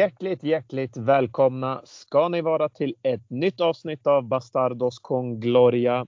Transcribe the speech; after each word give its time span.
Hjärtligt, 0.00 0.42
hjärtligt 0.42 0.96
välkomna 0.96 1.80
ska 1.84 2.28
ni 2.28 2.40
vara 2.40 2.68
till 2.68 2.94
ett 3.02 3.30
nytt 3.30 3.60
avsnitt 3.60 4.06
av 4.06 4.28
Bastardos 4.28 4.98
con 4.98 5.40
Gloria. 5.40 6.06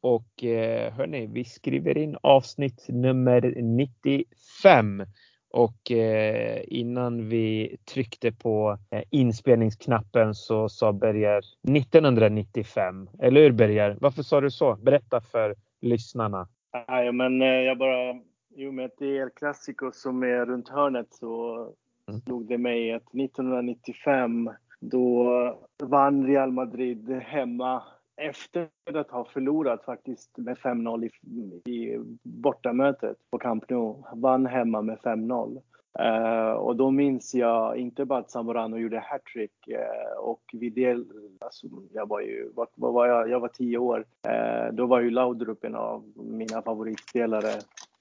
Och 0.00 0.44
eh, 0.44 0.92
hörni, 0.92 1.26
vi 1.26 1.44
skriver 1.44 1.98
in 1.98 2.16
avsnitt 2.22 2.86
nummer 2.88 3.54
95. 3.62 5.04
Och 5.50 5.90
eh, 5.90 6.62
innan 6.66 7.28
vi 7.28 7.76
tryckte 7.94 8.32
på 8.32 8.78
eh, 8.90 9.02
inspelningsknappen 9.10 10.34
så 10.34 10.68
sa 10.68 10.92
Berger 10.92 11.42
1995. 11.68 13.08
Eller 13.18 13.40
hur 13.40 13.52
Berger? 13.52 13.98
Varför 14.00 14.22
sa 14.22 14.40
du 14.40 14.50
så? 14.50 14.76
Berätta 14.76 15.20
för 15.20 15.54
lyssnarna. 15.80 16.48
Nej, 16.88 17.12
men 17.12 17.42
eh, 17.42 17.48
jag 17.48 17.78
bara... 17.78 18.14
I 18.56 18.66
och 18.66 18.74
med 18.74 18.84
att 18.84 18.98
det 18.98 19.06
är 19.06 19.22
El 19.22 19.30
Clasico 19.30 19.92
som 19.92 20.22
är 20.22 20.46
runt 20.46 20.68
hörnet 20.68 21.14
så. 21.14 21.68
Mm. 22.12 22.20
slog 22.20 22.46
det 22.46 22.58
mig 22.58 22.92
att 22.92 23.14
1995 23.14 24.50
då 24.80 25.56
vann 25.82 26.26
Real 26.26 26.52
Madrid 26.52 27.10
hemma 27.10 27.82
efter 28.16 28.68
att 28.94 29.10
ha 29.10 29.24
förlorat 29.24 29.84
faktiskt 29.84 30.38
med 30.38 30.56
5-0 30.56 31.04
i, 31.04 31.70
i 31.70 31.98
bortamötet 32.22 33.16
på 33.30 33.38
Camp 33.38 33.70
Nou. 33.70 34.02
Vann 34.14 34.46
hemma 34.46 34.82
med 34.82 34.98
5-0. 34.98 35.60
Uh, 36.00 36.06
eh, 36.06 36.52
och 36.52 36.76
då 36.76 36.90
minns 36.90 37.34
jag 37.34 37.76
inte 37.76 38.04
bara 38.04 38.18
att 38.18 38.30
Zamorano 38.30 38.76
gjorde 38.76 38.98
hattrick 38.98 39.68
uh, 39.68 40.18
och 40.18 40.42
vid 40.52 40.72
det, 40.72 41.04
alltså, 41.40 41.66
jag 41.92 42.08
var 42.08 42.20
ju, 42.20 42.50
vad, 42.54 42.68
vad 42.74 42.92
var 42.92 43.06
jag, 43.06 43.30
jag 43.30 43.40
var 43.40 43.48
tio 43.48 43.78
år. 43.78 44.04
Uh, 44.28 44.74
då 44.74 44.86
var 44.86 45.00
ju 45.00 45.10
Laudrup 45.10 45.64
en 45.64 45.74
av 45.74 46.12
mina 46.16 46.62
favoritspelare 46.62 47.52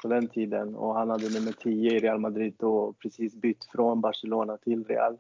på 0.02 0.08
den 0.08 0.28
tiden 0.28 0.76
och 0.76 0.96
han 0.96 1.10
hade 1.10 1.30
nummer 1.30 1.52
10 1.52 1.92
i 1.92 2.00
Real 2.00 2.20
Madrid 2.20 2.64
och 2.64 3.00
precis 3.00 3.36
bytt 3.36 3.66
från 3.66 4.02
Barcelona 4.02 4.58
till 4.58 4.84
Real. 4.84 5.18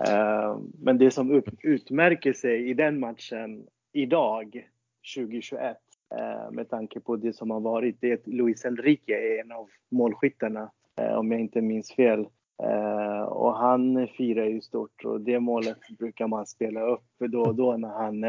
Eh, 0.00 0.58
men 0.78 0.98
det 0.98 1.10
som 1.10 1.42
utmärker 1.62 2.32
sig 2.32 2.70
i 2.70 2.74
den 2.74 3.00
matchen 3.00 3.66
idag, 3.92 4.68
2021, 5.16 5.76
eh, 6.18 6.50
med 6.50 6.70
tanke 6.70 7.00
på 7.00 7.16
det 7.16 7.32
som 7.32 7.50
har 7.50 7.60
varit, 7.60 7.96
det 8.00 8.10
är 8.10 8.14
att 8.14 8.26
Luis 8.26 8.64
Enrique 8.64 9.14
är 9.14 9.40
en 9.40 9.52
av 9.52 9.68
målskyttarna 9.90 10.70
eh, 11.00 11.14
om 11.14 11.32
jag 11.32 11.40
inte 11.40 11.60
minns 11.60 11.92
fel. 11.92 12.26
Och 13.28 13.56
han 13.56 14.08
firar 14.08 14.44
ju 14.44 14.60
stort 14.60 15.04
och 15.04 15.20
det 15.20 15.40
målet 15.40 15.78
brukar 15.98 16.26
man 16.26 16.46
spela 16.46 16.80
upp 16.80 17.04
då 17.18 17.42
och 17.42 17.54
då 17.54 17.76
när 17.76 17.88
han 17.88 18.24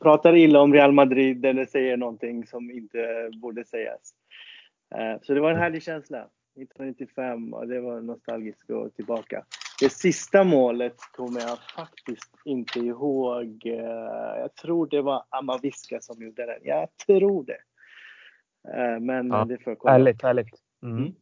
pratar 0.00 0.36
illa 0.36 0.60
om 0.60 0.72
Real 0.72 0.92
Madrid 0.92 1.44
eller 1.44 1.66
säger 1.66 1.96
någonting 1.96 2.46
som 2.46 2.70
inte 2.70 3.30
borde 3.42 3.64
sägas. 3.64 4.14
Så 5.22 5.34
det 5.34 5.40
var 5.40 5.50
en 5.50 5.58
härlig 5.58 5.82
känsla. 5.82 6.18
1995 6.18 7.54
och 7.54 7.68
det 7.68 7.80
var 7.80 8.00
nostalgiskt 8.00 8.62
att 8.62 8.68
gå 8.68 8.90
tillbaka. 8.90 9.44
Det 9.80 9.92
sista 9.92 10.44
målet 10.44 10.96
kommer 11.12 11.40
jag 11.40 11.58
faktiskt 11.76 12.32
inte 12.44 12.78
ihåg. 12.78 13.66
Jag 14.36 14.54
tror 14.54 14.86
det 14.86 15.02
var 15.02 15.24
Amaviska 15.28 16.00
som 16.00 16.22
gjorde 16.22 16.46
den. 16.46 16.60
Jag 16.62 16.88
tror 17.06 17.44
det. 17.44 17.58
Eh, 18.74 19.00
men 19.00 19.28
ja, 19.28 19.44
det 19.44 19.58
får 19.58 19.70
jag 19.70 19.78
kolla. 19.78 19.92
Härligt, 19.92 20.22
härligt. 20.22 20.54
Mm. 20.82 20.96
Mm. 20.98 21.14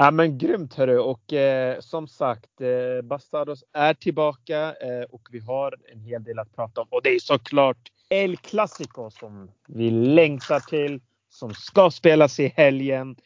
Ja 0.00 0.10
men 0.10 0.38
grymt 0.38 0.74
hörru 0.74 0.98
och 0.98 1.32
eh, 1.32 1.80
som 1.80 2.08
sagt 2.08 2.60
eh, 2.60 3.02
Bastardos 3.02 3.64
är 3.72 3.94
tillbaka 3.94 4.74
eh, 4.74 5.02
och 5.10 5.28
vi 5.30 5.38
har 5.38 5.74
en 5.92 6.00
hel 6.00 6.24
del 6.24 6.38
att 6.38 6.56
prata 6.56 6.80
om 6.80 6.86
och 6.90 7.02
det 7.02 7.10
är 7.10 7.18
såklart 7.18 7.78
El 8.08 8.36
Clasico 8.36 9.10
som 9.10 9.50
vi 9.68 9.90
längtar 9.90 10.60
till 10.60 11.00
som 11.28 11.54
ska 11.54 11.90
spelas 11.90 12.40
i 12.40 12.52
helgen 12.56 13.16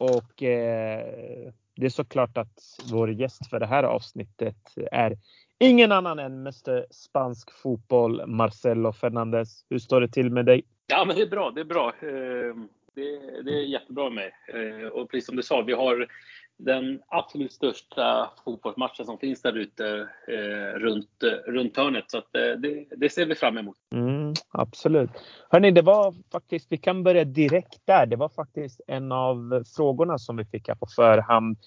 och 0.00 0.42
eh, 0.42 1.52
det 1.76 1.86
är 1.86 1.90
såklart 1.90 2.38
att 2.38 2.60
vår 2.92 3.12
gäst 3.12 3.50
för 3.50 3.60
det 3.60 3.66
här 3.66 3.82
avsnittet 3.82 4.56
är 4.92 5.18
ingen 5.58 5.92
annan 5.92 6.18
än 6.18 6.32
Mr 6.40 6.86
Spansk 6.90 7.50
fotboll 7.50 8.26
Marcelo 8.26 8.92
Fernandez. 8.92 9.64
Hur 9.70 9.78
står 9.78 10.00
det 10.00 10.08
till 10.08 10.30
med 10.30 10.46
dig? 10.46 10.62
Ja 10.86 11.04
men 11.04 11.16
det 11.16 11.22
är 11.22 11.30
bra, 11.30 11.50
det 11.50 11.60
är 11.60 11.64
bra. 11.64 11.92
Ehm, 12.02 12.68
det, 12.94 13.42
det 13.42 13.50
är 13.50 13.64
jättebra 13.64 14.10
med 14.10 14.12
mig. 14.12 14.32
Eh, 14.48 14.86
och 14.86 15.10
precis 15.10 15.26
som 15.26 15.36
du 15.36 15.42
sa, 15.42 15.62
vi 15.62 15.72
har 15.72 16.08
den 16.56 17.02
absolut 17.08 17.52
största 17.52 18.30
fotbollsmatchen 18.44 19.06
som 19.06 19.18
finns 19.18 19.42
där 19.42 19.56
ute 19.56 20.08
eh, 20.28 20.78
runt, 20.78 21.22
runt 21.46 21.76
hörnet. 21.76 22.10
Så 22.10 22.18
att, 22.18 22.34
eh, 22.34 22.52
det, 22.58 22.86
det, 22.96 23.10
ser 23.10 23.26
vi 23.26 23.34
fram 23.34 23.58
emot. 23.58 23.76
Mm, 23.94 24.34
absolut. 24.50 25.10
Hörni, 25.50 25.70
det 25.70 25.82
var 25.82 26.14
faktiskt, 26.32 26.66
vi 26.70 26.78
kan 26.78 27.02
börja 27.02 27.24
direkt 27.24 27.80
där. 27.84 28.06
Det 28.06 28.16
var 28.16 28.28
faktiskt 28.28 28.80
en 28.86 29.12
av 29.12 29.64
frågorna 29.76 30.18
som 30.18 30.36
vi 30.36 30.44
fick 30.44 30.68
här 30.68 30.74
på 30.74 30.86
förhand. 30.86 31.58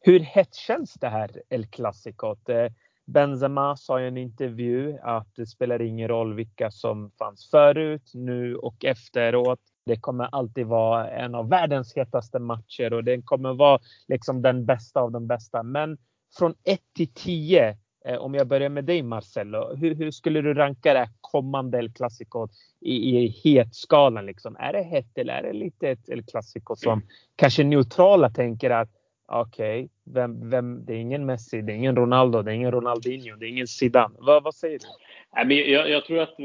Hur 0.00 0.20
hett 0.20 0.54
känns 0.54 0.94
det 0.94 1.08
här 1.08 1.42
El 1.48 1.66
Clasico? 1.66 2.36
Eh, 2.48 2.72
Benzema 3.06 3.76
sa 3.76 4.00
i 4.00 4.08
en 4.08 4.16
intervju 4.16 4.98
att 5.02 5.36
det 5.36 5.46
spelar 5.46 5.82
ingen 5.82 6.08
roll 6.08 6.34
vilka 6.34 6.70
som 6.70 7.10
fanns 7.18 7.50
förut, 7.50 8.10
nu 8.14 8.56
och 8.56 8.84
efteråt. 8.84 9.60
Det 9.86 9.96
kommer 9.96 10.28
alltid 10.32 10.66
vara 10.66 11.10
en 11.10 11.34
av 11.34 11.48
världens 11.48 11.96
hetaste 11.96 12.38
matcher 12.38 12.92
och 12.92 13.04
det 13.04 13.22
kommer 13.22 13.54
vara 13.54 13.78
liksom 14.08 14.42
den 14.42 14.66
bästa 14.66 15.00
av 15.00 15.12
de 15.12 15.26
bästa. 15.26 15.62
Men 15.62 15.98
från 16.38 16.54
1 16.64 16.80
till 16.96 17.14
10, 17.14 17.76
eh, 18.04 18.16
om 18.16 18.34
jag 18.34 18.46
börjar 18.46 18.68
med 18.68 18.84
dig 18.84 19.02
Marcelo, 19.02 19.76
hur, 19.76 19.94
hur 19.94 20.10
skulle 20.10 20.40
du 20.40 20.54
ranka 20.54 20.94
det 20.94 21.08
kommande 21.20 21.78
El 21.78 21.92
Clasico 21.92 22.48
i, 22.80 22.94
i 22.94 23.28
hetskalan? 23.28 24.26
Liksom? 24.26 24.56
Är 24.56 24.72
det 24.72 24.82
hett 24.82 25.18
eller 25.18 25.34
är 25.34 25.42
det 25.42 25.52
lite 25.52 25.88
ett 25.88 26.08
El 26.08 26.22
Clasico 26.22 26.76
som 26.76 27.02
kanske 27.36 27.64
neutrala 27.64 28.30
tänker 28.30 28.70
att 28.70 28.90
okej, 29.26 29.84
okay, 29.84 29.88
vem, 30.04 30.50
vem, 30.50 30.84
det 30.84 30.92
är 30.92 30.98
ingen 30.98 31.26
Messi, 31.26 31.62
det 31.62 31.72
är 31.72 31.76
ingen 31.76 31.96
Ronaldo, 31.96 32.42
det 32.42 32.50
är 32.50 32.54
ingen 32.54 32.72
Ronaldinho, 32.72 33.36
det 33.36 33.46
är 33.46 33.50
ingen 33.50 33.66
Zidane. 33.66 34.14
Vad, 34.18 34.42
vad 34.42 34.54
säger 34.54 34.78
du? 34.78 35.54
Jag, 35.54 35.90
jag 35.90 36.04
tror 36.04 36.18
att, 36.18 36.36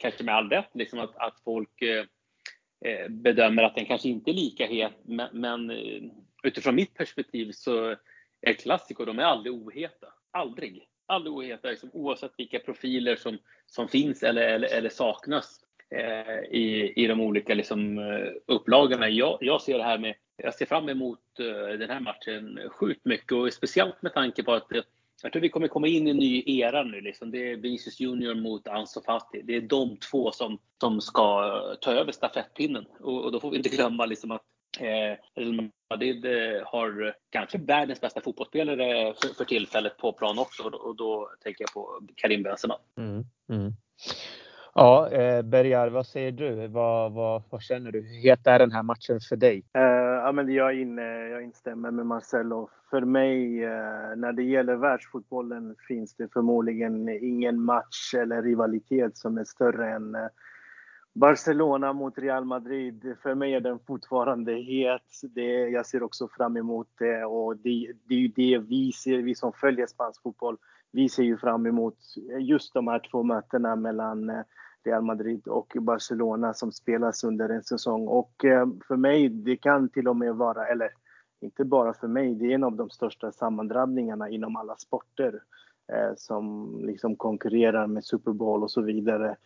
kanske 0.00 0.24
med 0.24 0.34
all 0.34 0.50
rätt, 0.50 0.70
liksom 0.72 1.00
att, 1.00 1.16
att 1.16 1.40
folk 1.44 1.82
Eh, 1.82 2.04
Eh, 2.84 3.08
bedömer 3.08 3.62
att 3.62 3.74
den 3.74 3.86
kanske 3.86 4.08
inte 4.08 4.30
är 4.30 4.34
lika 4.34 4.66
het, 4.66 4.92
men, 5.32 5.70
eh, 5.70 6.02
utifrån 6.42 6.74
mitt 6.74 6.94
perspektiv 6.94 7.52
så 7.52 7.96
är 8.40 8.52
klassiker, 8.52 9.06
de 9.06 9.18
är 9.18 9.22
aldrig 9.22 9.54
oheta. 9.54 10.06
Aldrig. 10.30 10.88
Aldrig 11.06 11.34
oheta, 11.34 11.68
liksom, 11.68 11.90
oavsett 11.92 12.32
vilka 12.36 12.58
profiler 12.58 13.16
som, 13.16 13.38
som 13.66 13.88
finns 13.88 14.22
eller, 14.22 14.42
eller, 14.42 14.68
eller 14.68 14.88
saknas 14.88 15.60
eh, 15.90 16.38
i, 16.50 16.92
i 16.96 17.06
de 17.06 17.20
olika 17.20 17.54
liksom, 17.54 17.98
eh, 17.98 18.32
upplagorna. 18.46 19.08
Jag, 19.08 19.38
jag 19.40 19.62
ser 19.62 19.78
det 19.78 19.84
här 19.84 19.98
med, 19.98 20.14
jag 20.36 20.54
ser 20.54 20.66
fram 20.66 20.88
emot 20.88 21.20
eh, 21.38 21.78
den 21.78 21.90
här 21.90 22.00
matchen 22.00 22.60
sjukt 22.70 23.04
mycket 23.04 23.32
och 23.32 23.52
speciellt 23.52 24.02
med 24.02 24.14
tanke 24.14 24.42
på 24.42 24.52
att 24.52 24.68
jag 25.26 25.32
tror 25.32 25.42
vi 25.42 25.48
kommer 25.48 25.68
komma 25.68 25.86
in 25.86 26.06
i 26.06 26.10
en 26.10 26.16
ny 26.16 26.42
era 26.46 26.82
nu. 26.82 27.00
Liksom. 27.00 27.30
Det 27.30 27.52
är 27.52 27.56
Vinicius 27.56 28.00
Junior 28.00 28.34
mot 28.34 28.68
Ansu 28.68 29.00
Fati. 29.00 29.42
Det 29.42 29.56
är 29.56 29.60
de 29.60 29.96
två 29.96 30.32
som, 30.32 30.58
som 30.80 31.00
ska 31.00 31.44
eh, 31.44 31.78
ta 31.80 31.92
över 31.92 32.12
stafettpinnen. 32.12 32.86
Och, 33.00 33.24
och 33.24 33.32
då 33.32 33.40
får 33.40 33.50
vi 33.50 33.56
inte 33.56 33.68
glömma 33.68 34.06
liksom 34.06 34.30
att 34.30 34.42
eh, 34.80 35.40
Real 35.42 35.70
Madrid 35.90 36.24
eh, 36.24 36.62
har 36.66 37.14
kanske 37.30 37.58
världens 37.58 38.00
bästa 38.00 38.20
fotbollsspelare 38.20 39.14
för, 39.14 39.34
för 39.34 39.44
tillfället 39.44 39.96
på 39.96 40.12
plan 40.12 40.38
också. 40.38 40.62
Och 40.62 40.70
då, 40.70 40.78
och 40.78 40.96
då 40.96 41.30
tänker 41.42 41.62
jag 41.62 41.72
på 41.72 42.00
Karim 42.14 42.42
Benzema. 42.42 42.78
Mm, 42.96 43.24
mm. 43.48 43.72
Ja, 44.74 45.10
eh, 45.10 45.42
Bergar, 45.42 45.88
vad 45.88 46.06
säger 46.06 46.32
du? 46.32 46.68
Vad, 46.68 47.12
vad, 47.12 47.42
vad, 47.50 47.62
känner 47.62 47.92
du? 47.92 48.00
Hur 48.00 48.30
het 48.30 48.46
är 48.46 48.58
den 48.58 48.72
här 48.72 48.82
matchen 48.82 49.20
för 49.28 49.36
dig? 49.36 49.64
Eh, 49.72 49.82
ja, 49.82 50.32
men 50.32 50.54
jag, 50.54 50.80
in, 50.80 50.98
jag 50.98 51.42
instämmer 51.42 51.90
med 51.90 52.06
Marcelo. 52.06 52.68
För 52.90 53.00
mig, 53.00 53.64
eh, 53.64 54.16
när 54.16 54.32
det 54.32 54.42
gäller 54.42 54.76
världsfotbollen, 54.76 55.76
finns 55.88 56.14
det 56.14 56.32
förmodligen 56.32 57.08
ingen 57.08 57.62
match 57.62 58.14
eller 58.14 58.42
rivalitet 58.42 59.16
som 59.16 59.38
är 59.38 59.44
större 59.44 59.90
än 59.90 60.14
eh, 60.14 60.28
Barcelona 61.14 61.92
mot 61.92 62.18
Real 62.18 62.44
Madrid. 62.44 63.16
För 63.22 63.34
mig 63.34 63.54
är 63.54 63.60
den 63.60 63.78
fortfarande 63.78 64.52
het. 64.52 65.32
Det, 65.34 65.68
jag 65.68 65.86
ser 65.86 66.02
också 66.02 66.28
fram 66.28 66.56
emot 66.56 66.88
det 66.98 67.24
och 67.24 67.56
det, 67.56 67.92
det 68.08 68.14
är 68.14 68.18
ju 68.18 68.28
det 68.28 68.58
vi 68.58 68.92
ser, 68.92 69.18
vi 69.18 69.34
som 69.34 69.52
följer 69.52 69.86
spansk 69.86 70.22
fotboll. 70.22 70.56
Vi 70.92 71.08
ser 71.08 71.22
ju 71.22 71.36
fram 71.36 71.66
emot 71.66 71.98
just 72.38 72.74
de 72.74 72.88
här 72.88 73.08
två 73.10 73.22
mötena 73.22 73.76
mellan 73.76 74.30
eh, 74.30 74.42
Real 74.84 75.02
Madrid 75.02 75.48
och 75.48 75.76
Barcelona 75.80 76.54
som 76.54 76.72
spelas 76.72 77.24
under 77.24 77.48
en 77.48 77.62
säsong. 77.62 78.08
Och 78.08 78.44
eh, 78.44 78.66
för 78.88 78.96
mig, 78.96 79.28
det 79.28 79.56
kan 79.56 79.88
till 79.88 80.08
och 80.08 80.16
med 80.16 80.34
vara, 80.34 80.66
eller 80.66 80.90
inte 81.40 81.64
bara 81.64 81.94
för 81.94 82.08
mig, 82.08 82.34
det 82.34 82.44
är 82.44 82.54
en 82.54 82.64
av 82.64 82.76
de 82.76 82.90
största 82.90 83.32
sammandrabbningarna 83.32 84.28
inom 84.28 84.56
alla 84.56 84.76
sporter 84.76 85.42
eh, 85.92 86.12
som 86.16 86.72
liksom 86.84 87.16
konkurrerar 87.16 87.86
med 87.86 88.04
Super 88.04 88.32
Bowl 88.32 88.62
och 88.62 88.70
så 88.70 88.80
vidare. 88.80 89.36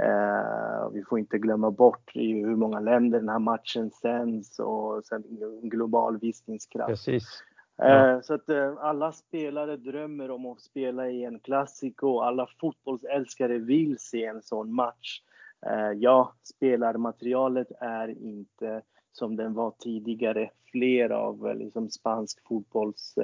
Eh, 0.00 0.90
vi 0.92 1.04
får 1.04 1.18
inte 1.18 1.38
glömma 1.38 1.70
bort 1.70 2.16
i 2.16 2.32
hur 2.32 2.56
många 2.56 2.80
länder 2.80 3.18
den 3.18 3.28
här 3.28 3.38
matchen 3.38 3.90
sänds 3.90 4.58
och 4.58 5.04
sen 5.04 5.22
global 5.62 6.18
visningskraft. 6.18 6.88
Precis. 6.88 7.42
Ja. 7.76 8.14
Eh, 8.14 8.20
så 8.20 8.34
att 8.34 8.48
eh, 8.48 8.76
alla 8.78 9.12
spelare 9.12 9.76
drömmer 9.76 10.30
om 10.30 10.46
att 10.46 10.60
spela 10.60 11.08
i 11.08 11.24
en 11.24 11.38
klassiko. 11.38 12.18
Alla 12.20 12.46
fotbollsälskare 12.60 13.58
vill 13.58 13.98
se 13.98 14.24
en 14.24 14.42
sån 14.42 14.74
match. 14.74 15.20
Eh, 15.66 15.92
ja, 15.96 16.32
spelarmaterialet 16.42 17.68
är 17.80 18.08
inte 18.08 18.82
som 19.12 19.36
den 19.36 19.54
var 19.54 19.70
tidigare. 19.78 20.50
Fler 20.72 21.10
av 21.10 21.56
liksom 21.56 21.90
spansk 21.90 22.46
fotbolls 22.48 23.14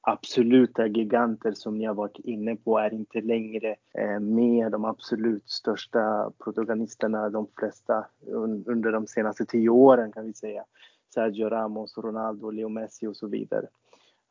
absoluta 0.00 0.86
giganter 0.86 1.52
som 1.52 1.78
ni 1.78 1.84
har 1.84 1.94
varit 1.94 2.18
inne 2.18 2.56
på 2.56 2.78
är 2.78 2.94
inte 2.94 3.20
längre 3.20 3.76
med 4.20 4.72
de 4.72 4.84
absolut 4.84 5.50
största 5.50 6.32
protagonisterna, 6.44 7.30
de 7.30 7.46
flesta 7.58 8.06
under 8.66 8.92
de 8.92 9.06
senaste 9.06 9.46
tio 9.46 9.68
åren 9.68 10.12
kan 10.12 10.26
vi 10.26 10.32
säga. 10.32 10.64
Sergio 11.14 11.48
Ramos, 11.48 11.98
Ronaldo, 11.98 12.50
Leo 12.50 12.68
Messi 12.68 13.06
och 13.06 13.16
så 13.16 13.26
vidare. 13.26 13.66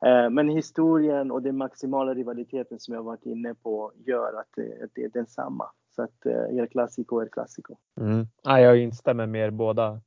Eh, 0.06 0.30
men 0.30 0.50
historien 0.50 1.32
och 1.32 1.42
den 1.42 1.58
maximala 1.58 2.14
rivaliteten 2.14 2.80
som 2.80 2.94
jag 2.94 3.04
varit 3.04 3.26
inne 3.26 3.56
på 3.56 3.92
gör 4.06 4.34
eh, 4.34 4.40
att 4.40 4.90
det, 4.96 5.04
är 5.04 5.10
densamma. 5.10 5.66
Så 5.96 6.04
att 6.04 6.26
eh, 6.26 6.58
El 6.58 6.68
Clasico 6.68 7.20
är 7.20 7.28
Clasico. 7.28 7.76
Mm. 8.02 8.28
Ja, 8.44 8.60
jag 8.60 8.78
instämmer 8.78 9.26
med 9.26 9.46
er 9.46 9.50
båda. 9.52 10.02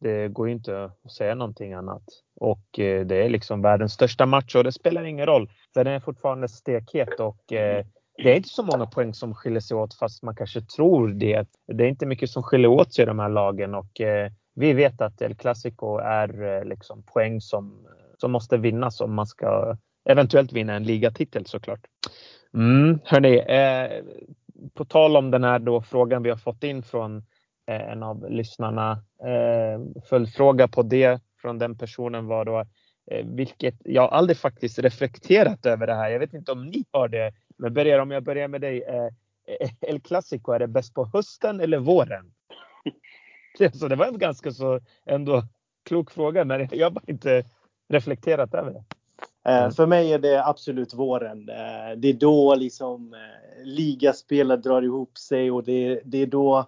Det 0.00 0.28
går 0.28 0.48
inte 0.48 0.84
att 0.84 1.12
säga 1.12 1.34
någonting 1.34 1.72
annat. 1.72 2.02
Och 2.40 2.64
det 2.76 3.24
är 3.24 3.28
liksom 3.28 3.62
världens 3.62 3.92
största 3.92 4.26
match 4.26 4.54
och 4.54 4.64
det 4.64 4.72
spelar 4.72 5.04
ingen 5.04 5.26
roll. 5.26 5.50
Den 5.74 5.86
är 5.86 6.00
fortfarande 6.00 6.48
stekhet 6.48 7.20
och 7.20 7.42
det 7.48 7.84
är 8.16 8.36
inte 8.36 8.48
så 8.48 8.62
många 8.62 8.86
poäng 8.86 9.14
som 9.14 9.34
skiljer 9.34 9.60
sig 9.60 9.76
åt 9.76 9.94
fast 9.94 10.22
man 10.22 10.36
kanske 10.36 10.60
tror 10.60 11.08
det. 11.08 11.46
Det 11.66 11.84
är 11.84 11.88
inte 11.88 12.06
mycket 12.06 12.30
som 12.30 12.42
skiljer 12.42 12.70
åt 12.70 12.94
sig 12.94 13.02
i 13.02 13.06
de 13.06 13.18
här 13.18 13.28
lagen 13.28 13.74
och 13.74 14.00
vi 14.58 14.72
vet 14.72 15.00
att 15.00 15.22
El 15.22 15.34
Clasico 15.34 15.98
är 15.98 16.42
eh, 16.42 16.64
liksom 16.64 17.02
poäng 17.02 17.40
som 17.40 17.88
som 18.18 18.32
måste 18.32 18.56
vinnas 18.56 19.00
om 19.00 19.14
man 19.14 19.26
ska 19.26 19.76
eventuellt 20.04 20.52
vinna 20.52 20.74
en 20.74 20.84
ligatitel 20.84 21.46
såklart. 21.46 21.80
Mm, 22.54 22.98
hörni, 23.04 23.38
eh, 23.38 24.04
på 24.74 24.84
tal 24.84 25.16
om 25.16 25.30
den 25.30 25.44
här 25.44 25.58
då 25.58 25.82
frågan 25.82 26.22
vi 26.22 26.30
har 26.30 26.36
fått 26.36 26.64
in 26.64 26.82
från 26.82 27.16
eh, 27.66 27.92
en 27.92 28.02
av 28.02 28.30
lyssnarna. 28.30 28.92
Eh, 29.24 30.02
följdfråga 30.08 30.68
på 30.68 30.82
det 30.82 31.20
från 31.42 31.58
den 31.58 31.78
personen 31.78 32.26
var 32.26 32.44
då 32.44 32.58
eh, 33.10 33.26
vilket 33.26 33.74
jag 33.84 34.12
aldrig 34.12 34.36
faktiskt 34.36 34.78
reflekterat 34.78 35.66
över 35.66 35.86
det 35.86 35.94
här. 35.94 36.10
Jag 36.10 36.20
vet 36.20 36.34
inte 36.34 36.52
om 36.52 36.66
ni 36.66 36.84
har 36.90 37.08
det. 37.08 37.32
Men 37.58 37.74
börjar, 37.74 37.98
om 37.98 38.10
jag 38.10 38.22
börjar 38.22 38.48
med 38.48 38.60
dig. 38.60 38.82
Eh, 38.82 39.08
El 39.80 40.00
Clasico, 40.00 40.52
är 40.52 40.58
det 40.58 40.68
bäst 40.68 40.94
på 40.94 41.10
hösten 41.12 41.60
eller 41.60 41.78
våren? 41.78 42.32
Så 43.72 43.88
det 43.88 43.96
var 43.96 44.06
en 44.06 44.18
ganska 44.18 44.52
så 44.52 44.80
ändå 45.06 45.42
klok 45.84 46.10
fråga, 46.10 46.44
men 46.44 46.68
jag 46.72 46.94
var 46.94 47.02
inte 47.06 47.44
reflekterat 47.88 48.54
över 48.54 48.72
det? 48.72 48.84
Mm. 49.44 49.70
För 49.70 49.86
mig 49.86 50.12
är 50.12 50.18
det 50.18 50.46
absolut 50.46 50.94
våren. 50.94 51.48
Eh, 51.48 51.96
det 51.96 52.08
är 52.08 52.14
då 52.14 52.54
liksom 52.54 53.14
eh, 53.14 53.64
ligaspelet 53.64 54.62
drar 54.62 54.82
ihop 54.82 55.18
sig 55.18 55.50
och 55.50 55.64
det, 55.64 56.00
det 56.04 56.18
är 56.18 56.26
då 56.26 56.66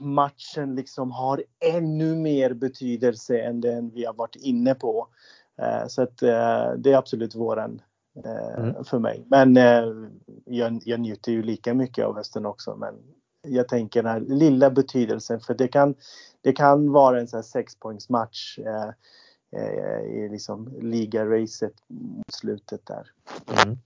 matchen 0.00 0.74
liksom 0.74 1.10
har 1.10 1.44
ännu 1.74 2.14
mer 2.14 2.52
betydelse 2.52 3.40
än 3.40 3.60
den 3.60 3.90
vi 3.90 4.04
har 4.04 4.14
varit 4.14 4.36
inne 4.36 4.74
på. 4.74 5.08
Så 5.88 6.02
att 6.02 6.18
det 6.76 6.92
är 6.92 6.96
absolut 6.96 7.34
våren 7.34 7.82
mm. 8.58 8.84
för 8.84 8.98
mig. 8.98 9.24
Men 9.26 9.56
jag, 10.44 10.82
jag 10.84 11.00
njuter 11.00 11.32
ju 11.32 11.42
lika 11.42 11.74
mycket 11.74 12.04
av 12.04 12.16
hösten 12.16 12.46
också. 12.46 12.76
Men 12.76 12.94
jag 13.42 13.68
tänker 13.68 14.02
den 14.02 14.12
här 14.12 14.20
lilla 14.20 14.70
betydelsen 14.70 15.40
för 15.40 15.54
det 15.54 15.68
kan, 15.68 15.94
det 16.40 16.52
kan 16.52 16.92
vara 16.92 17.20
en 17.20 17.28
sån 17.28 17.38
här 17.38 17.42
sexpoängsmatch 17.42 18.58
Eh, 19.56 20.16
i 20.16 20.28
liksom 20.28 20.78
ligaracet 20.80 21.72
mot 21.88 22.34
slutet 22.34 22.86
där. 22.86 23.06
Mm. 23.64 23.78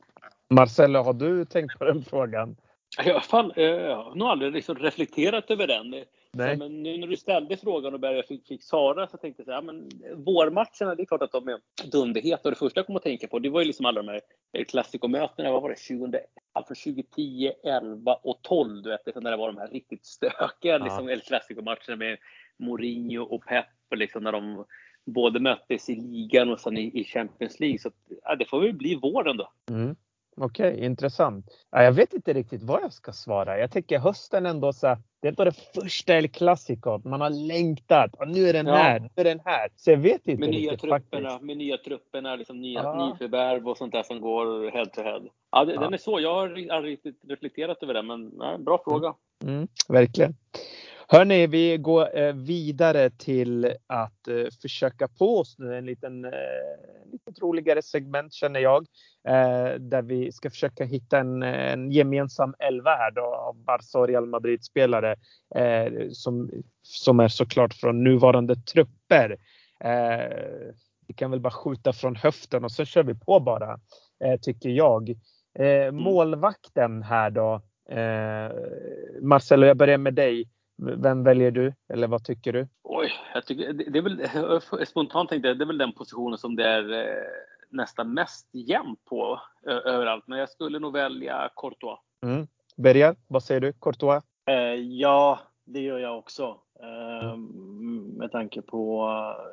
Marcelo, 0.51 1.03
har 1.03 1.13
du 1.13 1.45
tänkt 1.45 1.79
på 1.79 1.85
den 1.85 2.05
frågan? 2.05 2.57
Ja, 3.05 3.21
fan, 3.21 3.53
eh, 3.57 3.65
jag 3.65 3.97
har 3.97 4.15
nog 4.15 4.29
aldrig 4.29 4.53
liksom 4.53 4.77
reflekterat 4.77 5.51
över 5.51 5.67
den. 5.67 5.95
Nej. 6.35 6.57
Men 6.57 6.83
nu 6.83 6.99
när 6.99 7.07
du 7.07 7.17
ställde 7.17 7.57
frågan 7.57 7.95
och 7.95 8.01
började 8.01 8.23
fick, 8.23 8.47
fick 8.47 8.63
svara 8.63 9.07
så 9.07 9.17
tänkte 9.17 9.41
jag 9.41 9.47
så 9.47 9.53
här, 9.53 9.63
men 9.63 9.89
vårmatcherna, 10.25 10.95
det 10.95 11.03
är 11.03 11.07
klart 11.07 11.23
att 11.23 11.33
de 11.33 11.49
är 11.49 11.61
dunderheta. 11.91 12.41
Och 12.45 12.51
det 12.51 12.59
första 12.59 12.79
jag 12.79 12.87
kom 12.87 12.97
att 12.97 13.03
tänka 13.03 13.29
på, 13.29 13.39
det 13.39 13.49
var 13.49 13.61
ju 13.61 13.67
liksom 13.67 13.87
alla 13.87 14.03
de 14.03 14.09
här 14.09 14.21
eh, 14.53 14.65
klassikomötena, 14.65 15.53
vad 15.53 15.63
var 15.63 15.71
det, 15.71 15.79
20, 15.79 16.21
alltså 16.53 16.75
2010, 16.75 17.53
11 17.65 18.15
och 18.15 18.43
12, 18.43 18.83
du 18.83 18.91
vet, 18.91 19.23
när 19.23 19.31
det 19.31 19.37
var 19.37 19.53
de 19.53 19.59
här 19.59 19.69
riktigt 19.69 20.07
stökiga 20.07 20.73
ja. 20.73 20.79
liksom, 20.79 21.09
El 21.09 21.21
Clasico-matcherna 21.21 21.97
med 21.97 22.19
Mourinho 22.57 23.23
och 23.23 23.47
Pep, 23.47 23.67
liksom 23.95 24.23
när 24.23 24.33
de 24.33 24.65
både 25.07 25.41
möttes 25.41 25.89
i 25.89 25.95
ligan 25.95 26.51
och 26.51 26.61
sen 26.61 26.79
i, 26.79 27.05
Champions 27.05 27.61
League. 27.61 27.79
Så 27.79 27.91
ja, 28.23 28.37
det 28.37 28.45
får 28.45 28.61
väl 28.61 28.73
bli 28.73 28.95
våren 28.95 29.37
då. 29.37 29.53
Mm. 29.71 29.97
Okej, 30.37 30.73
okay, 30.73 30.85
intressant. 30.85 31.47
Ja, 31.71 31.83
jag 31.83 31.93
vet 31.93 32.13
inte 32.13 32.33
riktigt 32.33 32.63
vad 32.63 32.83
jag 32.83 32.93
ska 32.93 33.13
svara. 33.13 33.59
Jag 33.59 33.71
tycker 33.71 33.99
hösten 33.99 34.47
ändå 34.47 34.73
så 34.73 34.87
här, 34.87 34.99
det 35.21 35.29
är 35.29 35.33
inte 35.33 35.45
det 35.45 35.53
första 35.75 36.15
El 36.15 36.29
Clasico. 36.29 37.09
Man 37.09 37.21
har 37.21 37.31
längtat 37.31 38.15
och 38.15 38.29
nu 38.29 38.49
är 38.49 38.53
den 38.53 38.67
ja. 38.67 38.75
här, 38.75 39.01
nu 39.01 39.09
är 39.15 39.25
den 39.25 39.41
här. 39.45 39.69
Så 39.77 39.91
jag 39.91 39.99
vet 39.99 40.29
inte 40.29 40.41
med 40.41 40.49
riktigt 40.49 40.63
nya 40.63 40.77
trupperna, 40.77 41.29
faktiskt. 41.29 41.47
Med 41.47 41.57
nya 41.57 41.77
trupperna, 41.77 42.37
liksom 42.37 42.61
nya 42.61 42.83
ja. 42.83 43.07
nyförvärv 43.07 43.69
och 43.69 43.79
sånt 43.79 43.93
där 43.93 44.03
som 44.03 44.21
går 44.21 44.71
head 44.71 44.87
to 44.87 45.03
head. 45.03 45.23
Ja, 45.53 45.65
det, 45.65 45.75
ja. 45.75 45.81
den 45.81 45.95
är 45.95 45.99
så. 45.99 46.21
Jag 46.21 46.35
har 46.35 46.43
aldrig 46.71 46.93
riktigt 46.93 47.21
reflekterat 47.29 47.83
över 47.83 47.95
det, 47.95 48.03
men 48.03 48.29
nej, 48.35 48.59
bra 48.59 48.81
fråga. 48.85 49.15
Mm, 49.43 49.55
mm 49.55 49.69
verkligen. 49.89 50.35
Hörni, 51.09 51.47
vi 51.47 51.77
går 51.77 52.19
eh, 52.19 52.33
vidare 52.33 53.11
till 53.11 53.65
att 53.87 54.29
eh, 54.29 54.47
försöka 54.63 55.09
på 55.09 55.39
oss 55.39 55.59
nu 55.59 55.77
en 55.77 55.87
liten, 55.87 56.25
eh, 56.25 56.31
lite 57.13 57.41
roligare 57.41 57.83
segment 57.83 58.33
känner 58.33 58.61
jag. 58.61 58.87
Där 59.79 60.03
vi 60.03 60.33
ska 60.33 60.51
försöka 60.51 60.85
hitta 60.85 61.19
en, 61.19 61.43
en 61.43 61.91
gemensam 61.91 62.55
elva 62.59 62.91
här 62.91 63.11
då 63.11 63.23
av 63.23 63.57
Barca 63.65 63.99
och 63.99 64.09
Real 64.09 64.27
Madrid-spelare 64.27 65.17
som, 66.13 66.51
som 66.83 67.21
är 67.21 67.29
såklart 67.29 67.75
från 67.75 68.05
nuvarande 68.05 68.57
trupper. 68.57 69.37
Vi 71.07 71.15
kan 71.15 71.31
väl 71.31 71.41
bara 71.41 71.53
skjuta 71.53 71.93
från 71.93 72.17
höften 72.17 72.65
och 72.65 72.73
så 72.73 72.85
kör 72.85 73.03
vi 73.03 73.15
på 73.15 73.41
bara, 73.41 73.79
tycker 74.43 74.69
jag. 74.69 75.15
Mm. 75.59 75.97
Målvakten 75.97 77.03
här 77.03 77.31
då. 77.31 77.63
Marcelo, 79.21 79.67
jag 79.67 79.77
börjar 79.77 79.99
med 79.99 80.15
dig. 80.15 80.49
Vem 80.77 81.25
väljer 81.25 81.51
du? 81.51 81.75
Eller 81.89 82.07
vad 82.07 82.25
tycker 82.25 82.53
du? 82.53 82.69
Oj, 82.83 83.13
jag 83.35 83.47
tycker, 83.47 83.73
det 83.73 83.99
är 83.99 84.03
väl, 84.03 84.87
spontant 84.87 85.31
tänkte 85.31 85.49
jag, 85.49 85.59
det 85.59 85.65
är 85.65 85.67
väl 85.67 85.79
den 85.79 85.93
positionen 85.93 86.39
som 86.39 86.57
det 86.57 86.65
är 86.69 86.93
eh, 86.93 87.23
nästan 87.75 88.15
mest 88.15 88.49
jämnt 88.53 89.05
på 89.05 89.41
överallt. 89.67 90.25
Men 90.27 90.39
jag 90.39 90.49
skulle 90.49 90.79
nog 90.79 90.93
välja 90.93 91.51
Courtois. 91.57 91.99
Mm. 92.23 92.47
Bergar, 92.77 93.17
vad 93.27 93.43
säger 93.43 93.61
du? 93.61 93.73
Courtois? 93.73 94.25
Eh, 94.47 94.75
ja, 94.75 95.41
det 95.65 95.81
gör 95.81 95.99
jag 95.99 96.19
också. 96.19 96.61
Eh. 96.81 97.37
Med 98.19 98.33
tanke 98.33 98.63
på 98.63 99.11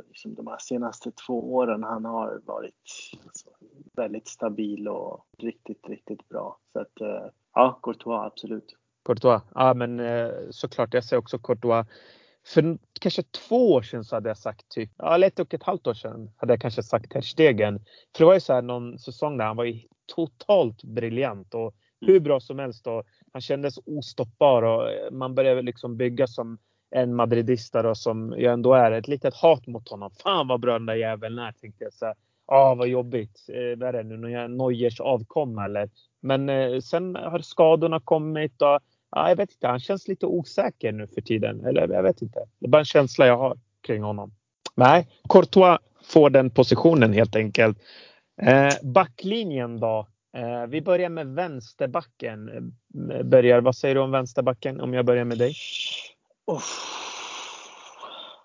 liksom, 0.08 0.36
de 0.36 0.48
här 0.48 0.58
senaste 0.58 1.12
två 1.12 1.54
åren. 1.54 1.84
Han 1.84 2.06
har 2.06 2.42
varit 2.46 2.76
alltså, 3.24 3.50
väldigt 3.94 4.28
stabil 4.28 4.88
och 4.88 5.26
riktigt, 5.38 5.90
riktigt 5.90 6.30
bra. 6.30 6.58
Så 6.74 6.80
att, 6.80 7.02
eh, 7.02 7.26
ja, 7.54 7.80
Courtois 7.84 8.26
absolut. 8.26 8.76
Courtois. 9.06 9.42
Ja, 9.56 9.74
men 9.74 10.00
eh, 10.00 10.32
såklart. 10.50 10.94
Jag 10.94 11.04
säger 11.04 11.20
också 11.20 11.40
Courtois. 11.40 11.88
För 12.48 12.78
kanske 13.02 13.24
två 13.24 13.74
år 13.74 13.82
sedan 13.82 14.04
så 14.04 14.16
hade 14.16 14.30
jag 14.30 14.38
sagt 14.38 14.70
typ, 14.70 14.92
ja, 14.98 15.16
eller 15.16 15.28
ett 15.28 15.40
och 15.40 15.54
ett 15.54 15.64
halvt 15.64 15.88
år 15.88 15.94
sedan 15.94 16.32
hade 16.38 16.54
jag 16.54 16.62
kanske 16.62 16.84
sagt 16.84 17.12
Ter 17.12 17.22
Stegen. 17.22 17.80
För 18.16 18.24
det 18.24 18.26
var 18.26 18.34
ju 18.34 18.40
så 18.40 18.54
här 18.54 18.62
någon 18.62 19.00
säsong 19.00 19.38
där 19.38 19.46
han 19.46 19.58
var 19.58 19.64
ju 19.64 19.80
totalt 20.16 20.84
briljant 20.84 21.54
och 21.54 21.76
hur 22.02 22.20
bra 22.20 22.40
som 22.40 22.60
helst 22.60 22.88
och 22.88 23.04
han 23.34 23.42
kändes 23.42 23.80
ostoppbar 23.86 24.64
och 24.64 24.92
eh, 24.92 25.12
man 25.12 25.36
började 25.36 25.62
liksom 25.62 25.98
bygga 25.98 26.28
som 26.28 26.58
en 26.92 27.16
madridista 27.16 27.82
då 27.82 27.96
som 27.96 28.36
jag 28.38 28.54
ändå 28.54 28.74
är. 28.74 28.92
Ett 28.92 29.08
litet 29.08 29.34
hat 29.34 29.68
mot 29.68 29.90
honom. 29.90 30.12
Fan 30.24 30.48
vad 30.48 30.60
bra 30.60 30.74
den 30.74 30.86
där 30.86 30.96
jäveln 30.96 31.40
är 31.40 31.52
tänkte 31.52 31.84
jag. 31.84 31.94
Så 31.94 32.06
här, 32.06 32.16
ah, 32.46 32.76
vad 32.76 32.88
jobbigt. 32.88 33.46
Eh, 33.50 33.80
vad 33.80 33.96
är 33.96 34.04
det 34.04 34.18
nu? 34.18 34.48
Neuers 34.48 35.00
avkomma 35.00 35.66
eller? 35.66 35.90
Men 36.22 36.50
eh, 36.50 36.80
sen 36.80 37.16
har 37.16 37.40
skadorna 37.40 38.00
kommit 38.00 38.62
och 38.62 38.80
ja, 39.12 39.30
jag 39.30 39.36
vet 39.36 39.52
inte, 39.52 39.68
han 39.68 39.80
känns 39.80 40.08
lite 40.08 40.26
osäker 40.26 40.92
nu 40.92 41.08
för 41.08 41.22
tiden. 41.22 41.66
Eller 41.66 41.88
jag 41.88 42.04
vet 42.04 42.22
inte. 42.22 42.40
Det 42.60 42.66
är 42.66 42.70
bara 42.70 42.80
en 42.80 42.86
känsla 42.86 43.28
jag 43.28 43.38
har 43.38 43.58
kring 43.82 44.04
honom. 44.04 44.32
Nej, 44.76 45.08
Courtois 45.30 45.80
får 46.04 46.30
den 46.30 46.50
positionen 46.50 47.14
helt 47.14 47.36
enkelt. 47.36 47.78
Eh, 48.42 48.74
backlinjen 48.84 49.80
då? 49.80 50.08
Eh, 50.38 50.66
vi 50.68 50.82
börjar 50.82 51.10
med 51.10 51.28
vänsterbacken. 51.28 52.50
Eh, 52.50 53.24
börjar, 53.24 53.62
vad 53.62 53.76
säger 53.76 53.96
du 53.96 54.02
om 54.02 54.12
vänsterbacken 54.12 54.82
om 54.82 54.94
jag 54.94 55.06
börjar 55.06 55.26
med 55.26 55.38
dig? 55.38 55.54
Oh, 56.46 56.62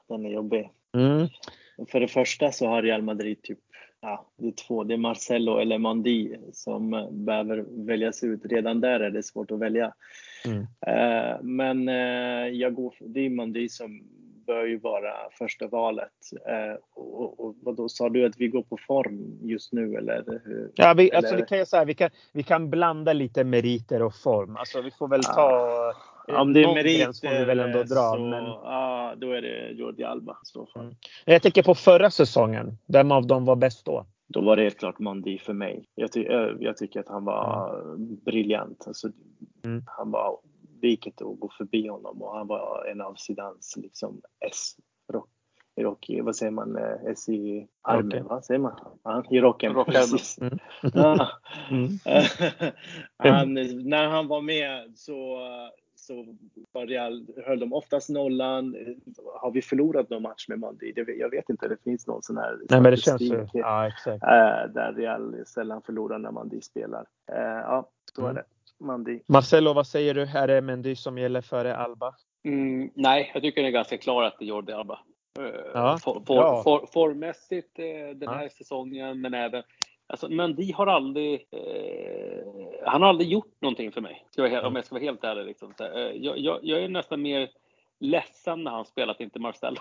den 0.08 0.26
är 0.26 0.30
jobbig. 0.30 0.70
Mm. 0.94 1.28
För 1.88 2.00
det 2.00 2.08
första 2.08 2.52
så 2.52 2.66
har 2.66 2.82
Real 2.82 3.02
Madrid 3.02 3.42
typ 3.42 3.58
ja, 4.00 4.26
det 4.37 4.49
är 4.49 4.52
två. 4.52 4.85
Det 4.85 4.94
är 4.94 4.99
Marcelo 4.99 5.58
eller 5.58 5.78
Mandi 5.78 6.37
som 6.52 7.08
behöver 7.11 7.64
väljas 7.87 8.25
ut. 8.25 8.40
Redan 8.44 8.80
där 8.80 9.00
är 9.00 9.11
det 9.11 9.23
svårt 9.23 9.50
att 9.50 9.58
välja. 9.58 9.94
Mm. 10.46 10.60
Uh, 10.60 11.42
men 11.42 11.88
uh, 11.88 12.48
jag 12.48 12.74
går 12.74 12.94
det 13.00 13.20
är 13.20 13.30
Mandi 13.30 13.68
som 13.68 14.02
bör 14.46 14.64
ju 14.64 14.78
vara 14.78 15.12
första 15.38 15.66
valet. 15.66 16.12
Uh, 16.32 16.78
och, 16.94 17.64
och, 17.64 17.74
då 17.74 17.88
sa 17.88 18.08
du 18.08 18.26
att 18.26 18.36
vi 18.36 18.48
går 18.48 18.62
på 18.62 18.78
form 18.86 19.38
just 19.42 19.72
nu 19.72 19.94
eller? 19.94 20.40
Hur? 20.44 20.70
Ja, 20.74 20.94
vi, 20.94 21.12
alltså, 21.12 21.34
eller? 21.34 21.44
vi 21.44 21.56
kan 21.56 21.66
säga 21.66 21.84
vi 21.84 21.94
kan, 21.94 22.10
vi 22.32 22.42
kan 22.42 22.70
blanda 22.70 23.12
lite 23.12 23.44
meriter 23.44 24.02
och 24.02 24.14
form. 24.14 24.56
Alltså 24.56 24.80
vi 24.80 24.90
får 24.90 25.08
väl 25.08 25.22
ta 25.22 25.92
om 26.28 26.52
det 26.52 26.62
är 26.62 26.74
merit 26.74 27.20
får 27.20 27.38
vi 27.38 27.44
väl 27.44 27.60
ändå 27.60 27.82
dra. 27.82 28.12
Så, 28.12 28.18
men... 28.18 28.44
Ja, 28.44 29.14
då 29.16 29.32
är 29.32 29.42
det 29.42 29.70
Jordi 29.70 30.04
Alba. 30.04 30.36
Så 30.42 30.68
mm. 30.76 30.94
Jag 31.24 31.42
tänker 31.42 31.62
på 31.62 31.74
förra 31.74 32.10
säsongen. 32.10 32.78
Vem 32.86 33.12
av 33.12 33.26
dem 33.26 33.44
var 33.44 33.56
bäst 33.56 33.84
då? 33.84 34.06
Då 34.26 34.40
var 34.40 34.56
det 34.56 34.62
helt 34.62 34.78
klart 34.78 34.99
Mandi 34.99 35.38
för 35.38 35.52
mig. 35.52 35.88
Jag, 35.95 36.12
ty 36.12 36.23
jag 36.61 36.76
tycker 36.76 37.00
att 37.00 37.09
han 37.09 37.25
var 37.25 37.78
mm. 37.85 38.16
briljant. 38.25 38.85
Alltså, 38.87 39.11
mm. 39.64 39.83
Han 39.87 40.11
var, 40.11 40.38
det 40.80 40.88
gick 40.88 41.06
inte 41.06 41.25
att 41.25 41.40
gå 41.40 41.50
förbi 41.59 41.88
honom 41.88 42.23
och 42.23 42.37
han 42.37 42.47
var 42.47 42.85
en 42.90 43.00
av 43.00 43.14
Zidans 43.14 43.75
liksom 43.76 44.21
S 44.47 44.76
Rocky, 45.80 46.21
vad 46.21 46.37
säger 46.37 46.52
man, 46.52 46.76
eh, 46.76 47.11
S 47.12 47.28
i 47.28 47.66
armen, 47.83 48.25
vad 48.25 48.45
säger 48.45 48.61
man? 48.61 48.78
Ja, 49.02 49.25
I 49.30 49.40
rocken, 49.40 49.75
precis. 49.85 50.38
Mm. 50.38 50.59
Ja. 50.95 51.28
Mm. 51.71 51.88
han, 53.35 53.54
när 53.88 54.09
han 54.09 54.28
var 54.28 54.40
med 54.40 54.92
så, 54.99 55.38
så 56.06 56.36
var 56.72 56.86
Real, 56.86 57.26
höll 57.46 57.58
de 57.58 57.72
oftast 57.72 58.08
nollan. 58.08 58.76
Har 59.34 59.50
vi 59.50 59.62
förlorat 59.62 60.10
någon 60.10 60.22
match 60.22 60.48
med 60.48 60.58
Mandi? 60.58 60.92
jag 61.18 61.30
vet 61.30 61.50
inte, 61.50 61.68
det 61.68 61.82
finns 61.84 62.06
någon 62.06 62.22
sån 62.22 62.36
här 62.36 62.58
Nej, 62.70 62.80
men 62.80 62.90
det 62.90 62.96
känns 62.96 63.22
ju, 63.22 63.46
ja, 63.52 63.88
exakt. 63.88 64.22
Äh, 64.22 64.72
där 64.75 64.94
Real 64.96 65.46
sällan 65.46 65.82
förlorar 65.82 66.18
när 66.18 66.30
Mandi 66.30 66.60
spelar. 66.60 67.06
Äh, 67.32 67.38
ja, 67.38 67.90
så 68.14 68.20
mm. 68.20 68.30
är 68.30 68.34
det. 68.34 68.44
Mandi. 68.78 69.20
Marcelo, 69.28 69.72
vad 69.72 69.86
säger 69.86 70.14
du? 70.14 70.22
Är 70.22 70.46
det 70.46 70.60
Mendy 70.60 70.96
som 70.96 71.18
gäller 71.18 71.40
före 71.40 71.76
Alba? 71.76 72.14
Mm, 72.44 72.90
nej, 72.94 73.30
jag 73.34 73.42
tycker 73.42 73.62
det 73.62 73.68
är 73.68 73.72
ganska 73.72 73.98
klart 73.98 74.32
att 74.32 74.38
det 74.38 74.44
är 74.44 74.46
Jordi 74.46 74.72
Alba. 74.72 74.98
Ja, 75.75 75.98
for, 76.02 76.22
for, 76.26 76.62
for, 76.62 76.86
formmässigt 76.92 77.78
eh, 77.78 78.16
den 78.16 78.28
här 78.28 78.42
ja. 78.42 78.48
säsongen, 78.48 79.20
men 79.20 79.34
även 79.34 79.62
Alltså, 80.08 80.28
Mendy 80.28 80.72
har 80.72 80.86
aldrig, 80.86 81.46
eh, 81.50 82.44
han 82.84 83.02
har 83.02 83.08
aldrig 83.08 83.28
gjort 83.28 83.60
någonting 83.60 83.92
för 83.92 84.00
mig. 84.00 84.26
Ska 84.30 84.48
jag, 84.48 84.64
om 84.64 84.76
jag 84.76 84.84
ska 84.84 84.94
vara 84.94 85.04
helt 85.04 85.25
ärlig. 85.25 85.46
Liksom. 85.46 85.75
Eh, 85.80 85.86
jag, 85.96 86.38
jag, 86.38 86.58
jag, 86.62 86.82
är 86.82 86.88
nästan 86.88 87.22
mer 87.22 87.50
ledsen 87.98 88.64
när 88.64 88.70
han 88.70 88.84
spelat 88.84 89.20
inte 89.20 89.38
Marcelo 89.38 89.76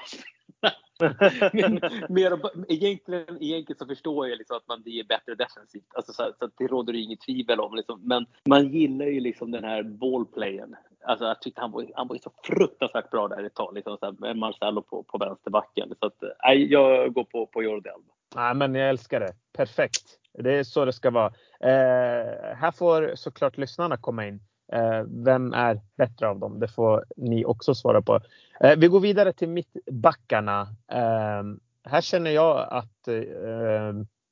men, 1.54 1.80
mer, 2.10 2.40
egentligen, 2.68 3.44
egentligen 3.44 3.78
så 3.80 3.86
förstår 3.86 4.28
jag 4.28 4.38
liksom 4.38 4.58
att 4.58 4.68
man 4.68 4.84
är 4.86 5.04
bättre 5.04 5.36
defensivt. 5.36 5.96
Alltså 5.96 6.14
så, 6.14 6.34
så 6.40 6.50
det 6.58 6.68
råder 6.68 6.94
det 6.94 7.00
inget 7.00 7.22
tvivel 7.22 7.60
om. 7.60 7.76
Liksom. 7.76 8.02
Men 8.04 8.26
man 8.50 8.68
gillar 8.68 9.06
ju 9.06 9.20
liksom 9.20 9.52
den 9.52 9.64
här 9.64 9.84
ballplayen. 9.84 10.76
Alltså 11.04 11.26
jag 11.26 11.42
tyckte 11.42 11.62
han 11.62 11.72
var, 11.72 11.92
han 11.96 12.08
var 12.08 12.18
så 12.18 12.32
fruktansvärt 12.44 13.12
bra 13.12 13.28
där 13.28 13.44
ett 13.44 13.54
tag. 13.54 13.76
Liksom, 13.76 13.98
så 13.98 14.06
här, 14.06 14.16
med 14.20 14.38
Marcelo 14.38 14.82
på, 14.82 15.04
på 15.04 15.18
vänsterbacken. 15.18 15.94
Så 16.00 16.06
att, 16.06 16.24
eh, 16.24 16.54
jag 16.54 17.14
går 17.14 17.24
på, 17.24 17.46
på 17.46 17.64
Jordi 17.64 17.90
Alba. 17.90 18.15
Nej, 18.36 18.56
men 18.56 18.76
jag 18.76 18.90
älskar 18.90 19.20
det. 19.20 19.34
Perfekt. 19.58 20.04
Det 20.34 20.54
är 20.54 20.64
så 20.64 20.86
det 20.86 20.94
ska 20.94 21.10
vara. 21.10 21.34
Eh, 21.60 22.56
här 22.56 22.72
får 22.72 23.12
såklart 23.16 23.58
lyssnarna 23.58 23.98
komma 23.98 24.28
in. 24.28 24.40
Eh, 24.74 25.04
vem 25.08 25.54
är 25.54 25.82
bättre 25.98 26.28
av 26.28 26.40
dem? 26.40 26.60
Det 26.60 26.68
får 26.68 27.06
ni 27.18 27.46
också 27.46 27.76
svara 27.76 28.02
på. 28.02 28.22
Eh, 28.60 28.76
vi 28.78 28.88
går 28.88 29.00
vidare 29.00 29.34
till 29.34 29.50
mittbackarna. 29.50 30.62
Eh, 30.92 31.44
här 31.84 32.02
känner 32.02 32.32
jag 32.32 32.68
att 32.72 33.08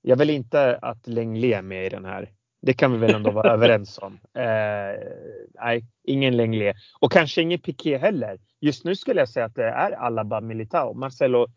jag 0.01 0.15
vill 0.15 0.29
inte 0.29 0.79
att 0.81 1.07
Lenglet 1.07 1.57
är 1.57 1.61
med 1.61 1.85
i 1.85 1.89
den 1.89 2.05
här. 2.05 2.31
Det 2.61 2.73
kan 2.73 2.91
vi 2.91 2.97
väl 2.97 3.15
ändå 3.15 3.31
vara 3.31 3.51
överens 3.53 3.99
om. 4.01 4.19
nej, 5.53 5.85
ingen 6.03 6.37
Lenglet. 6.37 6.75
Och 6.99 7.11
kanske 7.11 7.41
ingen 7.41 7.59
Piqué 7.59 7.97
heller. 7.97 8.37
Just 8.61 8.83
nu 8.83 8.95
skulle 8.95 9.21
jag 9.21 9.29
säga 9.29 9.45
att 9.45 9.55
det 9.55 9.63
är 9.63 9.91
Alaba 9.91 10.41
Militao. 10.41 10.93
Marcelo, 10.93 11.47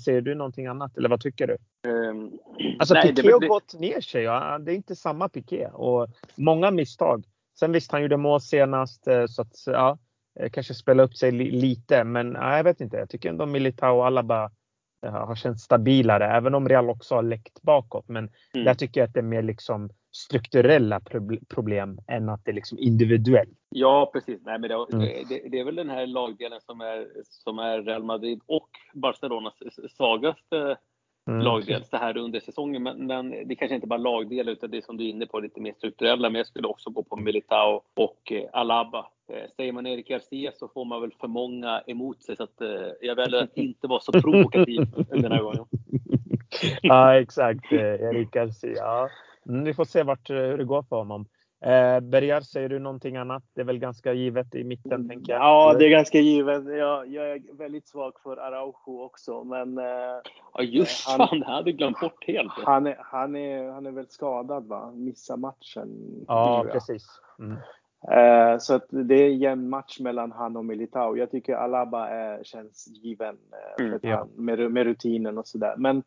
ser 0.00 0.20
du 0.20 0.34
någonting 0.34 0.66
annat 0.66 0.96
eller 0.96 1.08
vad 1.08 1.20
tycker 1.20 1.46
du? 1.46 1.56
Um, 1.86 2.38
alltså 2.78 2.94
nej, 2.94 3.14
Piqué 3.14 3.32
har 3.32 3.48
gått 3.48 3.74
ner 3.74 4.00
sig. 4.00 4.22
Ja. 4.22 4.58
Det 4.58 4.72
är 4.72 4.76
inte 4.76 4.96
samma 4.96 5.28
Piqué 5.28 5.66
och 5.66 6.08
många 6.36 6.70
misstag. 6.70 7.24
Sen 7.58 7.72
visst, 7.72 7.92
han 7.92 8.02
gjorde 8.02 8.16
mål 8.16 8.40
senast 8.40 9.06
eh, 9.06 9.26
så 9.26 9.42
att 9.42 9.66
ja, 9.66 9.98
eh, 10.40 10.50
kanske 10.50 10.74
spela 10.74 11.02
upp 11.02 11.14
sig 11.14 11.32
lite. 11.32 12.04
Men 12.04 12.32
ja, 12.32 12.56
jag 12.56 12.64
vet 12.64 12.80
inte. 12.80 12.96
Jag 12.96 13.10
tycker 13.10 13.28
ändå 13.28 13.46
Militao 13.46 13.96
och 13.96 14.06
Alaba 14.06 14.50
har 15.02 15.34
känts 15.34 15.62
stabilare, 15.62 16.26
även 16.26 16.54
om 16.54 16.68
Real 16.68 16.90
också 16.90 17.14
har 17.14 17.22
läckt 17.22 17.62
bakåt. 17.62 18.08
Men 18.08 18.30
mm. 18.54 18.64
där 18.64 18.74
tycker 18.74 19.00
jag 19.00 19.08
att 19.08 19.14
det 19.14 19.20
är 19.20 19.24
mer 19.24 19.42
liksom 19.42 19.90
strukturella 20.12 21.00
problem 21.48 21.98
än 22.06 22.28
att 22.28 22.44
det 22.44 22.50
är 22.50 22.54
liksom 22.54 22.78
individuellt. 22.78 23.58
Ja, 23.68 24.10
precis. 24.12 24.40
Nej, 24.44 24.58
men 24.58 24.70
det, 24.70 24.74
mm. 24.92 25.28
det, 25.28 25.48
det, 25.48 25.60
är 25.60 25.64
väl 25.64 25.74
den 25.74 25.90
här 25.90 26.06
lagdelen 26.06 26.60
som 26.60 26.80
är, 26.80 27.06
som 27.22 27.58
är 27.58 27.82
Real 27.82 28.02
Madrid 28.02 28.40
och 28.46 28.68
Barcelonas 28.94 29.54
svagaste 29.96 30.76
mm. 31.26 31.40
lagdel 31.40 31.84
så 31.84 31.96
här 31.96 32.16
under 32.16 32.40
säsongen. 32.40 32.82
Men, 32.82 33.06
men 33.06 33.48
det 33.48 33.54
kanske 33.54 33.74
inte 33.74 33.86
bara 33.86 33.98
lagdel 33.98 34.48
utan 34.48 34.70
det 34.70 34.84
som 34.84 34.96
du 34.96 35.04
är 35.04 35.08
inne 35.08 35.26
på 35.26 35.40
lite 35.40 35.60
mer 35.60 35.72
strukturella. 35.72 36.30
Men 36.30 36.38
jag 36.38 36.46
skulle 36.46 36.68
också 36.68 36.90
gå 36.90 37.02
på 37.02 37.16
Militao 37.16 37.82
och 37.94 38.32
eh, 38.32 38.48
Alaba. 38.52 39.06
Eh, 39.32 39.50
säger 39.56 39.72
man 39.72 39.86
Erik 39.86 40.08
Garcia 40.08 40.52
så 40.54 40.68
får 40.68 40.84
man 40.84 41.00
väl 41.00 41.12
för 41.20 41.28
många 41.28 41.82
emot 41.86 42.22
sig 42.22 42.36
så 42.36 42.42
att 42.42 42.60
eh, 42.60 42.68
jag 43.00 43.16
väljer 43.16 43.42
att 43.42 43.56
inte 43.56 43.86
vara 43.86 44.00
så 44.00 44.12
provokativ 44.22 44.86
den 45.08 45.32
här 45.32 45.42
gången. 45.42 45.64
ja 46.82 47.20
exakt, 47.20 47.72
eh, 47.72 47.80
Erik 47.80 48.30
Garcia. 48.30 49.08
Mm, 49.48 49.64
vi 49.64 49.74
får 49.74 49.84
se 49.84 50.02
vart, 50.02 50.30
eh, 50.30 50.36
hur 50.36 50.58
det 50.58 50.64
går 50.64 50.82
för 50.82 50.96
honom. 50.96 51.26
Eh, 51.66 52.00
Bergar, 52.00 52.40
säger 52.40 52.68
du 52.68 52.78
någonting 52.78 53.16
annat? 53.16 53.42
Det 53.54 53.60
är 53.60 53.64
väl 53.64 53.78
ganska 53.78 54.12
givet 54.12 54.54
i 54.54 54.64
mitten, 54.64 54.92
mm. 54.92 55.08
tänker 55.08 55.32
jag. 55.32 55.42
Ja, 55.42 55.74
det 55.78 55.86
är 55.86 55.90
ganska 55.90 56.18
givet. 56.18 56.64
Jag, 56.64 57.08
jag 57.08 57.30
är 57.30 57.56
väldigt 57.58 57.88
svag 57.88 58.12
för 58.22 58.36
Araujo 58.36 59.02
också, 59.02 59.44
men... 59.44 59.78
Eh, 59.78 59.84
ja, 60.54 60.62
just 60.62 61.08
han, 61.08 61.18
fan, 61.18 61.40
det 61.40 61.46
hade 61.46 61.70
jag 61.70 61.78
glömt 61.78 62.00
bort 62.00 62.24
helt. 62.26 62.52
Han 62.52 62.86
är, 62.86 62.96
han 62.98 63.36
är, 63.36 63.70
han 63.70 63.86
är 63.86 63.90
väl 63.90 64.08
skadad, 64.08 64.66
va? 64.66 64.92
Missar 64.94 65.36
matchen. 65.36 65.88
Ja, 66.28 66.66
precis. 66.72 67.06
Mm. 67.38 67.56
Eh, 68.10 68.58
så 68.58 68.74
att 68.74 68.86
det 68.88 69.14
är 69.14 69.26
en 69.26 69.38
jämn 69.38 69.68
match 69.68 70.00
mellan 70.00 70.32
han 70.32 70.56
och 70.56 70.64
Militao. 70.64 71.16
Jag 71.16 71.30
tycker 71.30 71.54
Alaba 71.54 72.08
är, 72.08 72.44
känns 72.44 72.88
given 72.88 73.36
eh, 73.78 73.84
mm, 73.84 73.98
ja. 74.02 74.16
han, 74.16 74.28
med, 74.44 74.70
med 74.70 74.84
rutinen 74.84 75.38
och 75.38 75.46
sådär. 75.46 75.74
Men 75.76 76.02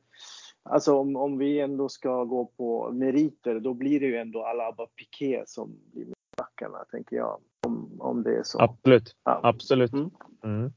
Alltså 0.64 0.98
om, 0.98 1.16
om 1.16 1.38
vi 1.38 1.60
ändå 1.60 1.90
ska 1.90 2.24
gå 2.24 2.46
på 2.46 2.92
meriter, 2.92 3.60
då 3.60 3.74
blir 3.74 4.00
det 4.00 4.06
ju 4.06 4.18
ändå 4.18 4.46
Alaba 4.46 4.86
Piqué 4.86 5.44
som 5.46 5.80
blir 5.94 6.08
backarna, 6.38 6.86
tänker 6.92 7.16
jag. 7.16 7.40
Om, 7.66 8.02
om 8.02 8.24
det 8.24 8.38
är 8.38 8.44
så. 8.44 8.62
Absolut. 8.62 9.16
Ja. 9.24 9.40
Absolut. 9.44 9.94
Mm. 9.94 10.10
Mm. 10.44 10.72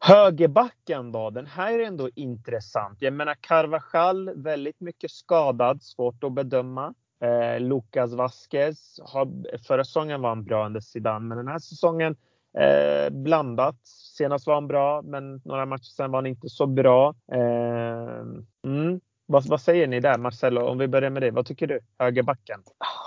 Högerbacken 0.00 1.12
då, 1.12 1.30
den 1.30 1.46
här 1.46 1.78
är 1.78 1.84
ändå 1.84 2.10
intressant. 2.14 3.02
Jag 3.02 3.12
menar 3.12 3.34
Carvajal, 3.40 4.30
väldigt 4.34 4.80
mycket 4.80 5.10
skadad, 5.10 5.82
svårt 5.82 6.24
att 6.24 6.32
bedöma. 6.32 6.94
Eh, 7.20 7.60
Lucas 7.60 8.12
Vasquez, 8.12 9.00
har, 9.02 9.28
förra 9.66 9.84
säsongen 9.84 10.20
var 10.20 10.28
han 10.28 10.44
bra 10.44 10.66
under 10.66 10.80
Zidane, 10.80 11.26
men 11.26 11.38
den 11.38 11.48
här 11.48 11.58
säsongen 11.58 12.16
eh, 12.58 13.10
blandat. 13.10 13.76
Senast 14.16 14.46
var 14.46 14.54
han 14.54 14.68
bra, 14.68 15.02
men 15.02 15.40
några 15.44 15.66
matcher 15.66 15.82
sen 15.96 16.10
var 16.10 16.18
han 16.18 16.26
inte 16.26 16.48
så 16.48 16.66
bra. 16.66 17.14
Eh, 17.32 18.20
mm. 18.66 19.00
vad, 19.26 19.48
vad, 19.48 19.60
säger 19.60 19.86
ni 19.86 20.00
där 20.00 20.18
Marcelo? 20.18 20.60
Om 20.60 20.78
vi 20.78 20.88
börjar 20.88 21.10
med 21.10 21.22
dig. 21.22 21.30
Vad 21.30 21.46
tycker 21.46 21.66
du? 21.66 21.80
Högerbacken? 21.98 22.60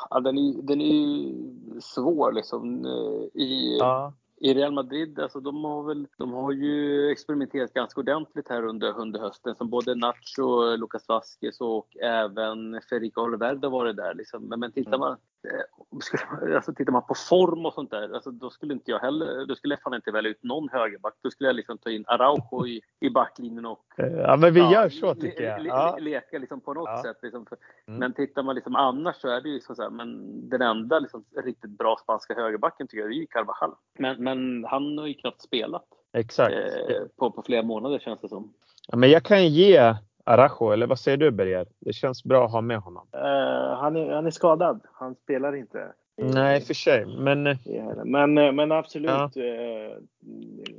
Ja, 0.09 0.19
den, 0.19 0.37
är, 0.37 0.61
den 0.61 0.81
är 0.81 1.31
svår 1.81 2.31
liksom. 2.31 2.85
Eh, 2.85 3.41
I, 3.41 3.77
ja 3.79 4.13
i 4.39 4.53
Real 4.53 4.73
Madrid, 4.73 5.19
alltså 5.19 5.39
de 5.39 5.63
har 5.63 5.83
väl, 5.83 6.07
de 6.17 6.33
har 6.33 6.51
ju 6.51 7.09
experimenterat 7.11 7.73
ganska 7.73 8.01
ordentligt 8.01 8.49
här 8.49 8.65
under, 8.65 8.99
under 8.99 9.19
hösten. 9.19 9.55
Som 9.55 9.69
både 9.69 9.95
Nacho, 9.95 10.75
Lucas 10.75 11.07
Vasquez 11.07 11.61
och 11.61 11.97
även 11.97 12.81
Federico 12.89 13.21
Olverde 13.21 13.69
varit 13.69 13.97
där. 13.97 14.13
Liksom. 14.13 14.43
Men, 14.43 14.59
men 14.59 14.71
tittar 14.71 14.97
man 14.97 15.17
eh, 15.53 16.55
alltså 16.55 16.73
tittar 16.73 16.91
man 16.91 17.07
på 17.07 17.15
form 17.15 17.65
och 17.65 17.73
sånt 17.73 17.91
där, 17.91 18.13
alltså 18.13 18.31
då 18.31 18.49
skulle 18.49 18.73
inte 18.73 18.91
jag 18.91 18.99
heller, 18.99 19.45
då 19.45 19.55
skulle 19.55 19.73
jag 19.73 19.81
fan 19.81 19.93
inte 19.93 20.11
välja 20.11 20.31
ut 20.31 20.43
någon 20.43 20.69
högerback. 20.69 21.13
Då 21.21 21.29
skulle 21.29 21.49
jag 21.49 21.55
liksom 21.55 21.77
ta 21.77 21.89
in 21.89 22.03
Araujo 22.07 22.67
i, 22.67 22.81
i 22.99 23.09
backlinjen 23.09 23.65
och... 23.65 23.79
Ja 23.97 24.35
men 24.37 24.53
vi 24.53 24.59
ja, 24.59 24.73
gör 24.73 24.89
så 24.89 25.15
tycker 25.15 25.43
jag. 25.43 25.65
Ja. 25.65 25.97
leka 25.99 26.37
liksom 26.37 26.61
på 26.61 26.73
något 26.73 26.89
ja. 26.89 27.03
sätt. 27.03 27.17
Liksom. 27.21 27.45
Mm. 27.87 27.99
Men 27.99 28.13
tittar 28.13 28.43
man 28.43 28.55
liksom 28.55 28.75
annars 28.75 29.15
så 29.15 29.29
är 29.29 29.41
det 29.41 29.49
ju 29.49 29.59
så 29.59 29.81
här, 29.81 29.89
men 29.89 30.41
den 30.49 30.61
enda 30.61 30.99
liksom 30.99 31.25
riktigt 31.43 31.71
bra 31.71 31.97
spanska 32.03 32.33
högerbacken 32.33 32.87
tycker 32.87 33.03
jag 33.03 33.11
är 33.11 33.15
ju 33.15 33.27
Carvajal. 33.27 33.75
Men, 33.99 34.23
men 34.23 34.65
han 34.65 34.97
har 34.97 35.07
ju 35.07 35.13
knappt 35.13 35.41
spelat. 35.41 35.85
Exakt. 36.13 36.53
Eh, 36.53 37.01
på, 37.17 37.31
på 37.31 37.41
flera 37.41 37.63
månader 37.63 37.99
känns 37.99 38.21
det 38.21 38.29
som. 38.29 38.53
Ja, 38.87 38.97
men 38.97 39.09
jag 39.09 39.23
kan 39.23 39.47
ge 39.47 39.95
Arajo, 40.27 40.71
eller 40.71 40.87
vad 40.87 40.99
säger 40.99 41.17
du 41.17 41.31
Berger? 41.31 41.67
Det 41.79 41.93
känns 41.93 42.23
bra 42.23 42.45
att 42.45 42.51
ha 42.51 42.61
med 42.61 42.77
honom. 42.77 43.07
Uh, 43.15 43.21
han, 43.79 43.95
är, 43.95 44.11
han 44.11 44.25
är 44.25 44.31
skadad. 44.31 44.81
Han 44.93 45.15
spelar 45.15 45.55
inte. 45.55 45.93
Nej, 46.17 46.61
för 46.61 46.73
sig. 46.73 47.05
Men, 47.05 47.47
eh, 47.47 47.57
men, 48.05 48.37
eh, 48.37 48.51
men 48.51 48.71
absolut. 48.71 49.09
Ja. 49.09 49.29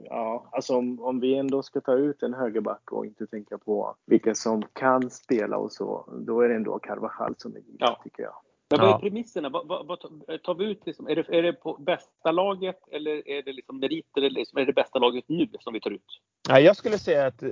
ja, 0.05 0.49
alltså 0.52 0.76
om, 0.76 1.00
om 1.00 1.21
vi 1.21 1.35
ändå 1.35 1.62
ska 1.62 1.81
ta 1.81 1.95
ut 1.95 2.23
en 2.23 2.35
högerback 2.35 2.93
och 2.93 3.07
inte 3.07 3.26
tänka 3.26 3.59
på 3.59 3.95
vilka 4.07 4.35
som 4.35 4.62
kan 4.73 5.11
spela 5.11 5.57
och 5.57 5.73
så, 5.73 6.09
då 6.26 6.40
är 6.40 6.49
det 6.49 6.55
ändå 6.55 6.78
Carvajal 6.78 7.35
som 7.38 7.52
är 7.52 7.59
givet, 7.59 7.76
ja. 7.78 8.00
tycker 8.05 8.23
jag. 8.23 8.35
Men 8.70 8.80
vad 8.80 8.94
är 8.94 8.98
premisserna? 8.98 9.48
Vad, 9.48 9.66
vad, 9.68 9.87
vad, 9.87 10.00
tar 10.42 10.54
vi 10.54 10.64
ut 10.64 10.87
liksom, 10.87 11.08
är, 11.08 11.16
det, 11.16 11.38
är 11.38 11.42
det 11.42 11.52
på 11.52 11.76
bästa 11.80 12.32
laget 12.32 12.78
eller 12.92 13.28
är 13.28 13.42
det 13.42 13.52
liksom 13.52 13.80
meriter 13.80 14.20
eller 14.20 14.30
liksom, 14.30 14.58
är 14.58 14.66
det 14.66 14.72
bästa 14.72 14.98
laget 14.98 15.25
nu 15.28 15.48
som 15.60 15.72
vi 15.72 15.80
tar 15.80 15.90
ut? 15.90 16.20
Ja, 16.48 16.60
jag 16.60 16.76
skulle 16.76 16.98
säga 16.98 17.26
att 17.26 17.42
eh, 17.42 17.50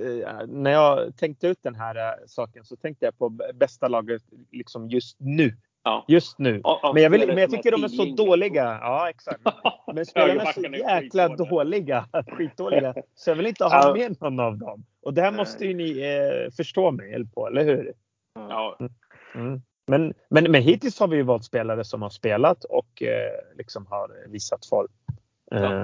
när 0.49 0.71
jag 0.71 1.17
tänkte 1.17 1.49
ut 1.49 1.63
den 1.63 1.75
här 1.75 1.97
eh, 1.97 2.27
saken 2.27 2.65
så 2.65 2.77
tänkte 2.77 3.05
jag 3.05 3.19
på 3.19 3.29
bästa 3.55 3.89
laget 3.89 4.23
liksom 4.53 4.91
just 4.91 5.17
nu. 5.21 5.57
Ja. 5.83 6.05
Just 6.09 6.39
nu. 6.39 6.61
Ja, 6.65 6.91
men 6.95 7.03
jag, 7.03 7.11
vill, 7.11 7.27
men 7.27 7.39
jag 7.39 7.51
tycker 7.51 7.71
de 7.71 7.85
är 7.85 7.89
så 7.89 8.05
dåliga. 8.05 8.79
Ja, 8.81 9.11
exakt. 9.11 9.41
Men 9.95 10.07
spelarna 10.07 10.43
är 10.43 10.53
så 10.53 10.61
jäkla 10.63 11.29
dåliga. 11.29 12.09
Skitdåliga. 12.27 12.95
Så 13.15 13.31
jag 13.31 13.37
vill 13.37 13.47
inte 13.47 13.65
ha 13.65 13.95
med 13.95 14.21
någon 14.21 14.41
av 14.41 14.59
dem. 14.59 14.85
Och 15.03 15.15
det 15.15 15.23
här 15.23 15.33
måste 15.33 15.67
ju 15.67 15.75
ni 15.75 15.99
eh, 16.01 16.51
förstå 16.57 16.91
mig 16.91 17.25
på, 17.35 17.47
eller 17.47 17.65
hur? 17.65 17.93
Ja. 18.35 18.79
Mm. 19.35 19.63
Men, 19.87 20.15
men, 20.31 20.51
men 20.51 20.63
hittills 20.63 21.01
har 21.01 21.09
vi 21.09 21.17
ju 21.17 21.23
valt 21.23 21.45
spelare 21.45 21.85
som 21.85 22.03
har 22.03 22.11
spelat 22.11 22.65
och 22.65 23.03
eh, 23.03 23.57
liksom 23.57 23.87
har 23.87 24.29
visat 24.29 24.67
form. 24.67 24.89
Eh, 25.53 25.83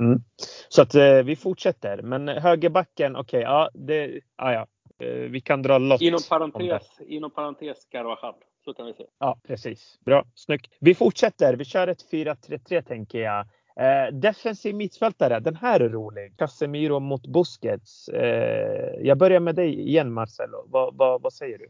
mm. 0.00 0.20
Så 0.68 0.82
att 0.82 0.94
eh, 0.94 1.22
vi 1.22 1.36
fortsätter. 1.36 2.02
Men 2.02 2.28
högerbacken, 2.28 3.16
okej, 3.16 3.40
ja, 3.40 3.70
det, 3.74 4.20
ja, 4.36 4.52
ja. 4.52 4.66
Eh, 5.06 5.14
vi 5.14 5.40
kan 5.40 5.62
dra 5.62 5.78
lott. 5.78 6.00
Inom 6.00 6.20
parentes, 6.28 7.00
inom 7.06 7.30
parentes 7.30 7.86
Carvajal. 7.90 8.34
Så 8.64 8.74
kan 8.74 8.86
vi 8.86 8.92
se. 8.92 9.04
Ja, 9.18 9.38
precis. 9.46 9.98
Bra, 10.04 10.24
snyggt. 10.34 10.72
Vi 10.80 10.94
fortsätter. 10.94 11.54
Vi 11.56 11.64
kör 11.64 11.88
ett 11.88 12.10
4-3-3 12.12 12.82
tänker 12.82 13.18
jag. 13.18 13.46
Eh, 13.76 14.12
defensiv 14.12 14.74
mittfältare, 14.74 15.40
den 15.40 15.56
här 15.56 15.80
är 15.80 15.88
rolig. 15.88 16.36
Casemiro 16.36 17.00
mot 17.00 17.26
Busquets. 17.26 18.08
Eh, 18.08 18.94
jag 19.00 19.18
börjar 19.18 19.40
med 19.40 19.54
dig 19.54 19.80
igen 19.80 20.12
Marcelo. 20.12 20.66
Vad, 20.66 20.96
vad, 20.96 21.22
vad 21.22 21.32
säger 21.32 21.58
du? 21.58 21.68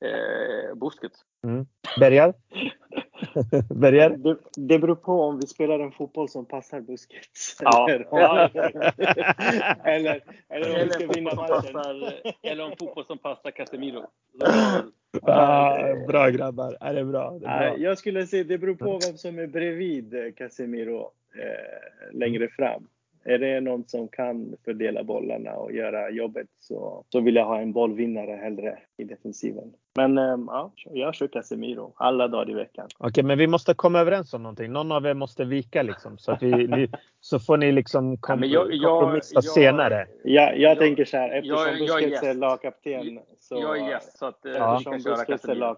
Eh, 0.00 0.74
Busquets. 0.76 1.20
Mm. 1.44 1.66
Bergar? 2.00 2.34
Bergar? 3.74 4.10
Det, 4.10 4.36
det 4.56 4.78
beror 4.78 4.94
på 4.94 5.20
om 5.22 5.40
vi 5.40 5.46
spelar 5.46 5.80
en 5.80 5.92
fotboll 5.92 6.28
som 6.28 6.46
passar 6.46 6.80
Busquets. 6.80 7.56
Ja. 7.60 7.90
Eller, 7.90 8.06
Ja. 8.10 8.48
eller, 9.84 10.20
eller 10.48 10.68
om 10.68 10.74
vi 10.74 10.80
Eller 10.80 10.92
ska 10.92 11.06
vinna 11.06 11.30
fotboll 11.30 11.46
som 11.48 11.72
matchen. 11.72 11.72
passar, 11.72 12.32
eller 12.42 12.64
en 12.64 12.76
fotboll 12.76 13.04
som 13.04 13.18
passar 13.18 13.50
Casemiro. 13.50 14.06
Ah, 15.22 15.94
bra 16.08 16.28
grabbar. 16.28 16.76
Ja, 16.80 16.92
det 16.92 17.00
är 17.00 17.04
bra. 17.04 17.38
Det 17.38 17.46
är 17.46 17.70
bra. 17.70 17.78
Jag 17.78 17.98
skulle 17.98 18.26
säga 18.26 18.44
det 18.44 18.58
beror 18.58 18.74
på 18.74 18.98
vem 19.06 19.16
som 19.16 19.38
är 19.38 19.46
bredvid 19.46 20.34
Casemiro 20.36 21.10
eh, 21.34 22.12
längre 22.18 22.48
fram. 22.48 22.88
Är 23.24 23.38
det 23.38 23.60
någon 23.60 23.84
som 23.86 24.08
kan 24.08 24.56
fördela 24.64 25.04
bollarna 25.04 25.52
och 25.52 25.72
göra 25.72 26.10
jobbet 26.10 26.46
så, 26.60 27.04
så 27.08 27.20
vill 27.20 27.36
jag 27.36 27.44
ha 27.44 27.60
en 27.60 27.72
bollvinnare 27.72 28.32
hellre 28.42 28.78
i 28.96 29.04
defensiven. 29.04 29.72
Men 29.96 30.18
eh, 30.18 30.36
ja, 30.46 30.72
jag 30.90 31.14
kör 31.14 31.26
Casemiro 31.28 31.92
alla 31.96 32.28
dagar 32.28 32.50
i 32.50 32.54
veckan. 32.54 32.88
Okej, 32.98 33.24
men 33.24 33.38
vi 33.38 33.46
måste 33.46 33.74
komma 33.74 33.98
överens 34.00 34.34
om 34.34 34.42
någonting. 34.42 34.72
Någon 34.72 34.92
av 34.92 35.06
er 35.06 35.14
måste 35.14 35.44
vika 35.44 35.82
liksom. 35.82 36.18
Så, 36.18 36.32
att 36.32 36.42
vi, 36.42 36.66
ni, 36.66 36.90
så 37.20 37.38
får 37.38 37.56
ni 37.56 37.72
liksom 37.72 38.16
kom, 38.16 38.34
Ja, 38.34 38.40
men 38.40 38.50
jag- 38.50 38.72
jag- 38.74 39.00
kompromissa 39.00 39.30
jag- 39.34 39.44
senare. 39.44 40.06
Jag, 40.24 40.44
jag, 40.58 40.58
Jag- 40.58 40.78
tänker 40.78 41.04
så 41.04 41.16
här, 41.16 41.30
eftersom 41.30 41.78
Busquets 41.78 42.22
är 42.22 42.34
lagkapten 42.34 43.20
så... 43.38 43.54
Jag 43.54 43.78
är 43.78 43.90
gäst 43.90 44.18
så 44.18 44.26
att 44.26 44.44
eh, 44.46 44.52
Ja. 44.52 44.76
vi 44.78 44.84
kan 44.84 45.02
köra 45.02 45.24
Casemiro. 45.24 45.76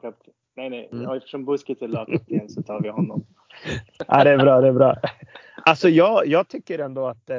Nej, 0.60 0.70
nej. 0.70 0.88
Mm. 0.92 1.16
Eftersom 1.16 1.44
Busquets 1.44 1.82
är 1.82 1.88
lagkapten 1.88 2.48
så 2.48 2.62
tar 2.62 2.80
vi 2.82 2.88
honom. 2.88 3.24
Ja, 4.06 4.24
det 4.24 4.30
är 4.30 4.38
bra, 4.38 4.60
det 4.60 4.68
är 4.68 4.72
bra. 4.72 4.96
Alltså 5.64 5.88
jag, 5.88 6.26
jag 6.26 6.48
tycker 6.48 6.78
ändå 6.78 7.06
att 7.06 7.30
eh, 7.30 7.36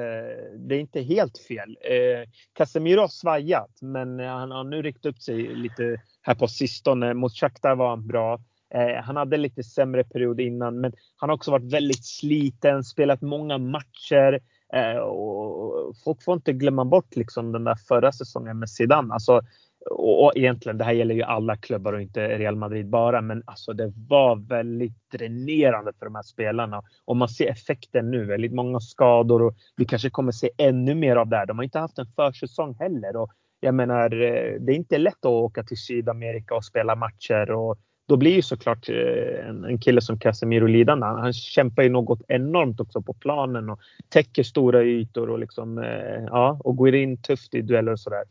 det 0.57 0.75
är 0.75 0.79
inte 0.79 1.01
helt 1.01 1.37
fel. 1.37 1.77
Eh, 1.81 2.29
Casemiro 2.53 3.01
har 3.01 3.07
svajat, 3.07 3.77
men 3.81 4.19
eh, 4.19 4.27
han 4.27 4.51
har 4.51 4.63
nu 4.63 4.81
riktat 4.81 5.05
upp 5.05 5.21
sig 5.21 5.55
lite 5.55 6.01
här 6.21 6.35
på 6.35 6.47
sistone. 6.47 7.13
Mot 7.13 7.33
Shakhtar 7.33 7.75
var 7.75 7.89
han 7.89 8.07
bra. 8.07 8.39
Eh, 8.73 9.03
han 9.03 9.15
hade 9.15 9.37
lite 9.37 9.63
sämre 9.63 10.03
period 10.03 10.39
innan, 10.41 10.81
men 10.81 10.93
han 11.15 11.29
har 11.29 11.35
också 11.35 11.51
varit 11.51 11.73
väldigt 11.73 12.05
sliten, 12.05 12.83
spelat 12.83 13.21
många 13.21 13.57
matcher. 13.57 14.39
Eh, 14.73 14.97
och 14.97 15.95
folk 16.03 16.23
får 16.23 16.33
inte 16.33 16.53
glömma 16.53 16.85
bort 16.85 17.15
liksom 17.15 17.51
den 17.51 17.63
där 17.63 17.75
förra 17.87 18.11
säsongen 18.11 18.59
med 18.59 18.69
Zidane. 18.69 19.13
Alltså, 19.13 19.41
och, 19.89 20.23
och 20.23 20.31
egentligen, 20.35 20.77
det 20.77 20.83
här 20.83 20.91
gäller 20.91 21.15
ju 21.15 21.23
alla 21.23 21.57
klubbar 21.57 21.93
och 21.93 22.01
inte 22.01 22.37
Real 22.37 22.55
Madrid 22.55 22.89
bara, 22.89 23.21
men 23.21 23.43
alltså 23.45 23.73
det 23.73 23.93
var 24.07 24.35
väldigt 24.35 25.11
dränerande 25.11 25.93
för 25.99 26.05
de 26.05 26.15
här 26.15 26.23
spelarna. 26.23 26.81
Och 27.05 27.17
man 27.17 27.29
ser 27.29 27.51
effekten 27.51 28.11
nu, 28.11 28.25
väldigt 28.25 28.53
många 28.53 28.79
skador 28.79 29.41
och 29.41 29.55
vi 29.75 29.85
kanske 29.85 30.09
kommer 30.09 30.31
se 30.31 30.49
ännu 30.57 30.95
mer 30.95 31.15
av 31.15 31.27
det 31.27 31.37
här. 31.37 31.45
De 31.45 31.57
har 31.57 31.63
inte 31.63 31.79
haft 31.79 31.99
en 31.99 32.07
försäsong 32.15 32.75
heller 32.79 33.15
och 33.15 33.31
jag 33.59 33.75
menar, 33.75 34.21
eh, 34.21 34.59
det 34.59 34.71
är 34.71 34.75
inte 34.75 34.97
lätt 34.97 35.25
att 35.25 35.25
åka 35.25 35.63
till 35.63 35.77
Sydamerika 35.77 36.55
och 36.55 36.65
spela 36.65 36.95
matcher 36.95 37.51
och 37.51 37.79
då 38.07 38.17
blir 38.17 38.35
ju 38.35 38.41
såklart 38.41 38.89
eh, 38.89 39.49
en, 39.49 39.63
en 39.63 39.79
kille 39.79 40.01
som 40.01 40.19
Casemiro 40.19 40.67
lidande. 40.67 41.05
Han, 41.05 41.19
han 41.19 41.33
kämpar 41.33 41.83
ju 41.83 41.89
något 41.89 42.21
enormt 42.27 42.79
också 42.79 43.01
på 43.01 43.13
planen 43.13 43.69
och 43.69 43.79
täcker 44.09 44.43
stora 44.43 44.83
ytor 44.83 45.29
och 45.29 45.39
liksom, 45.39 45.77
eh, 45.77 46.23
ja, 46.25 46.59
och 46.63 46.75
går 46.75 46.95
in 46.95 47.21
tufft 47.21 47.55
i 47.55 47.61
dueller 47.61 47.91
och 47.91 47.99
sådär. 47.99 48.23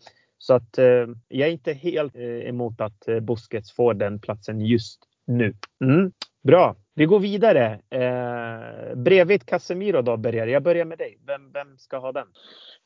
Så 0.42 0.54
att 0.54 0.78
eh, 0.78 1.06
jag 1.28 1.48
är 1.48 1.52
inte 1.52 1.72
helt 1.72 2.16
eh, 2.16 2.48
emot 2.48 2.80
att 2.80 3.08
eh, 3.08 3.20
Busquets 3.20 3.72
får 3.72 3.94
den 3.94 4.20
platsen 4.20 4.60
just 4.60 5.00
nu. 5.26 5.54
Mm, 5.84 6.12
bra, 6.42 6.76
vi 6.94 7.06
går 7.06 7.20
vidare. 7.20 7.80
Eh, 7.90 8.96
bredvid 8.96 9.46
Casemiro 9.46 10.02
då 10.02 10.16
börjar 10.16 10.46
jag 10.46 10.62
börjar 10.62 10.84
med 10.84 10.98
dig. 10.98 11.18
Vem, 11.26 11.52
vem 11.52 11.78
ska 11.78 11.98
ha 11.98 12.12
den? 12.12 12.26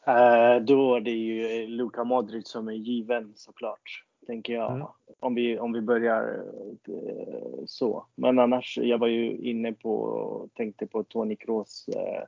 Eh, 0.07 0.63
då 0.65 0.97
är 0.97 1.01
det 1.01 1.11
ju 1.11 1.67
Luka 1.67 2.05
Modric 2.05 2.49
som 2.49 2.69
är 2.69 2.73
given 2.73 3.33
såklart. 3.37 4.05
Tänker 4.27 4.53
jag. 4.53 4.73
Mm. 4.73 4.87
Om, 5.21 5.35
vi, 5.35 5.59
om 5.59 5.73
vi 5.73 5.81
börjar 5.81 6.45
eh, 6.89 7.65
så. 7.67 8.07
Men 8.15 8.39
annars, 8.39 8.79
jag 8.79 8.99
var 8.99 9.09
ju 9.09 9.37
inne 9.37 9.73
på, 9.73 10.49
tänkte 10.55 10.87
på 10.87 11.05
Toni 11.05 11.37
Kroos. 11.37 11.89
Eh, 11.89 12.23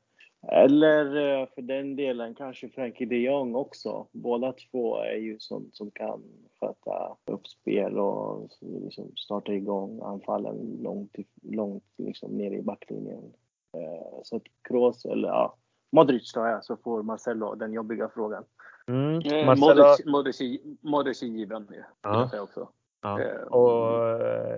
eller 0.48 1.16
eh, 1.40 1.46
för 1.54 1.62
den 1.62 1.96
delen 1.96 2.35
kanske 2.35 2.68
Frankie 2.68 3.06
de 3.06 3.16
Jong 3.16 3.54
också. 3.54 4.06
Båda 4.12 4.52
två 4.52 4.96
är 4.98 5.16
ju 5.16 5.38
sånt 5.38 5.76
som 5.76 5.90
kan 5.90 6.22
sköta 6.61 7.16
upp 7.30 7.46
spel 7.46 7.98
och 7.98 8.48
liksom 8.61 9.12
starta 9.16 9.52
igång 9.52 10.00
anfallen 10.02 10.78
långt, 10.82 11.16
långt 11.42 11.85
liksom 11.98 12.30
ner 12.30 12.50
i 12.50 12.62
backlinjen. 12.62 13.32
Eh, 13.76 14.18
så 14.22 14.37
att 14.37 14.42
Kroos, 14.68 15.04
eller 15.04 15.28
ja, 15.28 15.56
Modric 15.92 16.32
tar 16.32 16.46
jag 16.46 16.64
så 16.64 16.76
får 16.76 17.02
Marcelo 17.02 17.54
den 17.54 17.72
jobbiga 17.72 18.09
frågan. 18.14 18.44
Mm, 18.88 19.14
Eh, 19.20 19.46
Marcelo. 19.46 19.82
Modric, 19.82 20.06
Modric, 20.06 20.40
är- 20.40 20.88
Modric 20.90 21.22
är 21.22 21.26
given. 21.26 21.66
Ja. 21.70 21.76
Ja. 22.02 22.20
vill 22.20 22.28
jag 22.32 22.42
också. 22.44 22.68
Ja. 23.02 23.20
Och 23.50 24.11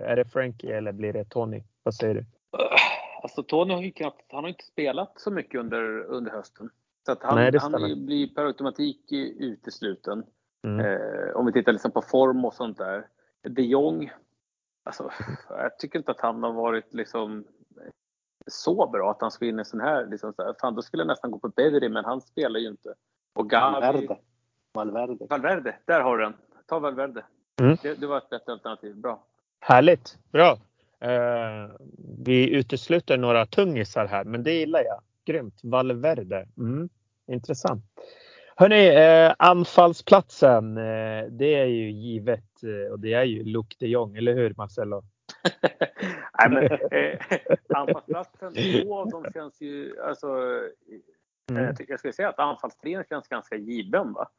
är 0.09 0.15
det 0.15 0.25
Frankie 0.25 0.77
eller 0.77 0.91
blir 0.91 1.13
det 1.13 1.25
Tony? 1.29 1.63
Vad 1.83 1.93
säger 1.93 2.13
du? 2.15 2.25
Alltså 3.23 3.43
Tony 3.43 3.73
har 3.73 3.81
ju 3.81 3.91
knappt, 3.91 4.31
han 4.31 4.43
har 4.43 4.49
inte 4.49 4.63
spelat 4.63 5.13
så 5.15 5.31
mycket 5.31 5.59
under, 5.59 6.03
under 6.03 6.31
hösten. 6.31 6.69
Så 7.05 7.11
att 7.11 7.23
han, 7.23 7.35
Nej, 7.35 7.51
han 7.59 8.05
blir 8.05 8.27
per 8.27 8.45
automatik 8.45 9.11
utesluten. 9.39 10.23
Mm. 10.67 10.85
Eh, 10.85 11.35
om 11.35 11.45
vi 11.45 11.51
tittar 11.51 11.71
liksom 11.71 11.91
på 11.91 12.01
form 12.01 12.45
och 12.45 12.53
sånt 12.53 12.77
där. 12.77 13.07
De 13.49 13.61
Jong, 13.61 14.11
alltså, 14.83 15.11
jag 15.49 15.79
tycker 15.79 15.99
inte 15.99 16.11
att 16.11 16.21
han 16.21 16.43
har 16.43 16.53
varit 16.53 16.93
liksom 16.93 17.45
så 18.47 18.87
bra 18.87 19.11
att 19.11 19.21
han 19.21 19.31
ska 19.31 19.45
in 19.45 19.55
i 19.55 19.59
en 19.59 19.65
sån 19.65 19.81
här. 19.81 20.05
Liksom 20.05 20.33
så 20.33 20.43
här 20.43 20.55
fan, 20.61 20.75
då 20.75 20.81
skulle 20.81 21.01
jag 21.01 21.07
nästan 21.07 21.31
gå 21.31 21.39
på 21.39 21.49
Bedri, 21.49 21.89
men 21.89 22.05
han 22.05 22.21
spelar 22.21 22.59
ju 22.59 22.67
inte. 22.67 22.93
Och 23.33 23.49
Gavi, 23.49 23.81
Valverde. 23.81 24.17
Valverde. 24.73 25.27
Valverde, 25.29 25.75
där 25.85 26.01
har 26.01 26.17
du 26.17 26.23
den. 26.23 26.33
Ta 26.65 26.79
Valverde. 26.79 27.25
Mm. 27.61 27.77
Det, 27.81 27.93
det 27.93 28.07
var 28.07 28.17
ett 28.17 28.29
bättre 28.29 28.51
alternativ. 28.51 28.95
Bra. 28.95 29.23
Härligt, 29.59 30.17
bra. 30.31 30.57
Eh, 31.01 31.71
vi 32.25 32.49
utesluter 32.49 33.17
några 33.17 33.45
tungisar 33.45 34.05
här, 34.05 34.23
men 34.23 34.43
det 34.43 34.53
gillar 34.53 34.83
jag. 34.83 35.01
Grymt. 35.25 35.59
Valverde. 35.63 36.47
Mm. 36.57 36.89
Intressant. 37.27 37.83
Hörni, 38.55 38.87
eh, 38.87 39.33
anfallsplatsen. 39.39 40.77
Eh, 40.77 41.25
det 41.29 41.55
är 41.55 41.65
ju 41.65 41.91
givet 41.91 42.63
eh, 42.63 42.91
och 42.91 42.99
det 42.99 43.13
är 43.13 43.23
ju 43.23 43.43
Luke 43.43 43.75
de 43.79 43.87
Jong, 43.87 44.15
eller 44.17 44.33
hur 44.33 44.53
Marcelo? 44.57 45.03
Nej, 46.39 46.49
men, 46.49 46.63
eh, 46.91 47.19
anfallsplatsen, 47.75 48.53
två 48.53 48.99
av 48.99 49.09
dem 49.09 49.25
känns 49.33 49.61
ju... 49.61 49.99
Alltså, 50.01 50.27
Mm. 51.49 51.63
jag, 51.63 51.77
tycker, 51.77 51.93
jag 51.93 51.99
skulle 51.99 52.13
säga 52.13 52.29
att 52.29 52.39
anfallstrion 52.39 53.03
känns 53.09 53.27
ganska 53.27 53.55
given. 53.55 54.13
Va? 54.13 54.29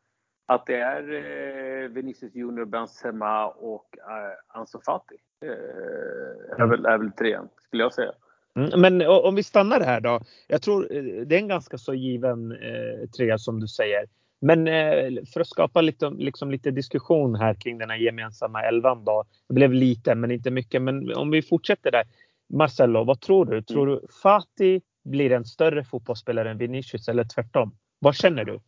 Att 0.51 0.67
det 0.67 0.81
är 0.81 1.03
eh, 1.13 1.89
Vinicius 1.89 2.35
Junior, 2.35 2.65
Benzema 2.65 3.47
och 3.47 3.99
eh, 3.99 4.59
Ansu 4.59 4.79
Fati. 4.87 5.17
Eh, 5.45 6.63
är, 6.63 6.67
väl, 6.67 6.87
är 6.87 6.99
väl 6.99 7.13
trean, 7.13 7.49
skulle 7.67 7.83
jag 7.83 7.95
säga. 7.95 8.13
Mm, 8.57 8.81
men 8.81 9.09
om 9.09 9.35
vi 9.35 9.43
stannar 9.43 9.81
här 9.81 10.01
då. 10.01 10.21
Jag 10.49 10.63
tror 10.63 10.89
det 11.25 11.35
är 11.35 11.39
en 11.39 11.49
ganska 11.49 11.79
så 11.79 11.95
given 11.95 12.53
eh, 12.53 13.09
trea 13.17 13.39
som 13.39 13.61
du 13.61 13.69
säger. 13.69 14.05
Men 14.41 14.69
eh, 14.69 15.23
för 15.33 15.41
att 15.41 15.47
skapa 15.47 15.81
lite, 15.81 16.11
liksom 16.11 16.51
lite 16.51 16.71
diskussion 16.71 17.35
här 17.35 17.55
kring 17.55 17.79
den 17.79 17.91
här 17.91 17.97
gemensamma 17.97 18.63
elvan 18.63 19.05
då. 19.05 19.25
Det 19.49 19.55
blev 19.55 19.73
lite, 19.73 20.15
men 20.15 20.31
inte 20.31 20.51
mycket. 20.51 20.83
Men 20.83 21.15
om 21.15 21.31
vi 21.31 21.43
fortsätter 21.43 21.91
där. 21.91 22.05
Marcelo, 22.53 23.05
vad 23.05 23.21
tror 23.21 23.45
du? 23.45 23.63
Tror 23.63 23.87
du 23.87 24.01
Fati 24.23 24.81
blir 25.05 25.33
en 25.33 25.45
större 25.45 25.85
fotbollsspelare 25.85 26.51
än 26.51 26.59
Vinicius 26.59 27.09
eller 27.09 27.25
tvärtom? 27.25 27.77
Vad 27.99 28.15
känner 28.15 28.45
du? 28.45 28.61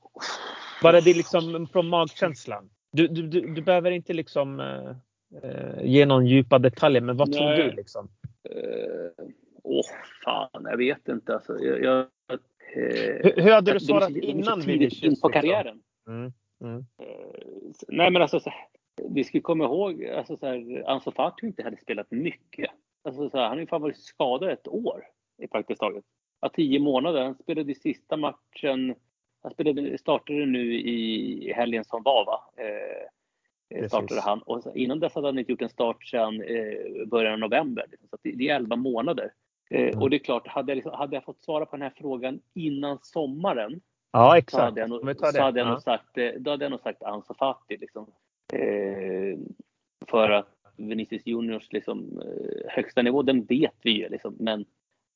Bara 0.82 1.00
det 1.00 1.16
liksom 1.16 1.66
från 1.72 1.88
magkänslan. 1.88 2.70
Du, 2.92 3.08
du, 3.08 3.22
du, 3.22 3.40
du 3.54 3.62
behöver 3.62 3.90
inte 3.90 4.12
liksom 4.12 4.60
eh, 4.60 4.90
eh, 5.42 5.84
ge 5.84 6.06
någon 6.06 6.26
djupa 6.26 6.58
detaljer, 6.58 7.00
men 7.02 7.16
vad 7.16 7.32
tror 7.32 7.44
Nej. 7.44 7.62
du 7.62 7.70
liksom? 7.76 8.08
Eh, 8.50 9.24
Åh, 9.64 9.84
fan, 10.24 10.62
jag 10.64 10.76
vet 10.76 11.08
inte. 11.08 11.34
Alltså, 11.34 11.58
jag, 11.58 11.82
jag, 11.82 11.98
eh, 11.98 12.06
Hur, 13.22 13.42
hur 13.42 13.50
hade 13.52 13.72
du 13.72 13.80
svarat 13.80 14.04
så- 14.04 14.08
de 14.10 14.18
är 14.18 14.22
så 14.22 14.28
innan 14.28 14.60
tidigt 14.60 14.80
Vinicius? 14.80 15.02
in 15.02 15.08
på 15.20 15.28
liksom? 15.28 15.32
karriären. 15.32 15.82
Mm, 16.08 16.32
mm. 16.60 16.78
Eh, 17.02 17.06
Nej 17.88 18.10
men 18.10 18.22
alltså, 18.22 18.40
så 18.40 18.52
vi 19.10 19.24
ska 19.24 19.40
komma 19.40 19.64
ihåg, 19.64 20.04
alltså 20.04 20.36
så 20.36 20.46
här, 20.46 20.84
Ansu 20.86 21.10
Fati 21.10 21.46
inte 21.46 21.62
hade 21.62 21.76
spelat 21.76 22.10
mycket. 22.10 22.70
Alltså, 23.04 23.30
så 23.30 23.36
här, 23.36 23.44
han 23.44 23.52
har 23.56 23.60
ju 23.60 23.66
fan 23.66 23.82
varit 23.82 23.98
skadad 23.98 24.50
ett 24.50 24.68
år 24.68 25.02
i 25.42 25.46
praktiskt 25.48 25.80
taget. 25.80 26.04
Ja, 26.40 26.48
tio 26.48 26.78
månader. 26.78 27.22
Han 27.24 27.34
spelade 27.34 27.72
i 27.72 27.74
sista 27.74 28.16
matchen. 28.16 28.94
Han 29.42 29.52
spelade, 29.52 29.98
startade 29.98 30.46
nu 30.46 30.74
i 30.74 31.52
helgen 31.56 31.84
som 31.84 32.02
var 32.02 32.24
va. 32.24 32.40
Eh, 32.56 33.78
eh, 33.78 33.88
startade 33.88 34.20
han. 34.20 34.42
Och 34.42 34.76
innan 34.76 35.00
dess 35.00 35.14
hade 35.14 35.28
han 35.28 35.38
inte 35.38 35.52
gjort 35.52 35.62
en 35.62 35.68
start 35.68 36.04
sedan 36.04 36.42
eh, 36.42 37.06
början 37.06 37.32
av 37.32 37.38
november. 37.38 37.86
Liksom. 37.90 38.08
Så 38.08 38.16
det 38.22 38.48
är 38.48 38.56
11 38.56 38.76
månader. 38.76 39.32
Eh, 39.70 39.88
mm. 39.88 40.02
Och 40.02 40.10
det 40.10 40.16
är 40.16 40.18
klart, 40.18 40.46
hade 40.46 40.72
jag, 40.72 40.76
liksom, 40.76 40.92
hade 40.92 41.16
jag 41.16 41.24
fått 41.24 41.42
svara 41.42 41.66
på 41.66 41.76
den 41.76 41.82
här 41.82 41.92
frågan 41.96 42.40
innan 42.54 42.98
sommaren 43.02 43.80
Ja, 44.12 44.38
exakt. 44.38 44.50
Så 44.50 44.64
hade 44.64 44.80
jag 44.80 44.90
nog, 44.90 45.16
så 45.18 45.40
hade 45.40 45.60
jag 45.60 45.68
nog 45.68 45.82
sagt, 45.82 46.18
eh, 46.18 46.30
då 46.38 46.50
hade 46.50 46.64
jag 46.64 46.70
nog 46.70 46.80
sagt 46.80 47.02
Ansu 47.02 47.34
Fati. 47.34 47.76
Liksom. 47.76 48.06
Eh, 48.52 49.38
för 50.10 50.30
att 50.30 50.48
Vinicius 50.76 51.26
Juniors 51.26 51.72
liksom, 51.72 52.22
högsta 52.68 53.02
nivå, 53.02 53.22
den 53.22 53.44
vet 53.44 53.76
vi 53.82 53.90
ju. 53.90 54.08
Liksom, 54.08 54.36
men 54.38 54.64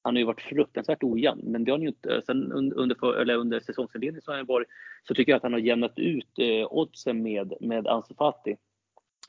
han 0.06 0.14
har 0.14 0.20
ju 0.20 0.26
varit 0.26 0.40
fruktansvärt 0.40 1.02
ojämn. 1.02 1.40
Men 1.44 1.64
det 1.64 1.70
har 1.70 1.78
han 1.78 1.82
ju 1.82 1.88
inte. 1.88 2.22
Sen 2.26 2.52
under, 2.52 2.94
för, 2.94 3.14
eller 3.14 3.36
under 3.36 3.60
säsongsinledningen 3.60 4.22
så, 4.22 4.30
har 4.30 4.36
han 4.36 4.46
varit, 4.46 4.68
så 5.08 5.14
tycker 5.14 5.32
jag 5.32 5.36
att 5.36 5.42
han 5.42 5.52
har 5.52 5.60
jämnat 5.60 5.98
ut 5.98 6.38
eh, 6.38 6.72
oddsen 6.72 7.22
med, 7.22 7.52
med 7.60 7.86
Ansu 7.86 8.14
Fati. 8.14 8.56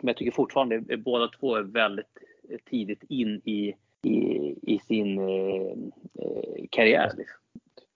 Men 0.01 0.07
jag 0.07 0.17
tycker 0.17 0.31
fortfarande 0.31 0.83
att 0.93 0.99
båda 0.99 1.27
två 1.27 1.55
är 1.55 1.63
väldigt 1.63 2.17
tidigt 2.69 3.03
in 3.09 3.41
i, 3.45 3.73
i, 4.03 4.55
i 4.61 4.79
sin 4.79 5.19
eh, 5.19 5.71
eh 6.19 6.65
karriär. 6.71 7.11
Liksom. 7.17 7.39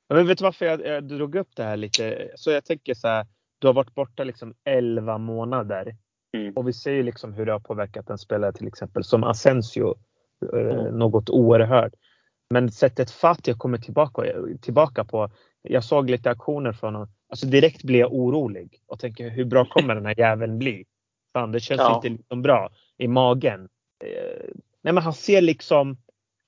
Men 0.09 0.27
vet 0.27 0.37
du 0.37 0.43
varför 0.43 0.65
jag, 0.65 0.85
jag 0.85 1.03
drog 1.03 1.35
upp 1.35 1.55
det 1.55 1.63
här 1.63 1.77
lite? 1.77 2.31
Så 2.35 2.51
jag 2.51 2.65
tänker 2.65 2.93
så 2.93 3.07
här. 3.07 3.25
Du 3.59 3.67
har 3.67 3.73
varit 3.73 3.95
borta 3.95 4.23
liksom 4.23 4.53
11 4.63 5.17
månader. 5.17 5.95
Mm. 6.37 6.53
Och 6.53 6.67
vi 6.67 6.73
ser 6.73 6.91
ju 6.91 7.03
liksom 7.03 7.33
hur 7.33 7.45
det 7.45 7.51
har 7.51 7.59
påverkat 7.59 8.09
en 8.09 8.17
spelare 8.17 8.53
till 8.53 8.67
exempel 8.67 9.03
som 9.03 9.23
Asensio. 9.23 9.95
Eh, 10.53 10.59
mm. 10.59 10.99
Något 10.99 11.29
oerhört. 11.29 11.93
Men 12.51 12.71
sättet 12.71 13.11
Fatih 13.11 13.53
kommer 13.53 13.77
tillbaka, 13.77 14.23
tillbaka 14.61 15.03
på. 15.03 15.29
Jag 15.61 15.83
såg 15.83 16.09
lite 16.09 16.29
aktioner 16.29 16.73
från 16.73 16.95
honom. 16.95 17.09
Alltså 17.29 17.45
direkt 17.45 17.83
blir 17.83 17.99
jag 17.99 18.13
orolig 18.13 18.81
och 18.87 18.99
tänker 18.99 19.29
hur 19.29 19.45
bra 19.45 19.65
kommer 19.65 19.95
den 19.95 20.05
här 20.05 20.19
jäveln 20.19 20.57
bli? 20.57 20.85
Fan, 21.33 21.51
det 21.51 21.59
känns 21.59 21.79
ja. 21.79 21.95
inte 21.95 22.09
liksom 22.09 22.41
bra 22.41 22.69
i 22.97 23.07
magen. 23.07 23.69
Eh, 24.03 24.49
nej 24.81 24.93
men 24.93 24.97
han 24.97 25.13
ser 25.13 25.41
liksom 25.41 25.97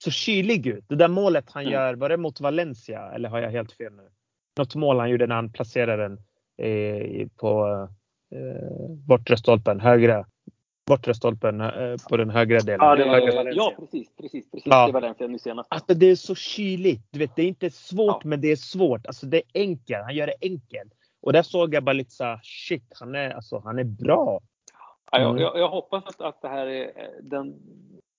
så 0.03 0.11
kylig 0.11 0.67
ut. 0.67 0.85
Det 0.87 0.95
där 0.95 1.07
målet 1.07 1.51
han 1.51 1.63
mm. 1.63 1.73
gör, 1.73 1.93
var 1.93 2.09
det 2.09 2.17
mot 2.17 2.41
Valencia? 2.41 3.11
Eller 3.11 3.29
har 3.29 3.39
jag 3.39 3.51
helt 3.51 3.71
fel 3.71 3.93
nu? 3.93 4.09
Något 4.57 4.75
mål 4.75 4.99
han 4.99 5.09
gjorde 5.09 5.27
när 5.27 5.35
han 5.35 5.51
placerade 5.51 6.03
den 6.03 6.19
på 7.35 7.87
eh, 8.35 8.89
bortre 9.07 9.37
stolpen, 9.37 9.79
högra. 9.79 10.25
Bortre 10.85 11.13
stolpen 11.13 11.61
eh, 11.61 11.95
på 12.09 12.17
den 12.17 12.29
högra 12.29 12.59
delen. 12.59 12.85
Ja, 12.85 12.95
det 12.95 13.05
var, 13.05 13.13
högra. 13.13 13.51
ja 13.51 13.73
precis, 13.79 14.15
precis, 14.17 14.51
precis. 14.51 14.65
Ja. 14.65 14.87
Det 14.87 14.93
var 14.93 15.01
den 15.01 15.31
nu 15.31 15.39
senast. 15.39 15.67
Alltså 15.71 15.93
det 15.93 16.05
är 16.05 16.15
så 16.15 16.35
kyligt. 16.35 17.07
Du 17.11 17.19
vet, 17.19 17.35
det 17.35 17.41
är 17.41 17.47
inte 17.47 17.69
svårt, 17.69 18.21
ja. 18.23 18.29
men 18.29 18.41
det 18.41 18.51
är 18.51 18.55
svårt. 18.55 19.07
Alltså 19.07 19.25
det 19.25 19.37
är 19.37 19.61
enkelt. 19.61 20.03
Han 20.03 20.15
gör 20.15 20.27
det 20.27 20.35
enkelt. 20.41 20.93
Och 21.21 21.33
där 21.33 21.43
såg 21.43 21.73
jag 21.73 21.83
bara 21.83 21.93
lite 21.93 22.11
så 22.11 22.39
shit, 22.43 22.83
han 22.99 23.15
är, 23.15 23.29
alltså, 23.29 23.61
han 23.65 23.79
är 23.79 23.83
bra. 23.83 24.29
Mm. 25.11 25.37
Ja, 25.37 25.41
jag, 25.41 25.59
jag, 25.59 25.69
hoppas 25.69 26.03
att, 26.05 26.21
att 26.21 26.41
det 26.41 26.47
här 26.47 26.67
är 26.67 26.83
eh, 26.85 27.07
den 27.21 27.55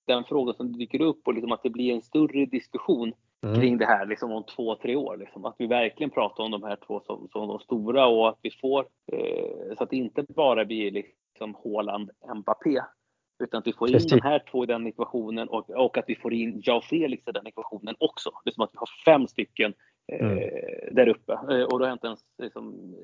den 0.07 0.23
frågan 0.23 0.55
som 0.55 0.77
dyker 0.77 1.01
upp 1.01 1.27
och 1.27 1.33
liksom 1.33 1.51
att 1.51 1.63
det 1.63 1.69
blir 1.69 1.93
en 1.93 2.01
större 2.01 2.45
diskussion 2.45 3.13
mm. 3.43 3.61
kring 3.61 3.77
det 3.77 3.85
här 3.85 4.05
liksom 4.05 4.31
om 4.31 4.43
två, 4.43 4.75
tre 4.75 4.95
år. 4.95 5.17
Liksom. 5.17 5.45
Att 5.45 5.55
vi 5.57 5.67
verkligen 5.67 6.09
pratar 6.09 6.43
om 6.43 6.51
de 6.51 6.63
här 6.63 6.77
två 6.87 7.01
som, 7.05 7.27
som 7.31 7.47
de 7.47 7.59
stora 7.59 8.07
och 8.07 8.29
att 8.29 8.39
vi 8.41 8.51
får 8.51 8.87
eh, 9.11 9.75
så 9.77 9.83
att 9.83 9.89
det 9.89 9.97
inte 9.97 10.25
bara 10.29 10.65
blir 10.65 10.91
liksom 10.91 11.13
Haaland, 11.39 12.11
Mbappé. 12.35 12.81
Utan 13.43 13.57
att 13.57 13.67
vi 13.67 13.73
får 13.73 13.87
in 13.87 13.93
Precis. 13.93 14.11
de 14.11 14.21
här 14.21 14.43
två 14.51 14.63
i 14.63 14.67
den 14.67 14.87
ekvationen 14.87 15.47
och, 15.47 15.69
och 15.69 15.97
att 15.97 16.05
vi 16.07 16.15
får 16.15 16.33
in 16.33 16.61
Jao 16.65 16.81
Felix 16.81 17.27
i 17.27 17.31
den 17.31 17.47
ekvationen 17.47 17.95
också. 17.99 18.31
Det 18.43 18.49
är 18.49 18.53
som 18.53 18.63
att 18.63 18.73
vi 18.73 18.77
har 18.77 18.89
fem 19.05 19.27
stycken 19.27 19.73
eh, 20.11 20.31
mm. 20.31 20.39
där 20.95 21.07
uppe. 21.07 21.33
Eh, 21.33 21.63
och 21.63 21.79
då 21.79 21.85
har 21.85 21.87
jag 21.87 21.95
inte 21.95 22.07
ens 22.07 22.19
liksom, 22.37 22.95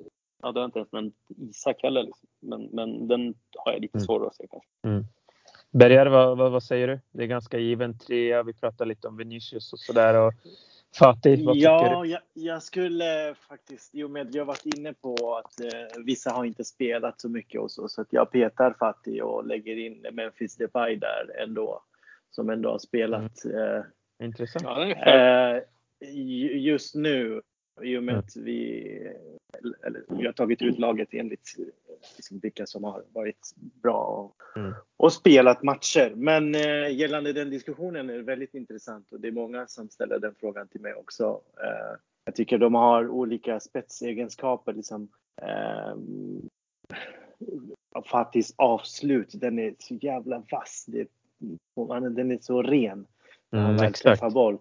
Ja, 0.41 0.51
det 0.51 0.59
har 0.59 0.65
inte 0.65 0.79
ens 0.79 0.91
nämnt 0.91 1.15
Isak 1.37 1.83
heller. 1.83 2.03
Liksom. 2.03 2.29
Men, 2.41 2.69
men 2.71 3.07
den 3.07 3.33
har 3.57 3.71
jag 3.71 3.81
lite 3.81 3.97
mm. 3.97 4.05
svårare 4.05 4.27
att 4.27 4.35
se 4.35 4.47
kanske. 4.51 4.69
Mm. 4.83 5.05
Bergar, 5.71 6.05
vad, 6.05 6.37
vad, 6.37 6.51
vad, 6.51 6.63
säger 6.63 6.87
du? 6.87 6.99
Det 7.11 7.23
är 7.23 7.27
ganska 7.27 7.57
given 7.57 7.97
trea. 7.97 8.43
Vi 8.43 8.53
pratar 8.53 8.85
lite 8.85 9.07
om 9.07 9.17
Vinicius 9.17 9.73
och 9.73 9.79
sådär. 9.79 10.27
Och 10.27 10.33
Fatih, 10.99 11.45
vad 11.45 11.57
ja, 11.57 11.79
tycker 11.79 12.01
du? 12.01 12.09
Jag, 12.09 12.21
jag 12.33 12.63
skulle 12.63 13.35
faktiskt, 13.49 13.95
i 13.95 14.03
och 14.03 14.11
med 14.11 14.27
att 14.27 14.35
jag 14.35 14.45
varit 14.45 14.65
inne 14.65 14.93
på 14.93 15.37
att 15.37 15.59
eh, 15.59 16.03
vissa 16.05 16.31
har 16.31 16.45
inte 16.45 16.63
spelat 16.63 17.21
så 17.21 17.29
mycket 17.29 17.61
och 17.61 17.71
så, 17.71 17.89
så 17.89 18.01
att 18.01 18.13
jag 18.13 18.31
petar 18.31 18.75
Fatih 18.79 19.21
och 19.21 19.45
lägger 19.45 19.77
in 19.77 20.05
Memphis 20.11 20.55
Depay 20.55 20.95
där 20.95 21.43
ändå. 21.43 21.83
Som 22.31 22.49
ändå 22.49 22.71
har 22.71 22.79
spelat. 22.79 23.45
Mm. 23.45 23.77
Eh, 23.77 23.83
Intressant. 24.25 24.97
Eh, 25.05 25.57
just 26.57 26.95
nu 26.95 27.41
i 27.81 27.97
och 27.97 28.03
med 28.03 28.13
mm. 28.13 28.19
att 28.19 28.35
vi, 28.35 28.87
eller, 29.85 30.03
vi 30.07 30.25
har 30.25 30.33
tagit 30.33 30.61
ut 30.61 30.79
laget 30.79 31.09
enligt 31.11 31.55
liksom, 32.15 32.39
vilka 32.39 32.65
som 32.65 32.83
har 32.83 33.03
varit 33.13 33.53
bra 33.57 34.03
och, 34.03 34.57
mm. 34.57 34.73
och 34.97 35.13
spelat 35.13 35.63
matcher. 35.63 36.13
Men 36.15 36.55
eh, 36.55 36.95
gällande 36.95 37.33
den 37.33 37.49
diskussionen 37.49 38.09
är 38.09 38.13
det 38.13 38.23
väldigt 38.23 38.53
intressant 38.53 39.11
och 39.11 39.19
det 39.19 39.27
är 39.27 39.31
många 39.31 39.67
som 39.67 39.89
ställer 39.89 40.19
den 40.19 40.35
frågan 40.39 40.67
till 40.67 40.81
mig 40.81 40.93
också. 40.93 41.41
Eh, 41.63 41.97
jag 42.25 42.35
tycker 42.35 42.57
de 42.57 42.75
har 42.75 43.09
olika 43.09 43.59
spetsegenskaper. 43.59 44.73
Liksom, 44.73 45.07
eh, 45.41 45.95
Fatis 48.05 48.53
avslut, 48.57 49.29
den 49.33 49.59
är 49.59 49.75
så 49.79 49.95
jävla 49.95 50.43
vass. 50.51 50.85
Det, 50.87 51.07
den 52.15 52.31
är 52.31 52.37
så 52.41 52.61
ren 52.61 53.07
när 53.49 53.59
han 53.59 53.79
mm, 53.79 53.93
träffar 53.93 54.29
boll. 54.29 54.57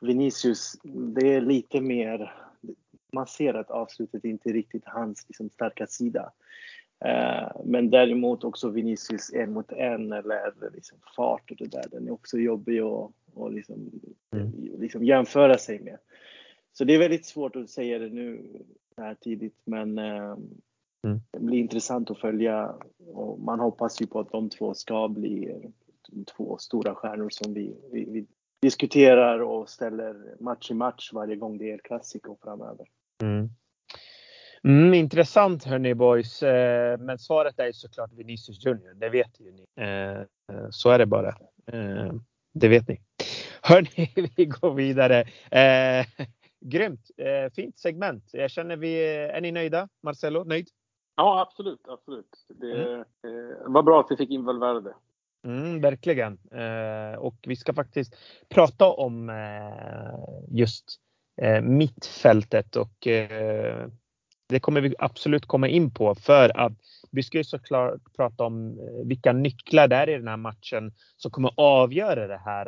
Vinicius, 0.00 0.76
det 0.82 1.34
är 1.34 1.40
lite 1.40 1.80
mer 1.80 2.45
man 3.12 3.26
ser 3.26 3.54
att 3.54 3.70
avslutet 3.70 4.24
inte 4.24 4.48
är 4.48 4.52
riktigt 4.52 4.84
hans 4.84 5.24
liksom, 5.28 5.50
starka 5.50 5.86
sida. 5.86 6.32
Eh, 7.04 7.48
men 7.64 7.90
däremot 7.90 8.44
också 8.44 8.68
Vinicius 8.68 9.32
en 9.32 9.52
mot 9.52 9.72
en 9.72 10.12
eller 10.12 10.70
liksom 10.74 10.98
fart 11.16 11.50
och 11.50 11.56
det 11.56 11.70
där, 11.70 11.84
den 11.90 12.06
är 12.06 12.12
också 12.12 12.38
jobbig 12.38 12.80
att 12.80 13.10
och 13.36 13.52
liksom, 13.52 13.90
mm. 14.32 14.52
liksom 14.78 15.04
jämföra 15.04 15.58
sig 15.58 15.80
med. 15.80 15.98
Så 16.72 16.84
det 16.84 16.94
är 16.94 16.98
väldigt 16.98 17.26
svårt 17.26 17.56
att 17.56 17.70
säga 17.70 17.98
det 17.98 18.08
nu 18.08 18.42
här 18.96 19.14
tidigt 19.14 19.60
men 19.64 19.98
eh, 19.98 20.36
mm. 21.04 21.20
det 21.30 21.40
blir 21.40 21.58
intressant 21.58 22.10
att 22.10 22.18
följa 22.18 22.74
och 23.06 23.40
man 23.40 23.60
hoppas 23.60 24.02
ju 24.02 24.06
på 24.06 24.20
att 24.20 24.32
de 24.32 24.50
två 24.50 24.74
ska 24.74 25.08
bli 25.08 25.54
två 26.36 26.56
stora 26.58 26.94
stjärnor 26.94 27.28
som 27.30 27.54
vi, 27.54 27.76
vi, 27.92 28.04
vi 28.04 28.26
diskuterar 28.62 29.38
och 29.40 29.68
ställer 29.68 30.36
match 30.40 30.70
i 30.70 30.74
match 30.74 31.10
varje 31.12 31.36
gång 31.36 31.58
det 31.58 31.70
är 31.70 31.78
klassiko 31.78 32.36
framöver. 32.42 32.86
Mm. 33.22 33.50
Mm, 34.66 34.94
intressant 34.94 35.64
hörni 35.64 35.94
boys. 35.94 36.42
Eh, 36.42 36.98
men 36.98 37.18
svaret 37.18 37.58
är 37.58 37.72
såklart 37.72 38.12
Vinicius 38.12 38.66
Junior. 38.66 38.94
Det 38.94 39.08
vet 39.08 39.40
ju 39.40 39.52
ni. 39.52 39.66
Eh, 39.76 40.20
eh, 40.20 40.70
så 40.70 40.90
är 40.90 40.98
det 40.98 41.06
bara. 41.06 41.34
Det 42.54 42.68
vet 42.68 42.88
ni. 42.88 43.00
Hörni, 43.62 44.12
vi 44.36 44.44
går 44.44 44.74
vidare. 44.74 45.24
Grymt! 46.60 47.10
Fint 47.54 47.78
segment. 47.78 48.30
Jag 48.32 48.50
känner 48.50 48.76
vi, 48.76 49.04
är 49.06 49.40
ni 49.40 49.52
nöjda? 49.52 49.88
Marcelo, 50.02 50.44
nöjd? 50.44 50.68
Ja, 51.16 51.40
absolut. 51.40 51.88
absolut. 51.88 52.46
Det 52.48 53.04
mm. 53.24 53.72
var 53.72 53.82
bra 53.82 54.00
att 54.00 54.10
vi 54.10 54.16
fick 54.16 54.30
in 54.30 54.44
Valverde. 54.44 54.94
Mm, 55.46 55.80
verkligen. 55.80 56.38
Eh, 56.52 57.18
och 57.18 57.36
vi 57.46 57.56
ska 57.56 57.74
faktiskt 57.74 58.16
prata 58.48 58.86
om 58.86 59.30
eh, 59.30 60.56
just 60.56 60.84
eh, 61.42 61.60
mittfältet 61.60 62.76
och 62.76 63.06
eh, 63.06 63.86
det 64.48 64.60
kommer 64.60 64.80
vi 64.80 64.94
absolut 64.98 65.46
komma 65.46 65.68
in 65.68 65.94
på 65.94 66.14
för 66.14 66.56
att 66.56 66.72
vi 67.10 67.22
ska 67.22 67.38
ju 67.38 67.44
såklart 67.44 68.00
prata 68.16 68.44
om 68.44 68.78
eh, 68.80 69.06
vilka 69.06 69.32
nycklar 69.32 69.88
det 69.88 69.96
är 69.96 70.08
i 70.08 70.16
den 70.16 70.28
här 70.28 70.36
matchen 70.36 70.92
som 71.16 71.30
kommer 71.30 71.50
avgöra 71.56 72.26
det 72.26 72.40
här. 72.44 72.66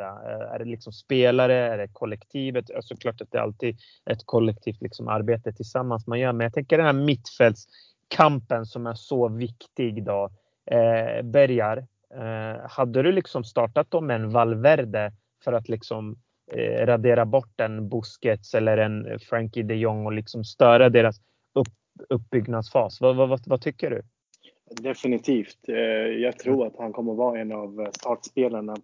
Är 0.55 0.59
det 0.59 0.65
liksom 0.65 0.93
spelare? 0.93 1.53
Är 1.53 1.77
det 1.77 1.87
kollektivet? 1.87 2.65
Såklart 2.81 3.21
att 3.21 3.31
det 3.31 3.37
är 3.37 3.41
alltid 3.41 3.77
ett 4.05 4.25
kollektivt 4.25 4.81
liksom 4.81 5.07
arbete 5.07 5.53
tillsammans 5.53 6.07
man 6.07 6.19
gör. 6.19 6.33
Men 6.33 6.45
jag 6.45 6.53
tänker 6.53 6.77
den 6.77 6.85
här 6.85 7.05
mittfältskampen 7.05 8.65
som 8.65 8.87
är 8.87 8.93
så 8.93 9.27
viktig 9.27 10.03
då. 10.05 10.29
Eh, 10.71 11.21
Bergar, 11.23 11.87
eh, 12.15 12.69
hade 12.69 13.03
du 13.03 13.11
liksom 13.11 13.43
startat 13.43 13.91
dem 13.91 14.07
med 14.07 14.15
en 14.15 14.29
Valverde 14.29 15.11
för 15.43 15.53
att 15.53 15.69
liksom 15.69 16.15
eh, 16.51 16.85
radera 16.85 17.25
bort 17.25 17.59
en 17.59 17.89
Busquets 17.89 18.53
eller 18.53 18.77
en 18.77 19.19
Frankie 19.19 19.63
de 19.63 19.75
Jong 19.75 20.05
och 20.05 20.13
liksom 20.13 20.43
störa 20.43 20.89
deras 20.89 21.21
upp, 21.53 21.67
uppbyggnadsfas. 22.09 23.01
Vad, 23.01 23.15
vad, 23.15 23.29
vad, 23.29 23.41
vad 23.45 23.61
tycker 23.61 23.89
du? 23.89 24.01
Definitivt. 24.81 25.69
Eh, 25.69 25.75
jag 26.21 26.39
tror 26.39 26.67
att 26.67 26.77
han 26.77 26.93
kommer 26.93 27.13
vara 27.13 27.39
en 27.39 27.51
av 27.51 27.87
startspelarna. 27.91 28.75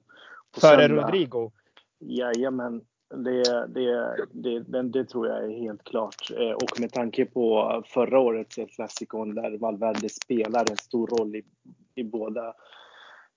Före 0.61 0.87
Rodrigo? 0.87 1.51
Jajamän. 1.99 2.81
Det, 3.09 3.67
det, 3.67 4.15
det, 4.31 4.59
det, 4.59 4.81
det 4.81 5.05
tror 5.05 5.27
jag 5.27 5.43
är 5.45 5.59
helt 5.59 5.83
klart. 5.83 6.31
Eh, 6.39 6.51
och 6.51 6.79
med 6.79 6.91
tanke 6.91 7.25
på 7.25 7.83
förra 7.87 8.19
årets 8.19 8.55
klassikon 8.75 9.35
där 9.35 9.57
Valverde 9.57 10.09
spelar 10.09 10.71
en 10.71 10.77
stor 10.77 11.07
roll 11.07 11.35
i, 11.35 11.43
i 11.95 12.03
båda 12.03 12.53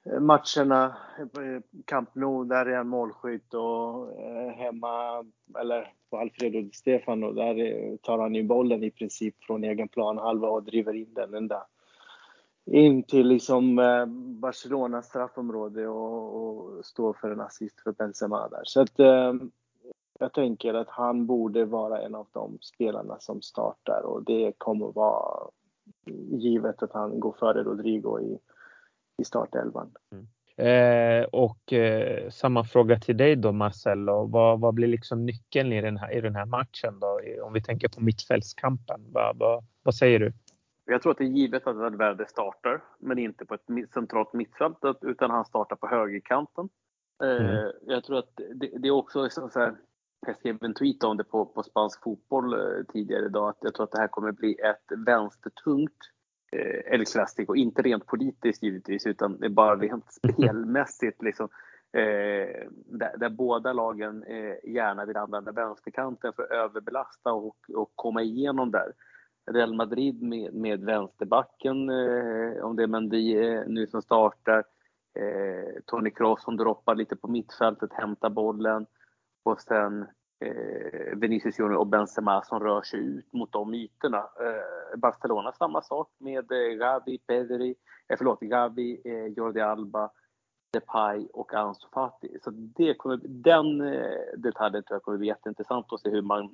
Eh, 0.04 0.20
matcherna. 0.20 0.96
Eh, 1.18 1.62
Camp 1.84 2.14
Nou, 2.14 2.44
där 2.44 2.66
är 2.66 2.76
han 2.76 2.88
målskytt 2.88 3.54
och 3.54 4.20
eh, 4.20 4.48
hemma, 4.48 5.24
eller 5.58 5.92
på 6.10 6.18
Alfredo 6.18 6.60
Di 6.60 6.70
Stefano, 6.72 7.32
där 7.32 7.96
tar 7.96 8.18
han 8.18 8.34
ju 8.34 8.42
bollen 8.42 8.84
i 8.84 8.90
princip 8.90 9.44
från 9.44 9.64
egen 9.64 9.88
planhalva 9.88 10.48
och 10.48 10.62
driver 10.62 10.94
in 10.94 11.14
den 11.14 11.34
ända 11.34 11.66
in 12.70 13.02
till 13.02 13.28
liksom 13.28 13.76
Barcelonas 14.40 15.06
straffområde 15.06 15.88
och, 15.88 16.36
och 16.36 16.84
står 16.84 17.12
för 17.12 17.30
en 17.30 17.40
assist 17.40 17.80
för 17.80 17.92
Benzema 17.92 18.48
där. 18.48 18.60
Så 18.64 18.80
att 18.80 18.98
jag 20.18 20.32
tänker 20.32 20.74
att 20.74 20.88
han 20.88 21.26
borde 21.26 21.64
vara 21.64 22.00
en 22.00 22.14
av 22.14 22.26
de 22.32 22.58
spelarna 22.60 23.16
som 23.20 23.42
startar 23.42 24.02
och 24.02 24.24
det 24.24 24.52
kommer 24.58 24.92
vara 24.92 25.50
givet 26.30 26.82
att 26.82 26.92
han 26.92 27.20
går 27.20 27.36
före 27.38 27.62
Rodrigo 27.62 28.20
i, 28.20 28.38
i 29.18 29.24
startelvan. 29.24 29.90
Mm. 30.12 30.26
Eh, 30.58 31.24
och 31.24 31.72
eh, 31.72 32.30
samma 32.30 32.64
fråga 32.64 32.98
till 32.98 33.16
dig 33.16 33.36
då 33.36 33.52
Marcelo. 33.52 34.26
Vad, 34.26 34.60
vad 34.60 34.74
blir 34.74 34.88
liksom 34.88 35.26
nyckeln 35.26 35.72
i 35.72 35.80
den 35.80 35.96
här, 35.96 36.12
i 36.12 36.20
den 36.20 36.34
här 36.34 36.46
matchen 36.46 37.00
då? 37.00 37.20
Om 37.42 37.52
vi 37.52 37.62
tänker 37.62 37.88
på 37.88 38.00
mittfältskampen. 38.00 39.00
Vad, 39.12 39.38
vad, 39.38 39.64
vad 39.82 39.94
säger 39.94 40.18
du? 40.18 40.32
Jag 40.84 41.02
tror 41.02 41.12
att 41.12 41.18
det 41.18 41.24
är 41.24 41.28
givet 41.28 41.66
att 41.66 41.76
Valverde 41.76 42.26
startar, 42.26 42.82
men 42.98 43.18
inte 43.18 43.44
på 43.44 43.54
ett 43.54 43.90
centralt 43.94 44.32
mittfält 44.32 44.78
utan 45.02 45.30
han 45.30 45.44
startar 45.44 45.76
på 45.76 45.86
högerkanten. 45.86 46.68
Eh, 47.22 47.46
mm. 47.46 47.72
Jag 47.86 48.04
tror 48.04 48.18
att 48.18 48.32
det, 48.36 48.70
det 48.78 48.88
är 48.88 48.92
också 48.92 49.22
liksom 49.22 49.50
så 49.50 49.60
här, 49.60 49.74
jag 50.26 50.36
skrev 50.36 50.58
en 50.60 50.74
tweet 50.74 51.04
om 51.04 51.16
det 51.16 51.24
på, 51.24 51.46
på 51.46 51.62
spansk 51.62 52.02
fotboll 52.02 52.54
eh, 52.54 52.84
tidigare 52.92 53.26
idag, 53.26 53.48
att 53.48 53.58
jag 53.60 53.74
tror 53.74 53.84
att 53.84 53.92
det 53.92 54.00
här 54.00 54.08
kommer 54.08 54.32
bli 54.32 54.52
ett 54.52 54.98
vänstertungt 55.06 55.98
eh, 56.52 56.94
El 56.94 57.06
Clasico. 57.06 57.54
Inte 57.54 57.82
rent 57.82 58.06
politiskt 58.06 58.62
givetvis, 58.62 59.06
utan 59.06 59.38
det 59.38 59.46
är 59.46 59.50
bara 59.50 59.76
rent 59.76 60.12
spelmässigt. 60.12 61.22
Liksom, 61.22 61.48
eh, 61.92 62.68
där, 62.86 63.16
där, 63.16 63.30
båda 63.30 63.72
lagen 63.72 64.22
eh, 64.22 64.70
gärna 64.70 65.04
vill 65.04 65.16
använda 65.16 65.52
vänsterkanten 65.52 66.32
för 66.32 66.42
att 66.42 66.50
överbelasta 66.50 67.32
och, 67.32 67.56
och 67.74 67.92
komma 67.94 68.22
igenom 68.22 68.70
där. 68.70 68.92
Real 69.50 69.74
Madrid 69.74 70.22
med, 70.22 70.54
med 70.54 70.80
vänsterbacken, 70.80 71.90
eh, 71.90 72.64
om 72.64 72.76
det 72.76 72.82
är 72.82 72.86
Mendy 72.86 73.36
eh, 73.36 73.62
nu 73.66 73.86
som 73.86 74.02
startar. 74.02 74.64
Eh, 75.18 75.82
Tony 75.86 76.10
Kroos 76.10 76.42
som 76.42 76.56
droppar 76.56 76.94
lite 76.94 77.16
på 77.16 77.28
mittfältet, 77.28 77.92
hämtar 77.92 78.30
bollen. 78.30 78.86
Och 79.42 79.60
sen 79.60 80.06
eh, 80.40 81.16
Vinicius 81.16 81.58
Junior 81.58 81.78
och 81.78 81.86
Benzema 81.86 82.42
som 82.42 82.60
rör 82.60 82.82
sig 82.82 83.00
ut 83.00 83.32
mot 83.32 83.52
de 83.52 83.74
ytorna. 83.74 84.18
Eh, 84.18 84.98
Barcelona 84.98 85.52
samma 85.52 85.82
sak 85.82 86.08
med 86.18 86.52
eh, 86.52 86.76
Gavi, 86.78 87.18
Pedri, 87.18 87.74
eh, 88.08 88.16
förlåt, 88.18 88.40
Gavi, 88.40 89.00
eh, 89.04 89.26
Jordi 89.26 89.60
Alba, 89.60 90.10
Depay 90.72 91.28
och 91.32 91.54
Ansu 91.54 91.88
Fati. 91.94 92.38
Så 92.42 92.50
det 92.50 92.94
kommer, 92.94 93.20
den 93.22 93.80
eh, 93.80 94.38
detaljen 94.38 94.82
tror 94.82 94.94
jag 94.94 95.02
kommer 95.02 95.18
bli 95.18 95.26
jätteintressant 95.26 95.92
att 95.92 96.00
se 96.00 96.10
hur 96.10 96.22
man 96.22 96.50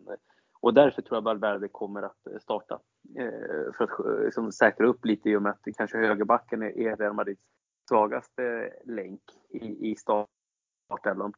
och 0.64 0.74
därför 0.74 1.02
tror 1.02 1.16
jag 1.16 1.22
Valverde 1.22 1.68
kommer 1.68 2.02
att 2.02 2.26
eh, 2.26 2.38
starta. 2.38 2.80
Eh, 3.18 3.72
för 3.76 3.84
att 3.84 4.24
liksom, 4.24 4.52
säkra 4.52 4.86
upp 4.86 5.04
lite 5.04 5.30
i 5.30 5.36
och 5.36 5.42
med 5.42 5.52
att 5.52 5.76
kanske 5.76 5.98
högerbacken 5.98 6.62
är 6.62 6.96
Real 6.96 7.12
Madrids 7.12 7.40
svagaste 7.88 8.72
länk 8.84 9.20
i, 9.50 9.90
i 9.90 9.96
startelvan. 9.96 11.32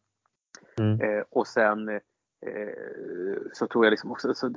Mm. 0.78 1.00
Eh, 1.00 1.24
och 1.30 1.46
sen 1.46 1.88
eh, 1.88 2.00
så 3.52 3.66
tror 3.66 3.84
jag 3.84 3.90
liksom 3.90 4.12
också, 4.12 4.34
så, 4.34 4.50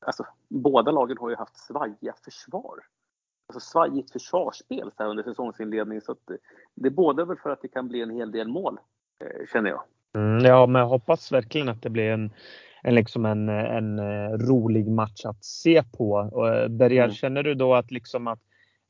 alltså, 0.00 0.26
båda 0.48 0.90
lagen 0.90 1.18
har 1.18 1.30
ju 1.30 1.36
haft 1.36 1.56
svajiga 1.56 2.14
försvar. 2.24 2.78
Alltså 3.48 3.70
svajigt 3.70 4.12
försvarsspel 4.12 4.90
så 4.96 5.02
här 5.02 5.10
under 5.10 5.22
säsongsinledningen. 5.22 6.02
Så 6.02 6.12
att, 6.12 6.30
det 6.74 6.88
är 6.88 6.90
både 6.90 7.24
väl 7.24 7.36
för 7.36 7.50
att 7.50 7.62
det 7.62 7.68
kan 7.68 7.88
bli 7.88 8.02
en 8.02 8.10
hel 8.10 8.32
del 8.32 8.48
mål, 8.48 8.78
eh, 9.24 9.46
känner 9.52 9.70
jag. 9.70 9.82
Mm, 10.14 10.44
ja, 10.44 10.66
men 10.66 10.80
jag 10.80 10.88
hoppas 10.88 11.32
verkligen 11.32 11.68
att 11.68 11.82
det 11.82 11.90
blir 11.90 12.10
en, 12.10 12.30
en, 12.82 12.94
liksom 12.94 13.26
en, 13.26 13.48
en 13.48 13.98
eh, 13.98 14.30
rolig 14.30 14.88
match 14.88 15.24
att 15.24 15.44
se 15.44 15.82
på. 15.82 16.10
Och 16.10 16.70
Berger, 16.70 17.04
mm. 17.04 17.14
känner 17.14 17.42
du 17.42 17.54
då 17.54 17.74
att 17.74 17.90
liksom 17.90 18.26
att 18.26 18.40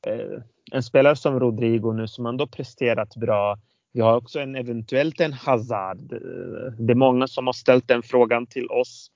eh, 0.07 0.41
en 0.71 0.83
spelare 0.83 1.15
som 1.15 1.39
Rodrigo 1.39 1.91
nu 1.91 2.07
som 2.07 2.25
ändå 2.25 2.47
presterat 2.47 3.15
bra 3.15 3.57
vi 3.95 4.01
har 4.01 4.15
också 4.15 4.39
en 4.39 4.55
eventuellt 4.55 5.21
en 5.21 5.33
Hazard. 5.33 6.13
Eh, 6.13 6.71
det 6.79 6.93
är 6.93 6.95
många 6.95 7.27
som 7.27 7.45
har 7.45 7.53
ställt 7.53 7.87
den 7.87 8.03
frågan 8.03 8.45
till 8.47 8.69
oss. 8.69 9.11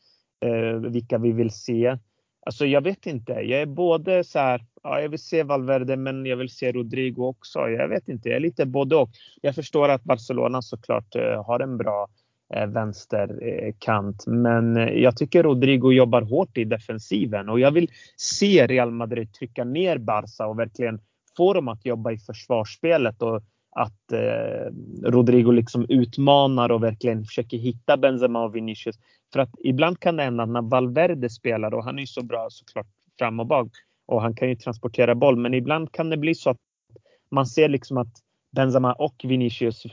Eh, 0.45 0.91
vilka 0.91 1.17
vi 1.17 1.31
vill 1.31 1.51
se. 1.51 1.97
Alltså 2.45 2.65
jag 2.65 2.81
vet 2.81 3.05
inte. 3.05 3.31
Jag 3.31 3.61
är 3.61 3.65
både 3.65 4.23
så 4.23 4.39
här. 4.39 4.65
Ja, 4.83 5.01
jag 5.01 5.09
vill 5.09 5.19
se 5.19 5.43
Valverde, 5.43 5.97
men 5.97 6.25
jag 6.25 6.37
vill 6.37 6.49
se 6.49 6.71
Rodrigo 6.71 7.23
också. 7.23 7.59
Jag 7.59 7.87
vet 7.87 8.09
inte. 8.09 8.29
Jag 8.29 8.35
är 8.35 8.39
lite 8.39 8.65
både 8.65 8.95
och. 8.95 9.09
Jag 9.41 9.55
förstår 9.55 9.89
att 9.89 10.03
Barcelona 10.03 10.61
såklart 10.61 11.15
eh, 11.15 11.45
har 11.45 11.59
en 11.59 11.77
bra 11.77 12.07
eh, 12.53 12.67
vänsterkant, 12.67 14.27
men 14.27 14.75
jag 14.75 15.17
tycker 15.17 15.43
Rodrigo 15.43 15.91
jobbar 15.91 16.21
hårt 16.21 16.57
i 16.57 16.63
defensiven 16.63 17.49
och 17.49 17.59
jag 17.59 17.71
vill 17.71 17.91
se 18.17 18.67
Real 18.67 18.91
Madrid 18.91 19.33
trycka 19.33 19.63
ner 19.63 19.97
Barca 19.97 20.47
och 20.47 20.59
verkligen 20.59 20.99
få 21.37 21.53
dem 21.53 21.67
att 21.67 21.85
jobba 21.85 22.11
i 22.11 22.17
försvarsspelet 22.17 23.21
och 23.21 23.41
att 23.71 24.11
eh, 24.11 24.71
Rodrigo 25.03 25.51
liksom 25.51 25.85
utmanar 25.89 26.71
och 26.71 26.83
verkligen 26.83 27.25
försöker 27.25 27.57
hitta 27.57 27.97
Benzema 27.97 28.43
och 28.43 28.55
Vinicius. 28.55 28.95
För 29.33 29.39
att 29.39 29.49
ibland 29.63 29.99
kan 29.99 30.15
det 30.15 30.23
hända 30.23 30.45
när 30.45 30.61
Valverde 30.61 31.29
spelar 31.29 31.73
och 31.73 31.83
han 31.83 31.95
är 31.95 32.01
ju 32.01 32.07
så 32.07 32.23
bra 32.23 32.47
såklart 32.49 32.87
fram 33.19 33.39
och 33.39 33.47
bak 33.47 33.67
och 34.05 34.21
han 34.21 34.35
kan 34.35 34.49
ju 34.49 34.55
transportera 34.55 35.15
boll. 35.15 35.37
Men 35.37 35.53
ibland 35.53 35.91
kan 35.91 36.09
det 36.09 36.17
bli 36.17 36.35
så 36.35 36.49
att 36.49 36.57
man 37.31 37.45
ser 37.45 37.69
liksom 37.69 37.97
att 37.97 38.13
Benzema 38.55 38.93
och 38.93 39.15
Vinicius 39.23 39.85
eh, 39.85 39.91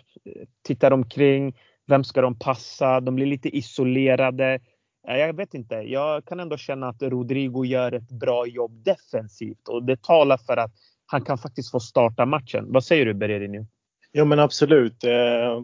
tittar 0.62 0.90
omkring. 0.90 1.56
Vem 1.86 2.04
ska 2.04 2.20
de 2.20 2.38
passa? 2.38 3.00
De 3.00 3.14
blir 3.14 3.26
lite 3.26 3.56
isolerade. 3.56 4.60
Eh, 5.08 5.16
jag 5.16 5.36
vet 5.36 5.54
inte. 5.54 5.74
Jag 5.74 6.24
kan 6.24 6.40
ändå 6.40 6.56
känna 6.56 6.88
att 6.88 7.02
Rodrigo 7.02 7.64
gör 7.64 7.92
ett 7.92 8.10
bra 8.10 8.46
jobb 8.46 8.84
defensivt 8.84 9.68
och 9.68 9.84
det 9.84 10.02
talar 10.02 10.36
för 10.36 10.56
att 10.56 10.72
han 11.06 11.22
kan 11.22 11.38
faktiskt 11.38 11.70
få 11.70 11.80
starta 11.80 12.26
matchen. 12.26 12.64
Vad 12.68 12.84
säger 12.84 13.06
du 13.06 13.14
Bererinho? 13.14 13.66
Jo 14.12 14.24
men 14.24 14.38
absolut. 14.38 15.04
Eh, 15.04 15.62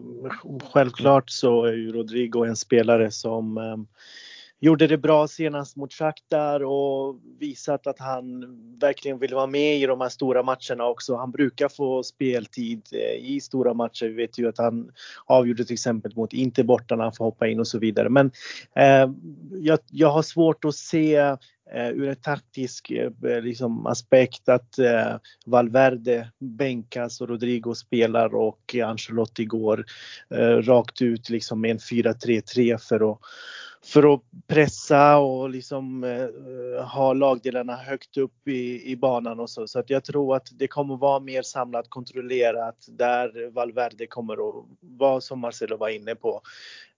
självklart 0.73 1.29
så 1.29 1.65
är 1.65 1.73
ju 1.73 1.91
Rodrigo 1.91 2.45
en 2.45 2.55
spelare 2.55 3.11
som 3.11 3.57
eh, 3.57 3.77
gjorde 4.59 4.87
det 4.87 4.97
bra 4.97 5.27
senast 5.27 5.75
mot 5.75 5.93
Shakhtar 5.93 6.63
och 6.63 7.19
visat 7.39 7.87
att 7.87 7.99
han 7.99 8.45
verkligen 8.79 9.19
vill 9.19 9.33
vara 9.33 9.47
med 9.47 9.77
i 9.77 9.85
de 9.85 10.01
här 10.01 10.09
stora 10.09 10.43
matcherna 10.43 10.85
också. 10.85 11.15
Han 11.15 11.31
brukar 11.31 11.69
få 11.69 12.03
speltid 12.03 12.81
eh, 12.91 13.25
i 13.25 13.39
stora 13.41 13.73
matcher. 13.73 14.05
Vi 14.05 14.13
vet 14.13 14.37
ju 14.37 14.49
att 14.49 14.57
han 14.57 14.91
avgjorde 15.25 15.65
till 15.65 15.73
exempel 15.73 16.15
mot 16.15 16.33
Inter 16.33 16.63
borta 16.63 16.95
när 16.95 17.03
han 17.03 17.13
får 17.13 17.25
hoppa 17.25 17.47
in 17.47 17.59
och 17.59 17.67
så 17.67 17.79
vidare. 17.79 18.09
Men 18.09 18.31
eh, 18.75 19.11
jag, 19.51 19.79
jag 19.91 20.09
har 20.09 20.21
svårt 20.21 20.65
att 20.65 20.75
se 20.75 21.35
eh, 21.71 21.89
ur 21.89 22.07
en 22.07 22.15
taktisk 22.15 22.91
eh, 22.91 23.41
liksom, 23.41 23.87
aspekt 23.87 24.49
att 24.49 24.79
eh, 24.79 25.15
Valverde 25.45 26.31
bänkas 26.39 27.21
och 27.21 27.29
Rodrigo 27.29 27.75
spelar 27.75 28.35
och 28.35 28.75
Ancelotti 28.85 29.45
går 29.45 29.85
eh, 30.29 30.57
rakt 30.57 31.01
ut 31.01 31.29
liksom 31.29 31.61
med 31.61 31.71
en 31.71 31.77
4-3-3 31.77 32.77
för 32.77 33.11
att 33.11 33.19
för 33.85 34.13
att 34.13 34.21
pressa 34.47 35.17
och 35.17 35.49
liksom 35.49 36.03
eh, 36.03 36.85
ha 36.85 37.13
lagdelarna 37.13 37.75
högt 37.75 38.17
upp 38.17 38.47
i, 38.47 38.91
i 38.91 38.95
banan 38.95 39.39
och 39.39 39.49
så. 39.49 39.67
Så 39.67 39.79
att 39.79 39.89
jag 39.89 40.03
tror 40.03 40.35
att 40.35 40.47
det 40.51 40.67
kommer 40.67 40.97
vara 40.97 41.19
mer 41.19 41.41
samlat, 41.41 41.89
kontrollerat 41.89 42.85
där 42.87 43.51
Valverde 43.51 44.07
kommer 44.07 44.33
att 44.33 44.65
vara 44.79 45.21
som 45.21 45.39
Marcelo 45.39 45.77
var 45.77 45.89
inne 45.89 46.15
på 46.15 46.41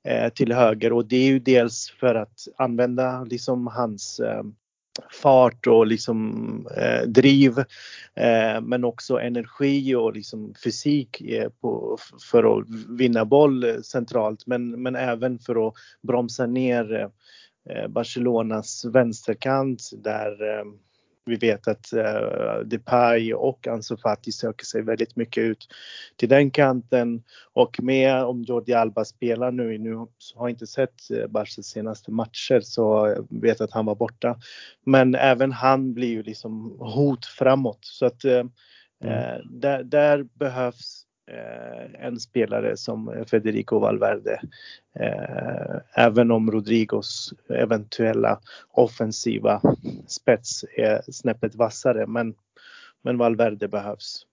eh, 0.04 0.30
till 0.30 0.54
höger 0.54 0.94
och 0.94 1.06
det 1.06 1.16
är 1.16 1.28
ju 1.28 1.40
dels 1.40 1.90
för 2.00 2.16
att 2.16 2.48
använda 2.58 3.24
liksom 3.24 3.68
hans 3.68 4.20
eh, 4.20 4.44
fart 5.12 5.68
och 5.68 5.88
liksom 5.88 6.68
eh, 6.78 7.08
driv 7.08 7.60
eh, 8.16 8.62
men 8.62 8.84
också 8.84 9.20
energi 9.20 9.96
och 9.96 10.14
liksom 10.14 10.54
fysik 10.64 11.22
eh, 11.22 11.50
på, 11.62 11.98
för 12.32 12.60
att 12.60 12.66
vinna 12.90 13.26
boll 13.26 13.64
eh, 13.64 13.82
centralt 13.82 14.48
men, 14.48 14.84
men 14.84 14.96
även 14.96 15.40
för 15.40 15.68
att 15.68 15.74
bromsa 16.02 16.46
ner 16.46 16.94
eh, 16.94 17.08
eh 17.76 17.88
Barcelonas 17.88 18.86
vänsterkant 18.86 19.90
där 20.04 20.58
eh, 20.60 20.66
vi 21.26 21.36
vet 21.36 21.68
att 21.68 21.94
uh, 21.94 22.66
Depay 22.66 23.34
och 23.34 23.68
Ansu 23.68 23.98
Fati 23.98 24.32
söker 24.32 24.66
sig 24.66 24.82
väldigt 24.82 25.16
mycket 25.16 25.44
ut 25.44 25.68
till 26.16 26.30
den 26.30 26.52
kanten 26.52 27.24
och 27.54 27.84
med 27.84 28.24
om 28.24 28.44
Jordi 28.44 28.74
Alba 28.74 29.06
spelar 29.06 29.52
nu, 29.52 29.78
nu 29.78 29.96
har 29.96 30.08
jag 30.36 30.50
inte 30.50 30.68
sett 30.68 31.12
uh, 31.12 31.28
Barcas 31.28 31.66
senaste 31.66 32.12
matcher 32.12 32.60
så 32.60 33.16
jag 33.16 33.42
vet 33.42 33.62
att 33.62 33.72
han 33.72 33.86
var 33.86 33.96
borta. 33.96 34.40
Men 34.86 35.16
även 35.16 35.52
han 35.52 35.94
blir 35.94 36.10
ju 36.10 36.24
liksom 36.24 36.78
hot 36.80 37.26
framåt 37.26 37.80
så 37.82 38.06
att 38.06 38.26
uh, 38.26 38.32
mm. 38.32 39.42
där, 39.60 39.84
där 39.84 40.24
behövs 40.24 41.05
Eh, 41.05 41.05
Eh, 41.28 42.06
en 42.06 42.20
spelare 42.20 42.78
som 42.78 43.26
Federico 43.28 43.80
Valverde. 43.80 44.42
Eh, 45.00 45.76
även 45.94 46.32
om 46.32 46.52
Rodrigos 46.52 47.34
eventuella 47.50 48.40
offensiva 48.70 49.62
spets 50.08 50.66
är 50.78 51.02
snäppet 51.12 51.56
vassare. 51.56 52.08
Men, 52.08 52.36
men 53.02 53.18
Valverde 53.18 53.68
behövs. 53.68 54.26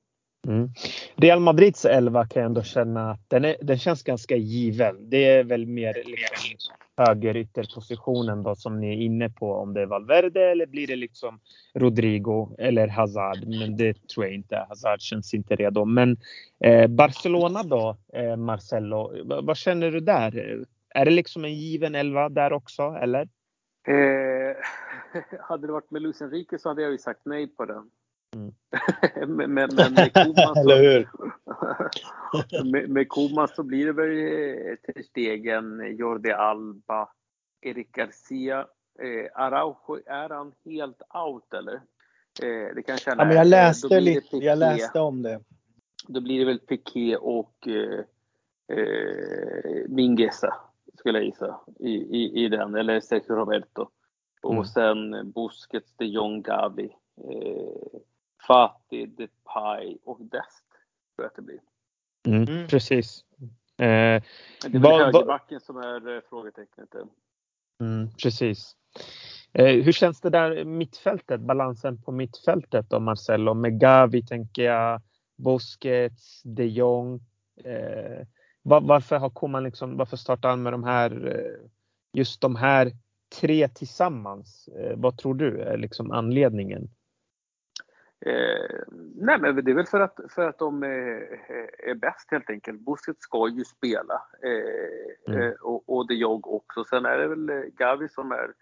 Mm. 0.47 0.69
Real 1.17 1.41
Madrids 1.41 1.85
elva 1.85 2.27
kan 2.27 2.43
jag 2.43 2.47
ändå 2.47 2.63
känna 2.63 3.11
att 3.11 3.31
den, 3.31 3.45
är, 3.45 3.57
den 3.63 3.79
känns 3.79 4.03
ganska 4.03 4.37
given. 4.37 5.11
Det 5.11 5.25
är 5.25 5.45
väl 5.45 5.67
mer 5.67 5.95
liksom 5.95 6.75
högerytterpositionen 6.97 8.43
då 8.43 8.55
som 8.57 8.81
ni 8.81 8.89
är 8.89 9.05
inne 9.05 9.31
på. 9.31 9.53
Om 9.53 9.75
det 9.75 9.83
är 9.83 9.87
Valverde 9.87 10.51
eller 10.51 10.67
blir 10.67 10.87
det 10.87 10.97
liksom 10.97 11.41
Rodrigo 11.75 12.57
eller 12.59 12.89
Hazard. 12.89 13.39
Men 13.47 13.77
det 13.77 14.09
tror 14.09 14.27
jag 14.27 14.35
inte. 14.35 14.67
Hazard 14.69 15.01
känns 15.01 15.35
inte 15.35 15.57
redo. 15.57 15.85
Men 15.85 16.17
eh, 16.61 16.87
Barcelona 16.87 17.63
då, 17.63 17.97
eh, 18.13 18.37
Marcelo. 18.37 19.13
vad 19.43 19.57
känner 19.57 19.91
du 19.91 20.01
där? 20.01 20.65
Är 20.95 21.05
det 21.05 21.11
liksom 21.11 21.45
en 21.45 21.55
given 21.55 21.95
elva 21.95 22.29
där 22.29 22.53
också 22.53 22.83
eller? 22.83 23.29
Eh, 23.89 24.57
hade 25.41 25.67
det 25.67 25.73
varit 25.73 25.91
med 25.91 26.03
Luis 26.03 26.23
Enrique 26.23 26.59
så 26.59 26.69
hade 26.69 26.83
jag 26.83 26.93
ju 26.93 26.99
sagt 26.99 27.21
nej 27.25 27.47
på 27.47 27.65
den. 27.65 27.91
Mm. 28.37 28.53
men, 29.37 29.55
men, 29.55 29.71
men 29.75 29.95
med 29.95 30.13
Koman 30.15 30.55
så, 32.51 32.65
med, 32.73 32.91
med 32.91 33.09
Koman 33.09 33.49
så 33.49 33.63
blir 33.63 33.87
det 33.87 33.93
väl 33.93 34.11
eh, 34.11 34.77
Ter 34.77 35.03
Stegen, 35.03 35.97
Jordi 35.97 36.31
Alba, 36.31 37.09
Erik 37.61 37.93
Garcia. 37.93 38.67
Eh, 38.99 39.43
Araujo, 39.43 39.99
är 40.07 40.29
han 40.29 40.53
helt 40.65 41.03
out 41.15 41.55
eller? 41.55 41.75
Eh, 42.43 42.75
det 42.75 42.83
kan 42.83 42.99
känna, 42.99 43.23
ja, 43.23 43.27
men 43.27 43.37
jag 43.37 43.47
läste 43.47 44.01
lite, 44.01 44.37
jag 44.37 44.59
läste 44.59 45.01
om 45.01 45.23
det. 45.23 45.41
Då 46.09 46.21
blir 46.21 46.39
det 46.39 46.45
väl 46.45 46.59
Piqué 46.59 47.17
och 47.17 47.69
eh, 47.69 48.01
eh, 48.79 49.89
Mingesa 49.89 50.55
skulle 50.99 51.19
jag 51.19 51.27
gissa 51.27 51.61
i, 51.79 51.91
i, 51.91 52.45
i 52.45 52.49
den, 52.49 52.75
eller 52.75 53.01
Sergio 53.01 53.35
Roberto. 53.35 53.89
Och 54.43 54.53
mm. 54.53 54.65
sen 54.65 55.31
Busquets, 55.33 55.95
de 55.97 56.05
Jong, 56.05 56.43
Gavi. 56.43 56.97
Eh, 57.17 58.01
Fati, 58.47 59.07
Depay 59.07 59.99
och 60.05 60.21
Dest 60.21 60.65
tror 61.17 61.25
jag 61.25 61.27
att 61.27 61.37
det 61.37 61.43
blir. 61.43 61.61
Mm, 62.27 62.43
mm. 62.43 62.69
Precis. 62.69 63.25
Eh, 63.79 63.87
det 63.87 64.23
är 64.65 64.79
väl 64.79 64.93
högerbacken 64.93 65.61
som 65.61 65.77
är 65.77 66.17
eh, 66.17 66.21
frågetecknet. 66.29 66.95
Mm, 67.81 68.09
precis. 68.23 68.77
Eh, 69.53 69.85
hur 69.85 69.93
känns 69.93 70.21
det 70.21 70.31
där 70.31 70.65
mittfältet, 70.65 71.41
balansen 71.41 72.03
på 72.03 72.13
mittfältet 72.13 72.91
då 72.91 73.01
Marcelo? 73.01 73.55
Med 73.55 73.81
Gavi 73.81 74.27
tänker 74.27 74.63
jag, 74.63 75.01
Busquets, 75.37 76.43
de 76.43 76.67
Jong. 76.67 77.21
Eh, 77.65 78.27
var, 78.63 78.81
varför 78.81 79.19
har 79.19 79.31
Koman 79.31 79.65
liksom, 79.65 79.97
varför 79.97 80.17
startar 80.17 80.49
han 80.49 80.63
med 80.63 80.73
de 80.73 80.85
här, 80.85 81.27
eh, 81.27 81.69
just 82.13 82.41
de 82.41 82.57
här 82.57 82.93
tre 83.41 83.69
tillsammans? 83.69 84.69
Eh, 84.69 84.97
vad 84.97 85.19
tror 85.19 85.35
du 85.35 85.61
är 85.61 85.77
liksom 85.77 86.11
anledningen? 86.11 86.91
Eh, 88.27 88.79
nej, 89.15 89.39
men 89.41 89.65
det 89.65 89.71
är 89.71 89.75
väl 89.75 89.87
för 89.87 90.01
att, 90.01 90.21
för 90.29 90.49
att 90.49 90.59
de 90.59 90.83
är, 90.83 90.89
är 91.79 91.95
bäst 91.95 92.31
helt 92.31 92.51
enkelt. 92.51 92.81
Busquets 92.81 93.23
ska 93.23 93.49
ju 93.49 93.65
spela 93.65 94.23
eh, 94.43 95.35
mm. 95.35 95.43
Eh, 95.43 95.55
och, 95.55 95.89
och 95.89 96.07
de 96.07 96.15
Jong 96.15 96.41
också. 96.45 96.85
Sen 96.85 97.07
är 97.07 97.19
det 97.19 97.29
väl 97.29 97.51
eh, 97.51 97.63
Gavi 97.77 98.09
som, 98.09 98.33
är, 98.33 98.55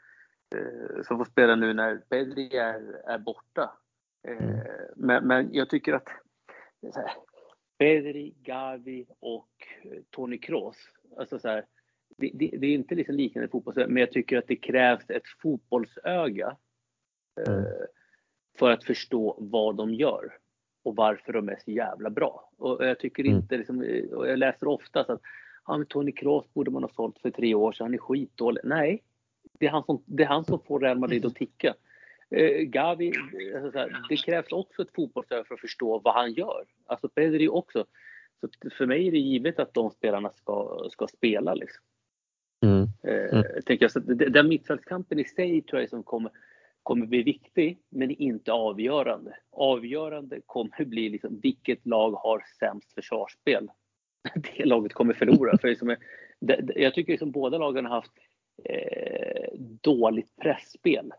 eh, 0.57 1.03
som 1.03 1.19
får 1.19 1.25
spela 1.25 1.55
nu 1.55 1.75
när 1.75 1.97
Pedri 1.97 2.57
är, 2.57 3.11
är 3.11 3.19
borta. 3.19 3.73
Eh, 4.29 4.45
mm. 4.45 4.67
men, 4.97 5.27
men 5.27 5.55
jag 5.55 5.71
tycker 5.71 5.93
att 5.93 6.09
här, 6.95 7.11
Pedri, 7.79 8.35
Gavi 8.43 9.07
och 9.21 9.51
Toni 10.11 10.39
Kroos. 10.39 10.77
Alltså 11.17 11.39
så 11.39 11.49
här, 11.49 11.65
det, 12.17 12.31
det, 12.35 12.57
det, 12.59 12.67
är 12.67 12.75
inte 12.75 12.95
liksom 12.95 13.15
liknande 13.15 13.49
fotbollsöga, 13.49 13.89
men 13.89 14.01
jag 14.01 14.13
tycker 14.13 14.39
att 14.39 14.49
det 14.49 14.57
krävs 14.57 15.11
ett 15.11 15.29
fotbollsöga. 15.43 16.57
Mm 17.49 17.65
för 18.61 18.71
att 18.71 18.85
förstå 18.85 19.37
vad 19.39 19.77
de 19.77 19.95
gör 19.95 20.33
och 20.85 20.97
varför 20.97 21.33
de 21.33 21.49
är 21.49 21.59
så 21.65 21.71
jävla 21.71 22.11
bra. 22.11 22.51
Och 22.59 22.87
jag 22.87 22.99
tycker 22.99 23.25
mm. 23.25 23.37
inte, 23.37 23.57
liksom, 23.57 23.79
och 24.13 24.29
jag 24.29 24.39
läser 24.39 24.69
ofta 24.69 25.01
att 25.01 25.21
men 25.69 25.87
Tony 25.87 26.13
Kroos 26.13 26.55
borde 26.55 26.71
man 26.71 26.83
ha 26.83 26.91
sålt 26.91 27.19
för 27.19 27.31
tre 27.31 27.55
år 27.55 27.73
sedan, 27.73 27.85
han 27.85 27.95
är 27.95 27.99
skitdålig. 27.99 28.61
Nej, 28.65 29.03
det 29.59 29.67
är 29.67 29.71
han 29.71 29.85
som, 29.85 30.03
det 30.07 30.23
är 30.23 30.27
han 30.27 30.45
som 30.45 30.61
får 30.67 30.81
Real 30.81 30.99
Madrid 30.99 31.27
att 31.27 31.35
ticka. 31.35 31.75
Eh, 32.31 32.63
Gavi, 32.63 33.13
alltså 33.55 33.79
här, 33.79 34.03
det 34.09 34.17
krävs 34.17 34.53
också 34.53 34.83
ett 34.83 34.95
fotbollsöga 34.95 35.45
för 35.45 35.55
att 35.55 35.61
förstå 35.61 35.99
vad 35.99 36.15
han 36.15 36.33
gör. 36.33 36.65
Alltså 36.87 37.09
Pedri 37.09 37.49
också. 37.49 37.85
Så 38.41 38.49
för 38.79 38.87
mig 38.87 39.09
är 39.09 39.13
det 39.13 39.19
givet 39.19 39.59
att 39.59 39.75
de 39.75 39.91
spelarna 39.91 40.31
ska, 40.31 40.89
ska 40.91 41.07
spela. 41.07 41.55
Liksom. 41.55 41.85
Mm. 42.65 42.83
Eh, 43.03 43.39
mm. 43.39 43.45
Eh, 43.57 43.63
tänker 43.67 43.85
jag, 43.85 43.93
så 43.93 44.01
den 44.31 44.49
mittfältskampen 44.49 45.19
i 45.19 45.25
sig 45.25 45.63
tror 45.63 45.81
jag 45.81 45.91
som 45.91 46.03
kommer 46.03 46.33
kommer 46.83 47.07
bli 47.07 47.23
viktig, 47.23 47.79
men 47.89 48.11
inte 48.11 48.53
avgörande. 48.53 49.37
Avgörande 49.51 50.41
kommer 50.47 50.85
bli 50.85 51.09
liksom 51.09 51.41
vilket 51.41 51.87
lag 51.87 52.11
har 52.11 52.45
sämst 52.59 52.93
försvarsspel. 52.93 53.71
Det 54.35 54.65
laget 54.65 54.93
kommer 54.93 55.15
förlora. 55.15 55.59
För 55.59 55.69
liksom, 55.69 55.97
jag 56.77 56.95
tycker 56.95 57.13
liksom 57.13 57.31
båda 57.31 57.59
lagen 57.59 57.87
har 57.87 57.95
haft 57.95 58.13
eh, 58.65 59.53
dåligt 59.81 60.37
pressspel. 60.37 61.13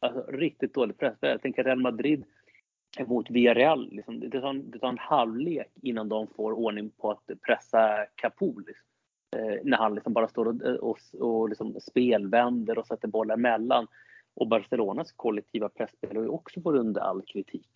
Alltså 0.00 0.30
riktigt 0.30 0.74
dåligt 0.74 0.98
pressspel. 0.98 1.30
Jag 1.30 1.42
tänker 1.42 1.64
Real 1.64 1.80
Madrid 1.80 2.24
mot 3.06 3.30
Villarreal. 3.30 3.88
Liksom, 3.92 4.20
det, 4.20 4.40
tar 4.40 4.50
en, 4.50 4.70
det 4.70 4.78
tar 4.78 4.88
en 4.88 4.98
halvlek 4.98 5.70
innan 5.82 6.08
de 6.08 6.26
får 6.26 6.52
ordning 6.52 6.90
på 6.90 7.10
att 7.10 7.30
pressa 7.46 8.06
Kapul. 8.14 8.64
Liksom. 8.66 8.86
Eh, 9.36 9.60
när 9.64 9.76
han 9.76 9.94
liksom 9.94 10.12
bara 10.12 10.28
står 10.28 10.46
och, 10.48 10.62
och, 10.64 10.98
och 11.20 11.48
liksom 11.48 11.80
spelvänder 11.80 12.78
och 12.78 12.86
sätter 12.86 13.08
bollar 13.08 13.34
emellan. 13.34 13.86
Och 14.36 14.48
Barcelonas 14.48 15.12
kollektiva 15.12 15.68
pressspel 15.68 16.16
har 16.16 16.22
ju 16.22 16.28
också 16.28 16.60
varit 16.60 16.80
under 16.80 17.00
all 17.00 17.22
kritik 17.22 17.70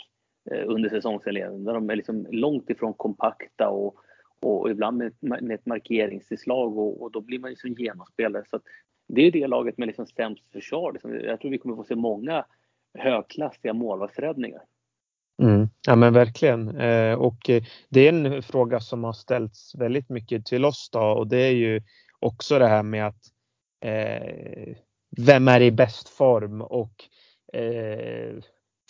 eh, 0.50 0.62
under 0.66 0.88
säsongsinledningen. 0.88 1.64
Där 1.64 1.74
de 1.74 1.90
är 1.90 1.96
liksom 1.96 2.26
långt 2.30 2.70
ifrån 2.70 2.94
kompakta 2.94 3.68
och, 3.68 3.94
och 4.40 4.70
ibland 4.70 4.96
med, 4.96 5.12
med 5.20 5.52
ett 5.52 5.66
markeringsinslag 5.66 6.78
och, 6.78 7.02
och, 7.02 7.10
då 7.10 7.20
blir 7.20 7.38
man 7.38 7.50
ju 7.50 7.56
som 7.56 7.72
genomspelare. 7.72 8.44
Så 8.50 8.60
det 9.08 9.22
är 9.22 9.32
det 9.32 9.46
laget 9.46 9.78
med 9.78 9.86
liksom 9.86 10.06
sämst 10.06 10.52
försvar. 10.52 10.92
Liksom. 10.92 11.14
Jag 11.14 11.40
tror 11.40 11.50
vi 11.50 11.58
kommer 11.58 11.76
få 11.76 11.84
se 11.84 11.96
många 11.96 12.44
högklassiga 12.98 13.72
målvaktsräddningar. 13.72 14.62
Mm, 15.42 15.68
ja 15.86 15.96
men 15.96 16.12
verkligen. 16.12 16.76
Eh, 16.76 17.14
och 17.14 17.50
eh, 17.50 17.62
det 17.88 18.08
är 18.08 18.12
en 18.12 18.42
fråga 18.42 18.80
som 18.80 19.04
har 19.04 19.12
ställts 19.12 19.74
väldigt 19.74 20.08
mycket 20.08 20.46
till 20.46 20.64
oss 20.64 20.90
då 20.92 21.00
och 21.00 21.26
det 21.26 21.38
är 21.38 21.52
ju 21.52 21.82
också 22.18 22.58
det 22.58 22.66
här 22.66 22.82
med 22.82 23.06
att 23.06 23.22
eh, 23.84 24.76
vem 25.16 25.48
är 25.48 25.60
i 25.60 25.70
bäst 25.70 26.08
form 26.08 26.62
och 26.62 27.04
eh, 27.52 28.34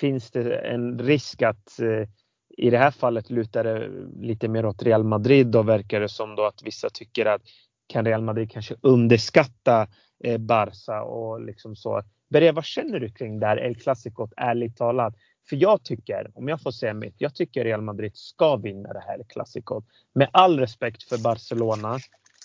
finns 0.01 0.31
det 0.31 0.59
en 0.59 0.99
risk 0.99 1.43
att 1.43 1.81
eh, 1.81 2.09
i 2.57 2.71
det 2.71 2.79
här 2.79 2.91
fallet 2.91 3.31
lutar 3.31 3.65
det 3.65 3.89
lite 4.27 4.49
mer 4.49 4.67
åt 4.67 4.83
Real 4.83 5.05
Madrid 5.05 5.57
och 5.57 5.69
verkar 5.69 6.01
det 6.01 6.09
som 6.09 6.37
då 6.37 6.45
att 6.45 6.63
vissa 6.63 6.91
tycker 6.91 7.27
att 7.27 7.43
kan 7.87 8.05
Real 8.05 8.23
Madrid 8.23 8.51
kanske 8.51 8.75
underskatta 8.81 9.87
eh, 10.25 10.39
Barca 10.39 11.03
och 11.03 11.41
liksom 11.41 11.77
så. 11.77 12.03
Berge, 12.31 12.53
vad 12.53 12.65
känner 12.65 13.01
du 13.01 13.13
kring 13.13 13.41
det 13.41 13.47
här 13.47 13.57
El 13.57 13.77
Clasico 13.77 14.29
ärligt 14.37 14.77
talat? 14.77 15.15
För 15.49 15.57
jag 15.57 15.83
tycker, 15.83 16.31
om 16.35 16.49
jag 16.49 16.63
får 16.63 16.71
säga 16.71 16.95
mitt, 16.95 17.15
jag 17.19 17.35
tycker 17.35 17.65
Real 17.65 17.83
Madrid 17.83 18.13
ska 18.15 18.57
vinna 18.57 18.93
det 18.93 19.01
här 19.07 19.19
El 19.19 19.25
Clasico. 19.25 19.83
Med 20.15 20.29
all 20.33 20.61
respekt 20.61 21.03
för 21.03 21.19
Barcelona 21.19 21.99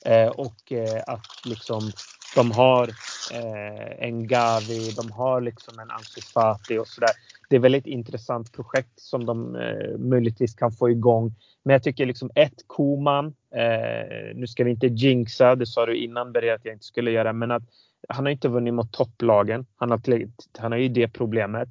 eh, 0.06 0.28
och 0.28 0.72
eh, 0.72 1.04
att 1.08 1.46
liksom 1.46 1.82
de 2.36 2.52
har 2.52 2.90
eh, 3.32 4.08
en 4.08 4.28
Gavi, 4.28 4.92
de 4.92 5.12
har 5.12 5.42
liksom 5.42 5.80
en 5.80 5.92
Ansufati 5.92 6.78
och 6.78 6.88
sådär. 6.88 7.12
Det 7.50 7.56
är 7.56 7.60
väldigt 7.60 7.86
intressant 7.88 8.54
projekt 8.54 9.00
som 9.00 9.26
de 9.26 9.56
eh, 9.56 9.98
möjligtvis 9.98 10.56
kan 10.56 10.72
få 10.72 10.90
igång. 10.90 11.36
Men 11.64 11.74
jag 11.74 11.84
tycker 11.84 12.06
liksom 12.06 12.32
ett 12.36 12.68
Koman, 12.68 13.26
eh, 13.56 14.36
nu 14.36 14.48
ska 14.48 14.64
vi 14.64 14.72
inte 14.72 14.88
jinxa, 14.88 15.56
det 15.56 15.66
sa 15.66 15.86
du 15.86 15.96
innan 15.98 16.32
Berre 16.32 16.54
att 16.54 16.66
jag 16.66 16.76
inte 16.76 16.86
skulle 16.86 17.12
göra, 17.12 17.34
men 17.34 17.52
att 17.52 17.64
han 18.10 18.26
har 18.26 18.32
inte 18.32 18.50
vunnit 18.50 18.74
mot 18.74 18.92
topplagen. 18.92 19.66
Han 19.76 19.92
har, 19.92 20.02
han 20.58 20.72
har 20.72 20.80
ju 20.80 20.90
det 20.90 21.08
problemet. 21.08 21.70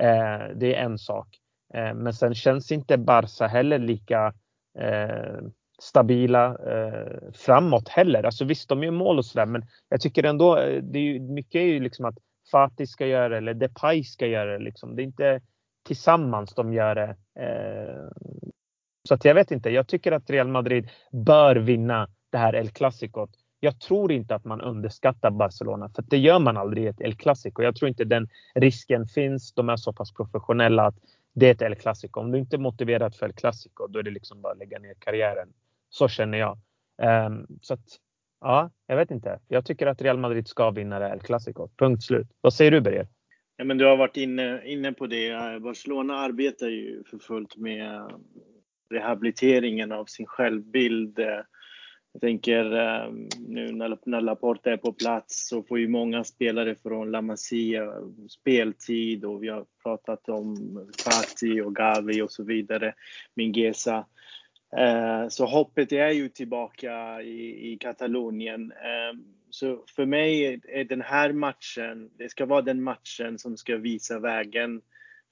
Eh, 0.00 0.56
det 0.56 0.74
är 0.74 0.84
en 0.84 0.98
sak. 0.98 1.28
Eh, 1.74 1.94
men 1.94 2.14
sen 2.14 2.34
känns 2.34 2.72
inte 2.72 2.98
Barca 2.98 3.46
heller 3.46 3.78
lika 3.78 4.34
eh, 4.78 5.40
stabila 5.82 6.46
eh, 6.46 7.32
framåt 7.32 7.88
heller. 7.88 8.22
Alltså 8.22 8.44
visst, 8.44 8.68
de 8.68 8.82
gör 8.82 8.90
mål 8.90 9.18
och 9.18 9.24
sådär, 9.24 9.46
men 9.46 9.66
jag 9.88 10.00
tycker 10.00 10.24
ändå 10.24 10.58
eh, 10.58 10.82
det 10.82 10.98
är 10.98 11.02
ju, 11.02 11.20
mycket 11.20 11.54
är 11.54 11.64
ju 11.64 11.80
liksom 11.80 12.04
att 12.04 12.18
Fatih 12.50 12.86
ska 12.86 13.06
göra 13.06 13.28
det 13.28 13.36
eller 13.36 13.54
Depay 13.54 14.04
ska 14.04 14.26
göra 14.26 14.58
det. 14.58 14.64
Liksom. 14.64 14.96
Det 14.96 15.02
är 15.02 15.04
inte 15.04 15.40
tillsammans 15.86 16.54
de 16.54 16.72
gör 16.72 16.94
det. 16.94 17.16
Eh, 17.40 18.08
så 19.08 19.14
att 19.14 19.24
jag 19.24 19.34
vet 19.34 19.50
inte. 19.50 19.70
Jag 19.70 19.88
tycker 19.88 20.12
att 20.12 20.30
Real 20.30 20.48
Madrid 20.48 20.88
bör 21.12 21.56
vinna 21.56 22.08
det 22.30 22.38
här 22.38 22.54
El 22.54 22.70
Clasico. 22.70 23.26
Jag 23.60 23.80
tror 23.80 24.12
inte 24.12 24.34
att 24.34 24.44
man 24.44 24.60
underskattar 24.60 25.30
Barcelona, 25.30 25.88
för 25.88 26.02
det 26.02 26.18
gör 26.18 26.38
man 26.38 26.56
aldrig 26.56 26.84
i 26.84 26.86
ett 26.86 27.00
El 27.00 27.16
Clasico. 27.16 27.62
Jag 27.62 27.76
tror 27.76 27.88
inte 27.88 28.04
den 28.04 28.28
risken 28.54 29.06
finns. 29.06 29.52
De 29.52 29.68
är 29.68 29.76
så 29.76 29.92
pass 29.92 30.12
professionella 30.12 30.86
att 30.86 30.96
det 31.32 31.46
är 31.46 31.50
ett 31.50 31.62
El 31.62 31.74
Clasico. 31.74 32.20
Om 32.20 32.32
du 32.32 32.38
inte 32.38 32.56
är 32.56 32.58
motiverad 32.58 33.14
för 33.14 33.26
El 33.26 33.32
Clasico, 33.32 33.86
då 33.86 33.98
är 33.98 34.02
det 34.02 34.10
liksom 34.10 34.40
bara 34.40 34.52
att 34.52 34.58
lägga 34.58 34.78
ner 34.78 34.94
karriären. 34.98 35.48
Så 35.90 36.08
känner 36.08 36.38
jag. 36.38 36.58
Ehm, 37.02 37.46
så 37.60 37.74
att, 37.74 37.86
ja, 38.40 38.70
jag 38.86 38.96
vet 38.96 39.10
inte. 39.10 39.40
Jag 39.48 39.66
tycker 39.66 39.86
att 39.86 40.02
Real 40.02 40.18
Madrid 40.18 40.48
ska 40.48 40.70
vinna 40.70 40.98
det 40.98 41.08
här. 41.08 41.18
Clasico. 41.18 41.68
Punkt 41.78 42.02
slut. 42.02 42.28
Vad 42.40 42.54
säger 42.54 42.70
du 42.70 42.80
Berger? 42.80 43.08
Ja, 43.56 43.64
men 43.64 43.78
du 43.78 43.84
har 43.84 43.96
varit 43.96 44.16
inne, 44.16 44.66
inne 44.66 44.92
på 44.92 45.06
det. 45.06 45.60
Barcelona 45.60 46.16
arbetar 46.16 46.68
ju 46.68 47.04
för 47.04 47.18
fullt 47.18 47.56
med 47.56 48.12
rehabiliteringen 48.90 49.92
av 49.92 50.04
sin 50.04 50.26
självbild. 50.26 51.18
Jag 52.12 52.20
tänker 52.20 52.72
ehm, 52.72 53.28
nu 53.38 53.72
när 53.72 54.20
Laporta 54.20 54.72
är 54.72 54.76
på 54.76 54.92
plats 54.92 55.48
så 55.48 55.62
får 55.62 55.78
ju 55.78 55.88
många 55.88 56.24
spelare 56.24 56.74
från 56.74 57.10
La 57.10 57.22
Masia 57.22 57.92
speltid 58.28 59.24
och 59.24 59.42
vi 59.42 59.48
har 59.48 59.64
pratat 59.82 60.28
om 60.28 60.56
Fati 61.04 61.60
och 61.60 61.74
Gavi 61.74 62.22
och 62.22 62.32
så 62.32 62.44
vidare, 62.44 62.94
Mingesa. 63.34 64.06
Eh, 64.76 65.28
så 65.28 65.46
hoppet 65.46 65.92
är 65.92 66.10
ju 66.10 66.28
tillbaka 66.28 67.22
i, 67.22 67.72
i 67.72 67.78
Katalonien. 67.78 68.72
Eh, 68.72 69.18
så 69.50 69.84
för 69.96 70.06
mig 70.06 70.60
är 70.68 70.84
den 70.84 71.00
här 71.02 71.32
matchen, 71.32 72.10
det 72.18 72.28
ska 72.28 72.46
vara 72.46 72.62
den 72.62 72.82
matchen 72.82 73.38
som 73.38 73.56
ska 73.56 73.76
visa 73.76 74.18
vägen 74.18 74.82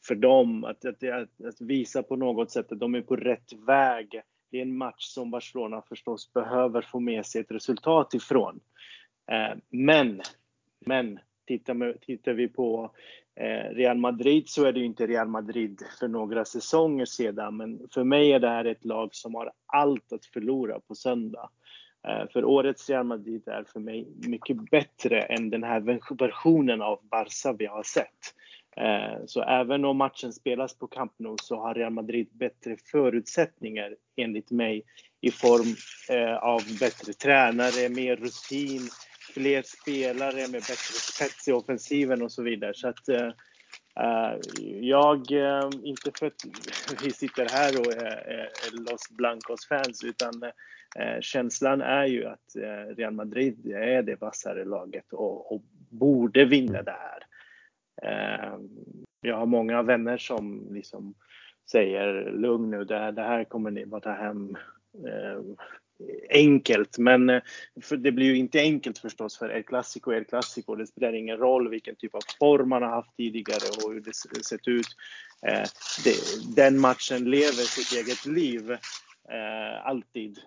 för 0.07 0.15
dem. 0.15 0.65
Att, 0.65 0.85
att, 0.85 1.03
att, 1.03 1.45
att 1.47 1.61
visa 1.61 2.03
på 2.03 2.17
något 2.17 2.51
sätt 2.51 2.73
att 2.73 2.81
de 2.81 2.95
är 2.95 3.03
på 3.03 3.17
rätt 3.17 3.53
väg. 3.67 4.23
Det 4.51 4.59
är 4.59 4.63
en 4.63 4.77
match 4.77 5.05
som 5.05 5.31
Barcelona 5.31 5.83
förstås 5.89 6.33
behöver 6.33 6.83
få 6.83 7.01
med 7.01 7.27
sig 7.27 7.41
ett 7.41 7.51
resultat 7.51 8.15
ifrån. 8.15 8.61
Eh, 9.31 9.59
men, 9.71 10.21
men 10.87 11.19
tittar, 11.49 11.93
tittar 12.07 12.33
vi 12.33 12.49
på 12.49 12.91
eh, 13.41 13.75
Real 13.75 13.99
Madrid 13.99 14.49
så 14.49 14.65
är 14.65 14.73
det 14.73 14.81
ju 14.81 14.87
inte 14.87 15.07
Real 15.07 15.29
Madrid 15.29 15.83
för 16.01 16.09
några 16.09 16.45
säsonger 16.45 17.05
sedan. 17.05 17.57
Men 17.57 17.89
för 17.95 18.05
mig 18.05 18.33
är 18.33 18.41
det 18.41 18.49
här 18.49 18.65
ett 18.65 18.85
lag 18.85 19.15
som 19.15 19.35
har 19.35 19.53
allt 19.67 20.13
att 20.13 20.27
förlora 20.27 20.81
på 20.81 20.95
söndag. 20.95 21.51
Eh, 22.09 22.29
för 22.33 22.45
årets 22.45 22.91
Real 22.91 23.07
Madrid 23.07 23.49
är 23.49 23.65
för 23.65 23.81
mig 23.81 24.09
mycket 24.27 24.71
bättre 24.71 25.23
än 25.23 25.51
den 25.51 25.63
här 25.63 25.81
versionen 26.19 26.83
av 26.83 27.01
Barca 27.11 27.53
vi 27.53 27.67
har 27.67 27.83
sett. 27.83 28.35
Eh, 28.77 29.25
så 29.27 29.43
även 29.43 29.85
om 29.85 29.97
matchen 29.97 30.33
spelas 30.33 30.79
på 30.79 30.87
Camp 30.87 31.13
Nou 31.19 31.37
så 31.43 31.57
har 31.57 31.75
Real 31.75 31.93
Madrid 31.93 32.29
bättre 32.33 32.77
förutsättningar 32.93 33.95
enligt 34.17 34.51
mig 34.51 34.85
i 35.21 35.31
form 35.31 35.75
av 36.41 36.61
bättre 36.81 37.13
tränare, 37.13 37.89
mer 37.89 38.17
rutin, 38.17 38.89
fler 39.39 39.63
spelare 39.63 40.35
med 40.35 40.51
bättre 40.51 40.95
spets 40.95 41.49
i 41.49 41.53
offensiven 41.53 42.23
och 42.23 42.33
så 42.33 42.43
vidare. 42.43 42.75
Så 42.75 42.89
att 42.89 43.09
eh, 43.09 43.27
eh, 44.01 44.39
jag, 44.81 45.33
eh, 45.33 45.71
inte 45.83 46.11
för 46.19 46.27
att 46.27 46.45
vi 47.05 47.11
sitter 47.11 47.49
här 47.49 47.81
och 47.81 47.93
är 47.93 48.51
Los 48.73 49.09
Blancos-fans, 49.11 50.05
utan 50.05 50.33
känslan 51.21 51.81
är 51.81 52.07
ju 52.07 52.27
att 52.27 52.57
Real 52.97 53.13
Madrid 53.13 53.67
är 53.67 54.03
det 54.03 54.21
vassare 54.21 54.65
laget 54.65 55.13
och 55.13 55.63
borde 55.91 56.45
vinna 56.45 56.83
det 56.83 56.97
här. 56.97 57.23
Jag 59.21 59.37
har 59.37 59.47
många 59.47 59.83
vänner 59.83 60.19
som 60.19 60.69
liksom 60.71 61.15
säger 61.71 62.33
lugn 62.33 62.71
nu, 62.71 62.85
det 62.85 63.23
här 63.23 63.45
kommer 63.45 63.71
ni 63.71 63.87
bara 63.87 64.01
ta 64.01 64.13
hem 64.13 64.57
enkelt. 66.31 66.99
Men 66.99 67.31
eh, 67.31 67.43
det 67.99 68.13
blir 68.13 68.27
ju 68.27 68.37
inte 68.37 68.61
enkelt 68.61 68.99
förstås 68.99 69.39
för 69.39 69.49
El 69.49 69.63
Clasico, 69.63 70.13
El 70.13 70.25
Clasico. 70.25 70.75
Det 70.75 70.87
spelar 70.87 71.13
ingen 71.13 71.37
roll 71.37 71.69
vilken 71.69 71.97
typ 71.97 72.15
av 72.15 72.21
form 72.39 72.69
man 72.69 72.83
har 72.83 72.91
haft 72.91 73.17
tidigare 73.17 73.85
och 73.85 73.93
hur 73.93 74.01
det 74.01 74.45
sett 74.45 74.69
ut. 74.69 74.87
Eh, 75.47 75.69
den 76.57 76.81
matchen 76.81 77.31
lever 77.31 77.53
sitt 77.53 77.99
eget 77.99 78.27
liv 78.27 78.71
eh, 78.71 79.87
alltid. 79.87 80.39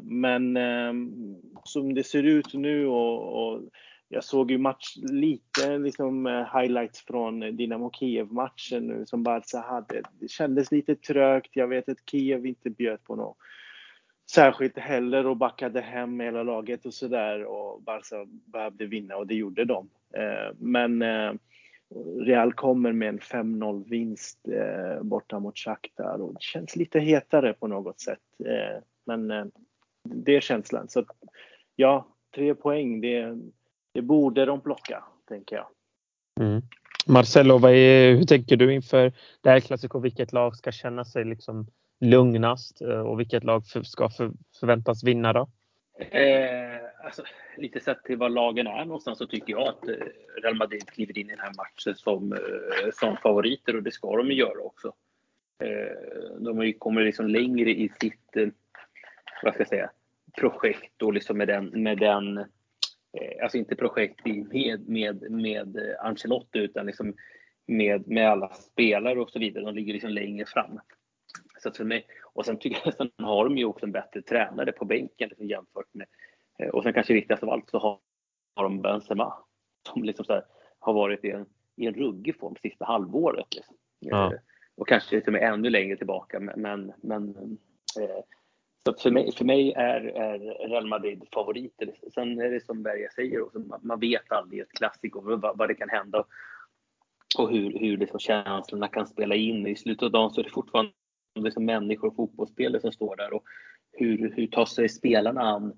Men 0.00 0.56
ehm, 0.56 1.34
som 1.64 1.94
det 1.94 2.04
ser 2.04 2.22
ut 2.22 2.54
nu 2.54 2.86
och 2.86 3.62
jag 4.08 4.24
såg 4.24 4.50
ju 4.50 4.58
match 4.58 4.96
lite 4.96 5.78
liksom 5.78 6.26
highlights 6.26 7.04
från 7.06 7.40
Dynamo 7.40 7.90
Kiev-matchen 7.90 8.86
nu 8.86 9.06
som 9.06 9.22
Barca 9.22 9.60
hade. 9.60 10.02
Det 10.20 10.30
kändes 10.30 10.72
lite 10.72 10.94
trögt. 10.94 11.50
Jag 11.52 11.68
vet 11.68 11.88
att 11.88 12.10
Kiev 12.10 12.46
inte 12.46 12.70
bjöd 12.70 13.04
på 13.04 13.16
något 13.16 13.36
särskilt 14.30 14.78
heller 14.78 15.26
och 15.26 15.36
backade 15.36 15.80
hem 15.80 16.20
hela 16.20 16.42
laget 16.42 16.86
och 16.86 16.94
sådär 16.94 17.44
och 17.44 17.82
Barca 17.82 18.26
behövde 18.44 18.86
vinna 18.86 19.16
och 19.16 19.26
det 19.26 19.34
gjorde 19.34 19.64
de. 19.64 19.88
Eh, 20.14 20.54
men 20.58 21.02
eh, 21.02 21.32
Real 22.20 22.52
kommer 22.52 22.92
med 22.92 23.08
en 23.08 23.18
5-0 23.18 23.88
vinst 23.88 24.38
eh, 24.48 25.02
borta 25.02 25.38
mot 25.38 25.58
Shakhtar 25.58 26.22
och 26.22 26.34
det 26.34 26.42
känns 26.42 26.76
lite 26.76 27.00
hetare 27.00 27.52
på 27.52 27.66
något 27.66 28.00
sätt. 28.00 28.18
Men 29.06 29.28
det 30.02 30.36
är 30.36 30.40
känslan. 30.40 30.88
Så 30.88 31.04
ja, 31.76 32.08
tre 32.34 32.54
poäng, 32.54 33.00
det 33.00 34.02
borde 34.02 34.44
de 34.44 34.60
plocka, 34.60 35.04
tänker 35.28 35.56
jag. 35.56 35.66
Mm. 36.40 36.62
Marcelo, 37.06 37.58
vad 37.58 37.72
är, 37.72 38.14
hur 38.14 38.24
tänker 38.24 38.56
du 38.56 38.74
inför 38.74 39.12
det 39.40 39.50
här 39.50 39.60
klassikern, 39.60 40.02
Vilket 40.02 40.32
lag 40.32 40.56
ska 40.56 40.72
känna 40.72 41.04
sig 41.04 41.24
liksom 41.24 41.66
lugnast 42.00 42.80
eh, 42.80 43.00
och 43.00 43.20
vilket 43.20 43.44
lag 43.44 43.62
ska 43.66 44.10
för, 44.10 44.30
förväntas 44.60 45.04
vinna 45.04 45.32
då? 45.32 45.48
Eh, 45.98 47.04
alltså, 47.04 47.22
lite 47.56 47.80
sett 47.80 48.04
till 48.04 48.16
vad 48.16 48.32
lagen 48.32 48.66
är 48.66 48.84
någonstans 48.84 49.18
så 49.18 49.26
tycker 49.26 49.52
jag 49.52 49.68
att 49.68 49.88
eh, 49.88 49.94
Real 50.42 50.56
Madrid 50.56 50.86
kliver 50.86 51.18
in 51.18 51.26
i 51.26 51.30
den 51.30 51.40
här 51.40 51.54
matchen 51.54 51.94
som, 51.94 52.32
eh, 52.32 52.90
som 52.94 53.16
favoriter 53.16 53.76
och 53.76 53.82
det 53.82 53.90
ska 53.90 54.16
de 54.16 54.26
ju 54.26 54.34
göra 54.34 54.60
också. 54.60 54.92
Eh, 55.64 56.40
de 56.40 56.72
kommit 56.72 57.04
liksom 57.04 57.28
längre 57.28 57.70
i 57.70 57.92
sitt, 58.00 58.36
vad 59.42 59.54
ska 59.54 59.60
jag 59.60 59.68
säga, 59.68 59.90
projekt 60.38 61.02
och 61.02 61.12
liksom 61.12 61.38
med 61.38 61.48
den, 61.48 61.82
med 61.82 61.98
den 61.98 62.44
alltså 63.42 63.58
inte 63.58 63.76
projekt 63.76 64.26
med, 64.26 64.88
med, 64.88 65.30
med 65.30 65.96
Ancelotti 66.00 66.58
utan 66.58 66.86
liksom 66.86 67.14
med, 67.66 68.08
med 68.08 68.30
alla 68.30 68.48
spelare 68.54 69.20
och 69.20 69.30
så 69.30 69.38
vidare. 69.38 69.64
De 69.64 69.74
ligger 69.74 69.92
liksom 69.92 70.10
längre 70.10 70.46
fram. 70.46 70.80
Så 71.58 71.70
för 71.70 71.84
mig, 71.84 72.06
och 72.22 72.44
sen 72.44 72.58
tycker 72.58 72.80
jag 72.84 72.94
sen 72.94 73.10
har 73.18 73.44
de 73.44 73.58
ju 73.58 73.64
också 73.64 73.86
en 73.86 73.92
bättre 73.92 74.22
tränare 74.22 74.72
på 74.72 74.84
bänken 74.84 75.28
liksom 75.28 75.46
jämfört 75.46 75.94
med 75.94 76.06
och 76.72 76.82
sen 76.82 76.92
kanske 76.92 77.14
viktigast 77.14 77.42
av 77.42 77.50
allt 77.50 77.70
så 77.70 77.78
har, 77.78 77.98
har 78.54 78.62
de 78.62 78.82
Benzema 78.82 79.34
som 79.88 80.04
liksom 80.04 80.24
här, 80.28 80.44
har 80.78 80.92
varit 80.92 81.24
i 81.24 81.30
en, 81.30 81.46
i 81.76 81.86
en 81.86 81.94
ruggig 81.94 82.38
form 82.38 82.54
sista 82.62 82.84
halvåret. 82.84 83.54
Liksom. 83.54 83.76
Ja. 83.98 84.32
Och 84.76 84.88
kanske 84.88 85.20
till 85.20 85.28
och 85.28 85.32
med 85.32 85.52
ännu 85.52 85.70
längre 85.70 85.96
tillbaka. 85.96 86.40
Men, 86.40 86.92
men 87.00 87.28
eh, 88.00 88.24
så 88.84 88.94
för 88.94 89.10
mig, 89.10 89.32
för 89.32 89.44
mig 89.44 89.72
är, 89.72 90.00
är 90.00 90.68
Real 90.68 90.86
Madrid 90.86 91.24
favoriter. 91.32 91.94
Sen 92.14 92.40
är 92.40 92.50
det 92.50 92.64
som 92.64 92.82
Berga 92.82 93.10
säger, 93.10 93.42
också, 93.42 93.58
man 93.82 94.00
vet 94.00 94.32
aldrig 94.32 94.60
ett 94.60 94.72
klassiker 94.72 95.20
vad, 95.20 95.58
vad 95.58 95.68
det 95.68 95.74
kan 95.74 95.88
hända 95.88 96.24
och 97.38 97.50
hur, 97.50 97.78
hur 97.78 97.96
liksom 97.96 98.20
känslorna 98.20 98.88
kan 98.88 99.06
spela 99.06 99.34
in. 99.34 99.66
I 99.66 99.76
slutet 99.76 100.02
av 100.02 100.10
dagen 100.10 100.30
så 100.30 100.40
är 100.40 100.44
det 100.44 100.50
fortfarande 100.50 100.92
liksom 101.44 101.64
människor 101.64 102.08
och 102.08 102.16
fotbollsspelare 102.16 102.80
som 102.80 102.92
står 102.92 103.16
där 103.16 103.32
och 103.32 103.42
hur, 103.92 104.32
hur 104.36 104.46
tar 104.46 104.64
sig 104.64 104.88
spelarna 104.88 105.40
an 105.40 105.72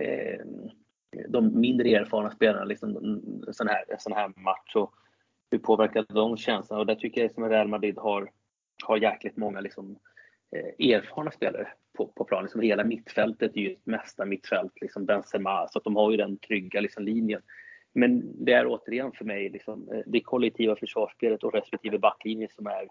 eh, 0.00 0.40
de 1.28 1.60
mindre 1.60 1.88
erfarna 1.88 2.30
spelarna 2.30 2.64
liksom 2.64 2.96
en 2.96 3.54
sån 3.54 3.68
här, 3.68 3.84
sån 3.98 4.12
här 4.12 4.32
match 4.36 4.74
och 4.74 4.94
hur 5.50 5.58
påverkar 5.58 6.06
de 6.08 6.36
känslan? 6.36 6.80
Och 6.80 6.86
där 6.86 6.94
tycker 6.94 7.22
jag 7.22 7.34
som 7.34 7.48
Real 7.48 7.68
Madrid 7.68 7.98
har, 7.98 8.30
har 8.84 8.96
jäkligt 8.96 9.36
många 9.36 9.60
liksom, 9.60 9.98
eh, 10.56 10.88
erfarna 10.90 11.30
spelare 11.30 11.68
på, 11.96 12.06
på 12.06 12.24
planen. 12.24 12.44
Liksom 12.44 12.60
hela 12.60 12.84
mittfältet 12.84 13.56
är 13.56 13.60
ju 13.60 13.72
ett 13.72 13.86
mesta 13.86 14.24
mittfält, 14.24 14.72
liksom 14.80 15.06
Benzema, 15.06 15.68
så 15.68 15.78
att 15.78 15.84
de 15.84 15.96
har 15.96 16.10
ju 16.10 16.16
den 16.16 16.38
trygga 16.38 16.80
liksom, 16.80 17.04
linjen. 17.04 17.42
Men 17.92 18.44
det 18.44 18.52
är 18.52 18.66
återigen 18.66 19.12
för 19.12 19.24
mig 19.24 19.48
liksom, 19.48 19.88
eh, 19.92 20.02
det 20.06 20.20
kollektiva 20.20 20.76
försvarsspelet 20.76 21.44
och 21.44 21.54
respektive 21.54 21.98
backlinje 21.98 22.48
som 22.50 22.66
är 22.66 22.88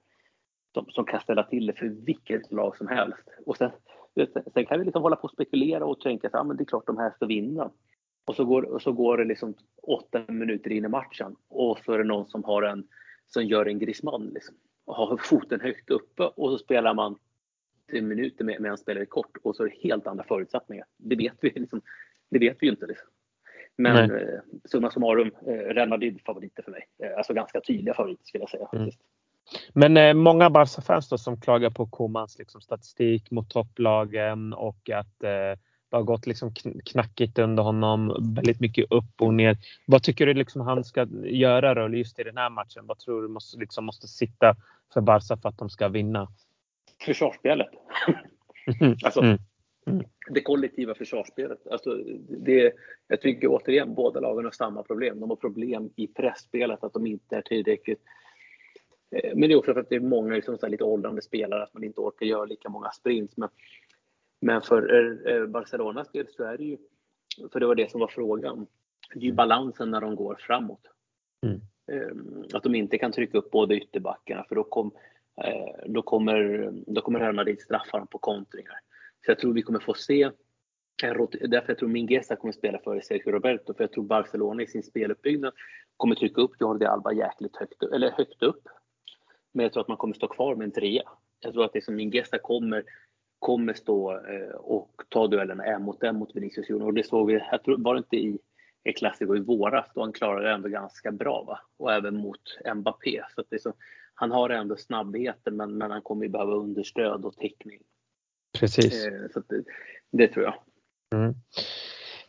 som, 0.76 0.86
som 0.90 1.06
kan 1.06 1.20
ställa 1.20 1.44
till 1.44 1.66
det 1.66 1.74
för 1.74 1.86
vilket 1.86 2.52
lag 2.52 2.78
som 2.78 2.88
helst. 2.88 3.30
Och 3.46 3.58
sen, 3.58 3.72
sen 4.54 4.66
kan 4.66 4.80
vi 4.80 4.86
liksom 4.86 5.02
hålla 5.02 5.16
på 5.16 5.24
och 5.24 5.32
spekulera 5.32 5.86
och 5.86 6.00
tänka 6.00 6.28
att 6.28 6.36
ah, 6.36 6.44
det 6.44 6.64
är 6.64 6.66
klart 6.66 6.88
de 6.88 6.98
här 6.98 7.12
ska 7.12 7.26
vinna. 7.26 7.72
Och 8.26 8.36
så 8.36 8.46
går, 8.46 8.64
och 8.64 8.82
så 8.82 8.92
går 8.92 9.18
det 9.18 9.26
liksom 9.26 9.54
åtta 9.82 10.24
minuter 10.28 10.72
in 10.72 10.86
i 10.86 10.88
matchen 10.88 11.36
och 11.48 11.80
så 11.86 11.94
är 11.94 11.98
det 11.98 12.04
någon 12.04 12.30
som 12.30 12.44
har 12.44 12.64
en 12.64 12.88
som 13.28 13.44
gör 13.44 13.66
en 13.66 13.80
Griezmann 13.80 14.32
liksom, 14.34 14.56
och 14.86 14.96
har 14.96 15.18
foten 15.18 15.62
högt 15.62 15.90
uppe 15.90 16.24
och 16.24 16.52
så 16.52 16.58
spelar 16.58 16.94
man 16.94 17.16
minuter 17.92 18.46
med, 18.46 18.62
med 18.62 18.72
en 18.72 18.78
spelare 18.78 19.06
kort 19.06 19.38
och 19.44 19.56
så 19.56 19.64
är 19.64 19.68
det 19.68 19.90
helt 19.90 20.08
andra 20.08 20.24
förutsättningar. 20.24 20.86
Det 20.98 21.16
vet 21.16 21.38
vi, 21.42 21.50
liksom, 21.50 21.82
det 22.30 22.40
vet 22.40 22.58
vi 22.60 22.66
ju 22.66 22.72
inte. 22.72 22.86
Liksom. 22.86 23.08
Men 23.78 24.12
eh, 24.12 24.40
summa 24.66 24.92
summarum, 24.92 25.32
eh, 25.48 25.74
Real 25.74 25.90
Madrid 25.90 26.22
favoriter 26.26 26.64
för 26.64 26.72
mig. 26.72 26.88
Eh, 27.04 27.18
alltså 27.18 27.34
ganska 27.34 27.62
tydliga 27.62 27.94
favoriter 27.94 28.26
skulle 28.26 28.42
jag 28.42 28.50
säga. 28.50 28.70
Mm. 28.74 28.90
Men 29.74 29.98
eh, 29.98 30.14
många 30.14 30.50
Barca-fans 30.50 31.24
som 31.24 31.42
klagar 31.42 31.70
på 31.70 31.86
Komans 31.86 32.40
liksom, 32.40 32.62
statistik 32.62 33.32
mot 33.32 33.50
topplagen 33.50 34.54
och 34.54 34.90
att 34.90 35.24
eh, 35.24 35.60
det 35.90 35.98
har 35.98 36.04
gått 36.04 36.28
liksom 36.28 36.54
knackigt 36.86 37.40
under 37.40 37.64
honom. 37.64 38.34
Väldigt 38.36 38.60
mycket 38.60 38.92
upp 38.92 39.22
och 39.22 39.34
ner. 39.34 39.58
Vad 39.86 40.04
tycker 40.04 40.26
du 40.26 40.34
liksom 40.34 40.62
han 40.62 40.84
ska 40.84 41.08
göra 41.24 41.74
då 41.74 41.96
just 41.96 42.20
i 42.20 42.24
den 42.24 42.38
här 42.38 42.50
matchen? 42.50 42.84
Vad 42.88 43.00
tror 43.00 43.22
du 43.22 43.28
måste, 43.28 43.58
liksom, 43.58 43.86
måste 43.86 44.08
sitta 44.08 44.56
för 44.94 45.02
Barca 45.02 45.38
för 45.38 45.50
att 45.50 45.58
de 45.58 45.70
ska 45.70 45.88
vinna? 45.88 46.28
Försvarsspelet. 47.06 47.70
Mm. 48.82 48.96
alltså, 49.04 49.22
mm. 49.22 49.38
Mm. 49.88 50.06
Det 50.30 50.42
kollektiva 50.42 50.96
försvarsspelet. 50.96 51.68
Alltså, 51.68 51.96
det, 52.30 52.74
jag 53.08 53.22
tycker 53.22 53.48
återigen 53.48 53.94
båda 53.94 54.20
lagen 54.20 54.46
har 54.46 54.52
samma 54.52 54.84
problem. 54.84 55.20
De 55.20 55.30
har 55.30 55.38
problem 55.38 55.90
i 55.96 56.08
pressspelet 56.08 56.84
att 56.84 56.94
de 56.94 57.08
inte 57.08 57.38
är 57.38 57.42
tillräckligt 57.42 58.02
men 59.12 59.42
det 59.42 59.54
är 59.54 59.56
också 59.56 59.74
för 59.74 59.82
att 59.82 59.90
det 59.90 59.96
är 59.96 60.00
många 60.00 60.36
liksom, 60.36 60.58
så 60.58 60.68
lite 60.68 60.84
åldrande 60.84 61.22
spelare, 61.22 61.64
att 61.64 61.74
man 61.74 61.84
inte 61.84 62.02
orkar 62.02 62.26
göra 62.26 62.46
lika 62.46 62.70
många 62.70 62.92
sprints. 62.92 63.38
Men, 63.38 63.50
men 64.42 64.62
för 64.62 65.28
eh, 65.28 65.46
Barcelonas 65.46 66.12
del 66.12 66.28
så 66.28 66.44
är 66.44 66.58
det 66.58 66.64
ju, 66.64 66.78
för 67.52 67.60
det 67.60 67.66
var 67.66 67.76
det 67.76 67.92
som 67.92 68.00
var 68.00 68.08
frågan, 68.08 68.68
det 69.14 69.20
är 69.20 69.24
ju 69.24 69.34
balansen 69.34 69.92
när 69.92 70.02
de 70.02 70.16
går 70.16 70.36
framåt. 70.40 70.82
Mm. 71.46 71.62
Att 72.54 72.64
de 72.64 72.76
inte 72.76 72.98
kan 72.98 73.12
trycka 73.12 73.38
upp 73.38 73.52
båda 73.52 73.76
ytterbackarna 73.76 74.46
för 74.50 74.56
då, 74.56 74.64
kom, 74.64 74.92
då 75.86 76.02
kommer, 76.02 76.72
då 76.88 77.02
kommer 77.02 77.20
Real 77.20 77.36
Madrid 77.36 77.62
straffa 77.62 77.98
dem 77.98 78.08
på 78.08 78.18
kontringar. 78.18 78.80
Så 79.26 79.32
jag 79.32 79.40
tror 79.40 79.54
vi 79.54 79.62
kommer 79.62 79.80
få 79.80 79.94
se 79.94 80.32
Därför 81.02 81.70
jag 81.70 81.78
tror 81.78 81.90
Mingueza 81.90 82.36
kommer 82.36 82.52
spela 82.52 82.80
före 82.80 83.02
Sergio 83.02 83.32
Roberto, 83.32 83.74
för 83.74 83.84
jag 83.84 83.92
tror 83.92 84.04
Barcelona 84.04 84.64
i 84.64 84.68
sin 84.68 84.84
speluppbyggnad 84.84 85.54
kommer 85.98 86.16
trycka 86.16 86.42
upp 86.42 86.52
Jordi 86.60 86.86
Alba 86.86 87.14
jäkligt 87.14 87.56
högt, 87.56 87.84
eller 87.84 88.12
högt 88.12 88.44
upp. 88.44 88.68
Men 89.56 89.64
jag 89.64 89.74
tror 89.74 89.82
att 89.82 89.88
man 89.88 89.98
kommer 89.98 90.14
stå 90.14 90.28
kvar 90.28 90.56
med 90.56 90.66
en 90.66 90.72
trea. 90.72 91.04
Jag 91.40 91.54
tror 91.54 91.66
att 91.66 91.74
det 91.74 91.84
som 91.84 91.96
Mingueza 91.96 92.38
kommer, 92.38 92.84
kommer 93.40 93.74
stå 93.74 94.12
eh, 94.12 94.56
och 94.56 94.92
ta 95.10 95.28
duellerna 95.28 95.66
en 95.66 95.84
mot 95.84 96.04
en 96.04 96.16
mot 96.16 96.36
Vinicius 96.36 96.70
Junior. 96.70 96.88
Och 96.88 96.94
det 96.94 97.04
såg 97.04 97.28
vi, 97.28 97.34
jag 97.52 97.64
tror, 97.64 97.78
var 97.78 97.94
det 97.94 97.98
inte 97.98 98.16
i 98.16 98.40
ett 98.84 98.98
klassiker 98.98 99.38
i 99.38 99.40
våras, 99.40 99.86
då 99.96 100.02
han 100.02 100.14
klarade 100.14 100.48
det 100.48 100.54
ändå 100.54 100.70
ganska 100.70 101.12
bra. 101.12 101.44
Va? 101.48 101.60
Och 101.78 101.94
även 101.94 102.18
mot 102.18 102.42
Mbappé. 102.76 103.22
Så 103.36 103.42
att 103.42 103.48
det 103.50 103.62
så, 103.62 103.74
han 104.14 104.32
har 104.32 104.50
ändå 104.50 104.78
snabbheten, 104.78 105.56
men, 105.56 105.78
men 105.78 105.92
han 105.92 106.02
kommer 106.02 106.24
ju 106.26 106.30
behöva 106.30 106.54
understöd 106.54 107.26
och 107.26 107.36
täckning. 107.36 107.80
Precis. 108.60 109.06
Eh, 109.06 109.28
så 109.34 109.40
det, 109.40 109.64
det 110.12 110.28
tror 110.28 110.46
jag. 110.46 110.56
Mm. 111.14 111.36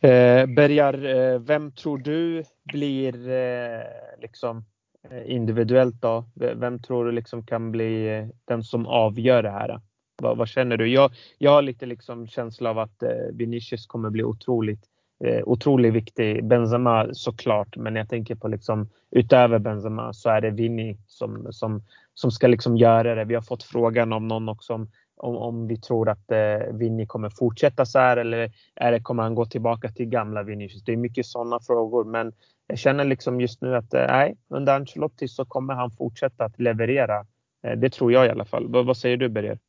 Eh, 0.01 0.55
Bergar, 0.55 1.05
eh, 1.05 1.39
vem 1.39 1.71
tror 1.71 1.97
du 1.97 2.43
blir 2.63 3.29
eh, 3.29 3.81
liksom 4.21 4.65
Eh, 5.11 5.31
individuellt 5.31 6.01
då? 6.01 6.25
Vem 6.33 6.79
tror 6.81 7.05
du 7.05 7.11
liksom 7.11 7.45
kan 7.45 7.71
bli 7.71 8.17
eh, 8.17 8.27
den 8.45 8.63
som 8.63 8.85
avgör 8.85 9.43
det 9.43 9.51
här? 9.51 9.81
Vad, 10.21 10.37
vad, 10.37 10.47
känner 10.47 10.77
du? 10.77 10.87
Jag, 10.87 11.11
jag 11.37 11.51
har 11.51 11.61
lite 11.61 11.85
liksom 11.85 12.27
känsla 12.27 12.69
av 12.69 12.79
att 12.79 13.03
eh, 13.03 13.09
Vinicius 13.33 13.85
kommer 13.85 14.09
bli 14.09 14.23
otroligt 14.23 14.83
eh, 15.23 15.41
otroligt 15.45 15.93
viktig. 15.93 16.45
Benzema 16.45 17.07
såklart, 17.11 17.77
men 17.77 17.95
jag 17.95 18.09
tänker 18.09 18.35
på 18.35 18.47
liksom 18.47 18.89
utöver 19.11 19.59
Benzema 19.59 20.13
så 20.13 20.29
är 20.29 20.41
det 20.41 20.49
Vinny 20.49 20.97
som, 21.07 21.47
som, 21.51 21.83
som 22.13 22.31
ska 22.31 22.47
liksom 22.47 22.77
göra 22.77 23.15
det. 23.15 23.25
Vi 23.25 23.35
har 23.35 23.41
fått 23.41 23.63
frågan 23.63 24.13
om 24.13 24.27
någon 24.27 24.49
också 24.49 24.73
om 24.73 24.91
om, 25.17 25.35
om 25.35 25.67
vi 25.67 25.77
tror 25.77 26.09
att 26.09 26.31
eh, 26.31 26.73
Vinny 26.73 27.05
kommer 27.05 27.29
fortsätta 27.29 27.85
så 27.85 27.99
här 27.99 28.17
eller 28.17 28.51
är 28.75 28.91
det, 28.91 28.99
kommer 28.99 29.23
han 29.23 29.35
gå 29.35 29.45
tillbaka 29.45 29.89
till 29.89 30.05
gamla 30.05 30.43
Vinicius? 30.43 30.83
Det 30.83 30.91
är 30.91 30.97
mycket 30.97 31.25
sådana 31.25 31.59
frågor, 31.59 32.03
men 32.03 32.33
jag 32.67 32.79
känner 32.79 33.05
liksom 33.05 33.41
just 33.41 33.61
nu 33.61 33.75
att 33.75 33.93
eh, 33.93 34.29
under 34.47 34.75
Ancelotti 34.75 35.27
så 35.27 35.45
kommer 35.45 35.73
han 35.73 35.91
fortsätta 35.91 36.45
att 36.45 36.59
leverera. 36.59 37.25
Eh, 37.63 37.77
det 37.77 37.89
tror 37.89 38.11
jag 38.11 38.25
i 38.25 38.29
alla 38.29 38.45
fall. 38.45 38.71
V 38.71 38.81
vad 38.81 38.97
säger 38.97 39.17
du 39.17 39.29
Berger? 39.29 39.59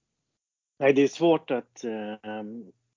Nej, 0.78 0.92
det 0.92 1.02
är 1.02 1.08
svårt 1.08 1.50
att 1.50 1.84
eh, 1.84 2.42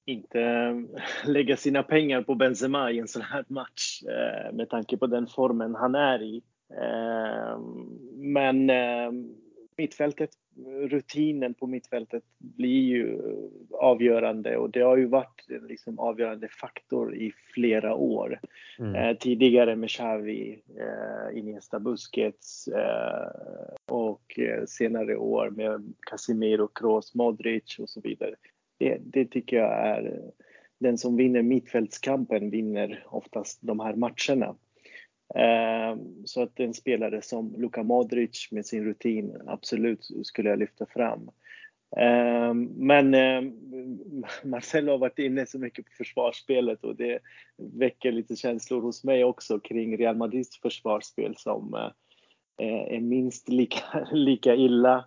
inte 0.06 0.74
lägga 1.26 1.58
sina 1.58 1.84
pengar 1.84 2.22
på 2.22 2.36
Benzema 2.36 2.92
i 2.92 3.00
en 3.00 3.08
sån 3.08 3.22
här 3.22 3.46
match 3.48 4.04
eh, 4.04 4.54
med 4.54 4.70
tanke 4.70 4.98
på 4.98 5.08
den 5.08 5.28
formen 5.28 5.76
han 5.76 5.96
är 5.96 6.22
i. 6.22 6.42
Eh, 6.74 7.60
men 8.16 8.70
ehm, 8.70 9.36
mittfältet 9.78 10.30
rutinen 10.90 11.54
på 11.54 11.68
mittfältet 11.68 12.24
blir 12.38 12.82
ju 12.82 13.22
avgörande 13.72 14.58
och 14.58 14.70
det 14.70 14.82
har 14.82 14.98
ju 14.98 15.06
varit 15.06 15.46
en 15.50 15.68
liksom 15.68 16.00
avgörande 16.00 16.48
faktor 16.48 17.16
i 17.16 17.32
flera 17.54 17.96
år. 17.96 18.40
Mm. 18.80 18.96
Eh, 18.96 19.18
tidigare 19.18 19.76
med 19.76 19.90
Xavi, 19.90 20.62
eh, 20.80 21.40
Iniesta 21.40 21.80
Busquets 21.80 22.68
eh, 22.68 23.66
och 23.86 24.40
eh, 24.40 24.66
senare 24.66 25.18
år 25.18 25.50
med 25.50 25.94
Casemiro, 26.00 26.68
Kroos, 26.68 27.16
Modric 27.16 27.80
och 27.80 27.90
så 27.90 28.02
vidare. 28.02 28.36
Det, 28.78 28.98
det 29.02 29.26
tycker 29.26 29.58
jag 29.58 29.88
är 29.88 30.22
den 30.80 30.98
som 30.98 31.18
vinner 31.18 31.42
mittfältskampen 31.42 32.50
vinner 32.50 33.04
oftast 33.06 33.60
de 33.62 33.80
här 33.80 33.96
matcherna. 33.96 34.56
Ehm, 35.36 36.26
så 36.26 36.42
att 36.44 36.60
en 36.60 36.74
spelare 36.74 37.22
som 37.22 37.56
Luka 37.58 37.84
Modric 37.84 38.48
med 38.52 38.66
sin 38.66 38.84
rutin 38.84 39.42
absolut 39.48 40.08
skulle 40.24 40.50
jag 40.50 40.60
lyfta 40.60 40.86
fram. 40.86 41.32
Ehm, 41.98 42.64
men 42.64 43.14
ehm, 43.14 43.54
Marcelo 44.44 44.92
har 44.92 44.98
varit 44.98 45.20
inne 45.20 45.46
så 45.46 45.60
mycket 45.60 45.86
på 45.86 45.92
försvarsspelet 45.98 46.84
och 46.84 46.96
det 46.96 47.20
väcker 47.58 48.12
lite 48.12 48.36
känslor 48.36 48.82
hos 48.82 49.04
mig 49.04 49.24
också 49.24 49.60
kring 49.60 49.98
Real 49.98 50.16
Madrids 50.16 50.62
försvarsspel 50.62 51.36
som 51.38 51.74
eh, 51.74 52.68
eh, 52.68 52.96
är 52.96 53.00
minst 53.00 53.50
lika, 53.50 54.08
lika 54.12 54.56
illa 54.56 55.06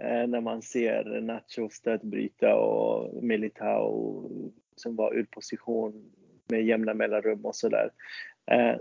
eh, 0.00 0.26
när 0.26 0.40
man 0.40 0.62
ser 0.62 1.20
Nacho 1.20 1.68
stödbryta 1.70 2.54
och 2.54 3.24
Militao 3.24 4.30
som 4.76 4.96
var 4.96 5.14
ur 5.14 5.24
position 5.24 6.10
med 6.48 6.64
jämna 6.64 6.94
mellanrum 6.94 7.44
och 7.44 7.56
sådär. 7.56 7.90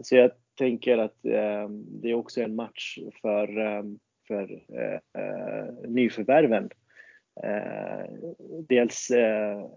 Så 0.01 0.15
jag 0.15 0.31
tänker 0.55 0.97
att 0.97 1.25
eh, 1.25 1.69
det 1.69 2.09
är 2.09 2.13
också 2.13 2.41
en 2.41 2.55
match 2.55 2.97
för, 3.21 3.57
eh, 3.59 3.83
för 4.27 4.61
nyförvärven. 5.87 6.69
Dels 8.67 9.11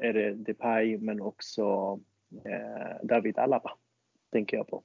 är 0.00 0.12
det 0.12 0.34
Depay 0.34 0.98
men 0.98 1.20
också 1.20 1.98
David 3.02 3.38
Alaba, 3.38 3.72
tänker 4.32 4.56
jag 4.56 4.68
på. 4.68 4.82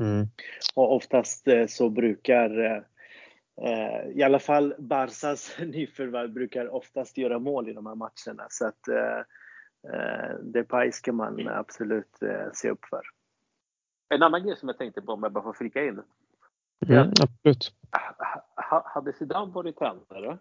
Mm. 0.00 0.26
Och 0.74 0.94
oftast 0.94 1.46
så 1.68 1.88
brukar 1.88 2.84
i 4.14 4.22
alla 4.22 4.38
fall 4.38 4.74
Barsas 4.78 5.56
nyförvärv 5.66 6.32
brukar 6.32 6.68
oftast 6.74 7.18
göra 7.18 7.38
mål 7.38 7.68
i 7.68 7.72
de 7.72 7.86
här 7.86 7.94
matcherna. 7.94 8.46
Så 8.50 8.66
att 8.66 8.80
Depay 10.42 10.92
ska 10.92 11.12
man 11.12 11.48
absolut 11.48 12.18
se 12.52 12.70
upp 12.70 12.84
för. 12.84 13.02
En 14.08 14.22
annan 14.22 14.46
grej 14.46 14.56
som 14.56 14.68
jag 14.68 14.78
tänkte 14.78 15.02
på 15.02 15.12
om 15.12 15.22
jag 15.22 15.32
bara 15.32 15.44
får 15.44 15.52
flika 15.52 15.84
in. 15.84 16.02
Mm, 16.88 17.12
absolut. 17.22 17.72
Hade 18.84 19.12
Zidane 19.12 19.52
varit 19.52 19.78
tränare, 19.78 20.38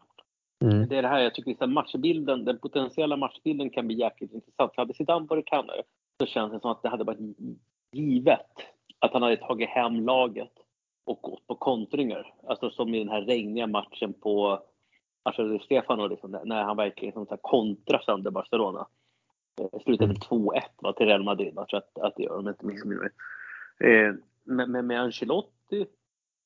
mm. 0.65 0.87
det 0.87 0.97
är 0.97 1.01
det 1.01 1.07
här 1.07 1.19
jag 1.19 1.33
tycker 1.33 1.63
att 1.63 1.69
matchbilden, 1.69 2.45
den 2.45 2.59
potentiella 2.59 3.17
matchbilden 3.17 3.69
kan 3.69 3.87
bli 3.87 3.99
jäkligt 3.99 4.33
intressant. 4.33 4.71
Hade 4.77 4.93
Zidane 4.93 5.27
varit 5.27 5.47
tränare 5.47 5.83
så 6.19 6.25
känns 6.25 6.51
det 6.51 6.59
som 6.59 6.71
att 6.71 6.81
det 6.81 6.89
hade 6.89 7.03
varit 7.03 7.37
givet 7.91 8.51
att 8.99 9.13
han 9.13 9.21
hade 9.21 9.37
tagit 9.37 9.69
hem 9.69 10.05
laget 10.05 10.51
och 11.05 11.21
gått 11.21 11.47
på 11.47 11.55
kontringar. 11.55 12.33
Alltså 12.47 12.69
som 12.69 12.93
i 12.93 12.99
den 12.99 13.09
här 13.09 13.21
regniga 13.21 13.67
matchen 13.67 14.13
på 14.13 14.63
alltså 15.23 15.59
Stefano, 15.59 16.07
liksom, 16.07 16.39
när 16.45 16.63
han 16.63 16.77
verkligen 16.77 17.21
liksom, 17.21 17.37
kontrar 17.41 17.99
sönder 17.99 18.31
Barcelona. 18.31 18.87
Slutade 19.83 20.11
mm. 20.11 20.15
2-1 20.15 20.93
till 20.97 21.05
Real 21.05 21.23
Madrid, 21.23 21.59
så 21.67 21.77
att, 21.77 21.99
att 21.99 22.15
det 22.15 22.23
gör 22.23 22.37
om 22.37 22.47
inte 22.47 22.65
missminner. 22.65 23.03
Eh, 23.03 23.09
men, 24.43 24.71
men 24.71 24.87
med 24.87 25.01
Ancelotti 25.01 25.85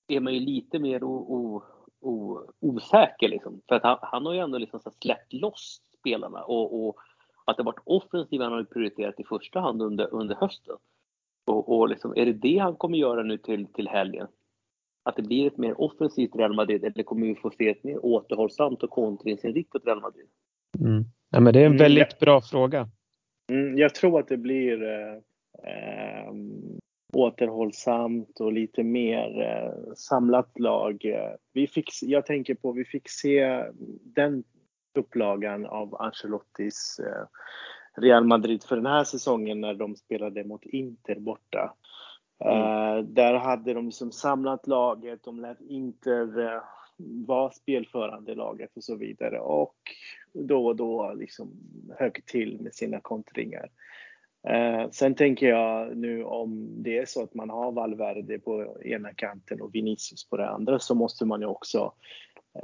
är 0.07 0.19
man 0.19 0.33
ju 0.33 0.39
lite 0.39 0.79
mer 0.79 1.03
o, 1.03 1.13
o, 1.13 1.63
o, 1.99 2.41
osäker 2.59 3.29
liksom. 3.29 3.61
För 3.67 3.75
att 3.75 3.83
han, 3.83 3.97
han, 4.01 4.25
har 4.25 4.33
ju 4.33 4.39
ändå 4.39 4.57
liksom 4.57 4.79
släppt 5.01 5.33
loss 5.33 5.81
spelarna 5.99 6.43
och, 6.43 6.87
och 6.87 6.97
att 7.45 7.57
det 7.57 7.63
varit 7.63 7.81
offensiva 7.83 8.43
han 8.43 8.53
har 8.53 8.63
prioriterat 8.63 9.19
i 9.19 9.23
första 9.23 9.59
hand 9.59 9.81
under, 9.81 10.13
under 10.13 10.35
hösten. 10.35 10.75
Och, 11.45 11.77
och 11.77 11.89
liksom, 11.89 12.13
är 12.15 12.25
det 12.25 12.33
det 12.33 12.57
han 12.57 12.75
kommer 12.75 12.97
göra 12.97 13.23
nu 13.23 13.37
till, 13.37 13.65
till 13.65 13.87
helgen? 13.87 14.27
Att 15.03 15.15
det 15.15 15.21
blir 15.21 15.47
ett 15.47 15.57
mer 15.57 15.81
offensivt 15.81 16.35
Real 16.35 16.53
Madrid 16.53 16.83
eller 16.83 17.03
kommer 17.03 17.27
vi 17.27 17.35
få 17.35 17.51
se 17.51 17.69
ett 17.69 17.83
mer 17.83 18.05
återhållsamt 18.05 18.83
och 18.83 18.89
kontringsinriktat 18.89 19.85
Real 19.85 20.01
Madrid? 20.01 20.27
Mm. 20.79 21.03
Ja, 21.29 21.39
men 21.39 21.53
det 21.53 21.59
är 21.59 21.65
en 21.65 21.71
mm, 21.71 21.77
väldigt 21.77 22.19
bra 22.19 22.41
fråga. 22.41 22.89
Mm, 23.49 23.77
jag 23.77 23.95
tror 23.95 24.19
att 24.19 24.27
det 24.27 24.37
blir 24.37 24.83
eh, 24.83 25.13
eh, 25.63 26.33
återhållsamt 27.13 28.39
och 28.39 28.53
lite 28.53 28.83
mer 28.83 29.41
eh, 29.41 29.93
samlat 29.95 30.59
lag. 30.59 31.05
Vi 31.53 31.67
fick, 31.67 31.89
jag 32.01 32.25
tänker 32.25 32.55
på, 32.55 32.71
vi 32.71 32.85
fick 32.85 33.09
se 33.09 33.63
den 34.03 34.43
upplagan 34.93 35.65
av 35.65 36.01
Ancelottis 36.01 36.99
eh, 36.99 37.25
Real 38.01 38.25
Madrid 38.25 38.63
för 38.63 38.75
den 38.75 38.85
här 38.85 39.03
säsongen 39.03 39.61
när 39.61 39.73
de 39.73 39.95
spelade 39.95 40.43
mot 40.43 40.65
Inter 40.65 41.15
borta. 41.15 41.73
Mm. 42.45 42.57
Eh, 42.57 43.03
där 43.03 43.33
hade 43.33 43.73
de 43.73 43.85
liksom 43.85 44.11
samlat 44.11 44.67
laget, 44.67 45.23
de 45.23 45.39
lät 45.39 45.61
Inter 45.61 46.39
eh, 46.39 46.61
vara 47.27 47.51
spelförande 47.51 48.35
laget 48.35 48.77
och 48.77 48.83
så 48.83 48.95
vidare 48.95 49.39
och 49.39 49.75
då 50.33 50.65
och 50.65 50.75
då 50.75 51.13
liksom 51.13 51.51
högg 51.97 52.25
till 52.25 52.61
med 52.61 52.75
sina 52.75 52.99
kontringar. 52.99 53.69
Eh, 54.47 54.89
sen 54.91 55.15
tänker 55.15 55.47
jag 55.47 55.97
nu 55.97 56.23
om 56.23 56.83
det 56.83 56.97
är 56.97 57.05
så 57.05 57.23
att 57.23 57.33
man 57.33 57.49
har 57.49 57.71
Valverde 57.71 58.39
på 58.39 58.81
ena 58.81 59.13
kanten 59.13 59.61
och 59.61 59.75
Vinicius 59.75 60.29
på 60.29 60.37
den 60.37 60.47
andra 60.47 60.79
så 60.79 60.95
måste 60.95 61.25
man 61.25 61.41
ju 61.41 61.47
också 61.47 61.93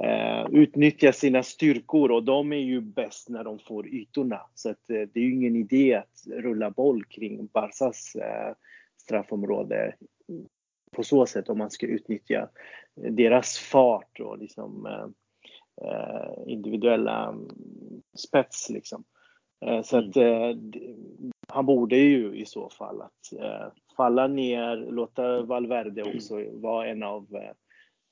eh, 0.00 0.46
utnyttja 0.50 1.12
sina 1.12 1.42
styrkor 1.42 2.10
och 2.10 2.24
de 2.24 2.52
är 2.52 2.56
ju 2.56 2.80
bäst 2.80 3.28
när 3.28 3.44
de 3.44 3.58
får 3.58 3.88
ytorna. 3.88 4.40
Så 4.54 4.70
att, 4.70 4.90
eh, 4.90 5.00
det 5.12 5.20
är 5.20 5.24
ju 5.24 5.34
ingen 5.34 5.56
idé 5.56 5.94
att 5.94 6.26
rulla 6.26 6.70
boll 6.70 7.04
kring 7.04 7.46
Barsas 7.46 8.14
eh, 8.16 8.54
straffområde 8.96 9.94
på 10.92 11.02
så 11.02 11.26
sätt 11.26 11.48
om 11.48 11.58
man 11.58 11.70
ska 11.70 11.86
utnyttja 11.86 12.48
deras 12.94 13.58
fart 13.58 14.20
och 14.20 14.38
liksom 14.38 14.86
eh, 15.82 16.42
individuella 16.46 17.34
spets 18.16 18.70
liksom. 18.70 19.04
Eh, 19.66 19.82
så 19.82 19.98
att 19.98 20.16
eh, 20.16 20.50
han 21.48 21.66
borde 21.66 21.96
ju 21.96 22.34
i 22.34 22.46
så 22.46 22.70
fall 22.70 23.02
att 23.02 23.32
eh, 23.40 23.72
falla 23.96 24.26
ner, 24.26 24.76
låta 24.76 25.42
Valverde 25.42 26.02
också 26.02 26.44
vara 26.52 26.86
en 26.86 27.02
av 27.02 27.26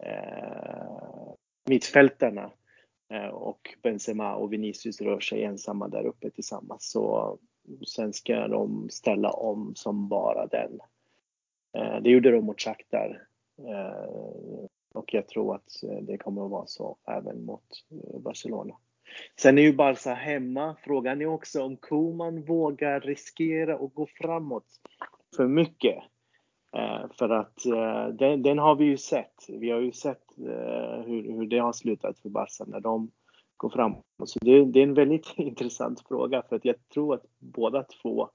eh, 0.03 1.35
mittfältarna 1.69 2.51
eh, 3.13 3.29
och 3.29 3.75
Benzema 3.83 4.35
och 4.35 4.53
Vinicius 4.53 5.01
rör 5.01 5.21
sig 5.21 5.45
ensamma 5.45 5.89
där 5.89 6.07
uppe 6.07 6.31
tillsammans. 6.31 6.91
Så 6.91 7.39
sen 7.87 8.13
ska 8.13 8.49
de 8.49 8.89
ställa 8.91 9.31
om 9.31 9.75
som 9.75 10.09
bara 10.09 10.47
den. 10.47 10.81
Eh, 11.77 12.03
det 12.03 12.11
gjorde 12.11 12.31
de 12.31 12.45
mot 12.45 12.61
Shakhtar 12.61 13.27
eh, 13.59 14.67
och 14.95 15.15
jag 15.15 15.29
tror 15.29 15.55
att 15.55 15.71
det 16.03 16.19
kommer 16.19 16.45
att 16.45 16.51
vara 16.51 16.67
så 16.67 16.97
även 17.05 17.45
mot 17.45 17.85
eh, 17.91 18.21
Barcelona. 18.21 18.75
Sen 19.41 19.59
är 19.59 19.63
ju 19.63 19.73
Barca 19.73 20.15
hemma. 20.15 20.77
Frågan 20.85 21.21
är 21.21 21.27
också 21.27 21.63
om 21.63 21.77
Koman 21.77 22.45
vågar 22.45 23.01
riskera 23.01 23.75
att 23.75 23.95
gå 23.95 24.07
framåt 24.07 24.67
för 25.37 25.47
mycket. 25.47 25.97
Eh, 26.77 27.07
för 27.19 27.29
att 27.29 27.67
eh, 27.67 28.09
den, 28.09 28.43
den, 28.43 28.59
har 28.59 28.77
vi 28.77 28.85
ju 28.85 28.97
sett. 28.97 29.47
Vi 29.49 29.71
har 29.71 29.81
ju 29.81 29.93
sett 29.93 30.39
eh, 30.39 31.01
hur, 31.07 31.33
hur 31.33 31.47
det 31.47 31.59
har 31.59 31.73
slutat 31.73 32.19
för 32.19 32.29
Barca 32.29 32.65
när 32.67 32.81
de 32.81 33.11
går 33.57 33.71
framåt. 33.71 34.05
Så 34.25 34.39
det, 34.43 34.65
det, 34.65 34.79
är 34.79 34.83
en 34.83 34.95
väldigt 34.95 35.33
intressant 35.37 36.01
fråga 36.09 36.43
för 36.49 36.57
att 36.57 36.65
jag 36.65 36.89
tror 36.89 37.15
att 37.15 37.25
båda 37.39 37.83
två 37.83 38.29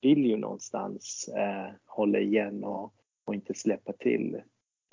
vill 0.00 0.26
ju 0.26 0.36
någonstans 0.36 1.28
eh, 1.36 1.74
hålla 1.86 2.18
igen 2.18 2.64
och, 2.64 2.92
och 3.24 3.34
inte 3.34 3.54
släppa 3.54 3.92
till. 3.92 4.34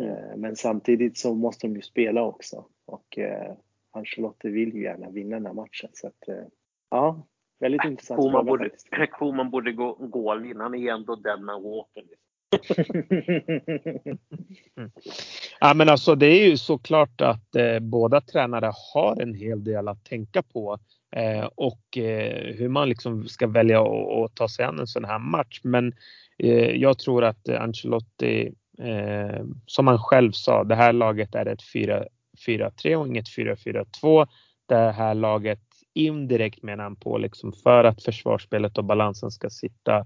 Eh, 0.04 0.38
men 0.38 0.56
samtidigt 0.56 1.18
så 1.18 1.34
måste 1.34 1.68
de 1.68 1.76
ju 1.76 1.82
spela 1.82 2.24
också 2.24 2.66
och 2.86 3.18
eh, 3.18 3.54
Ancelotti 3.96 4.50
vill 4.50 4.74
ju 4.74 4.84
gärna 4.84 5.10
vinna 5.10 5.36
den 5.36 5.46
här 5.46 5.54
matchen. 5.54 5.90
Så 5.94 6.08
att, 6.08 6.28
eh, 6.28 6.46
ja, 6.90 7.28
väldigt 7.60 7.86
äh, 7.86 7.92
intressant 7.92 8.22
Koman 8.22 8.46
borde. 8.46 8.70
Koman 9.12 9.50
borde 9.50 9.72
gå, 9.72 9.94
gå 9.94 10.32
all 10.32 10.46
in. 10.46 10.60
Han 10.60 10.76
är 10.76 10.94
ändå 10.94 11.16
den 11.16 11.46
man 11.46 11.64
walker. 11.64 12.04
mm. 14.76 14.92
Ja, 15.60 15.74
men 15.74 15.90
alltså, 15.90 16.16
det 16.16 16.26
är 16.26 16.50
ju 16.50 16.58
såklart 16.58 17.22
att 17.22 17.56
eh, 17.56 17.80
båda 17.80 18.22
tränare 18.22 18.72
har 18.94 19.22
en 19.22 19.34
hel 19.34 19.64
del 19.64 19.88
att 19.88 20.04
tänka 20.04 20.44
på 20.44 20.80
eh, 21.16 21.50
och 21.56 21.98
eh, 21.98 22.56
hur 22.56 22.70
man 22.70 22.90
liksom 22.90 23.28
ska 23.28 23.48
välja 23.48 23.82
att 23.82 24.36
ta 24.36 24.48
sig 24.48 24.66
an 24.66 24.80
en 24.80 24.88
sån 24.88 25.06
här 25.06 25.20
match. 25.20 25.60
Men 25.64 25.94
eh, 26.38 26.72
jag 26.72 27.00
tror 27.00 27.24
att 27.24 27.50
Ancelotti, 27.50 28.54
eh, 28.80 29.44
som 29.66 29.88
han 29.88 30.00
själv 30.00 30.32
sa, 30.32 30.64
det 30.64 30.76
här 30.76 30.94
laget 30.94 31.36
är 31.36 31.46
ett 31.46 31.64
4-3 32.36 32.96
och 32.96 33.08
inget 33.08 33.30
4-4-2. 33.30 34.28
Det 34.68 34.92
här 34.92 35.14
laget 35.14 35.60
indirekt 35.96 36.64
menar 36.64 36.84
han 36.84 36.96
på 36.96 37.18
liksom 37.18 37.54
för 37.54 37.84
att 37.84 38.04
försvarsspelet 38.04 38.78
och 38.78 38.86
balansen 38.86 39.32
ska 39.32 39.50
sitta 39.50 40.06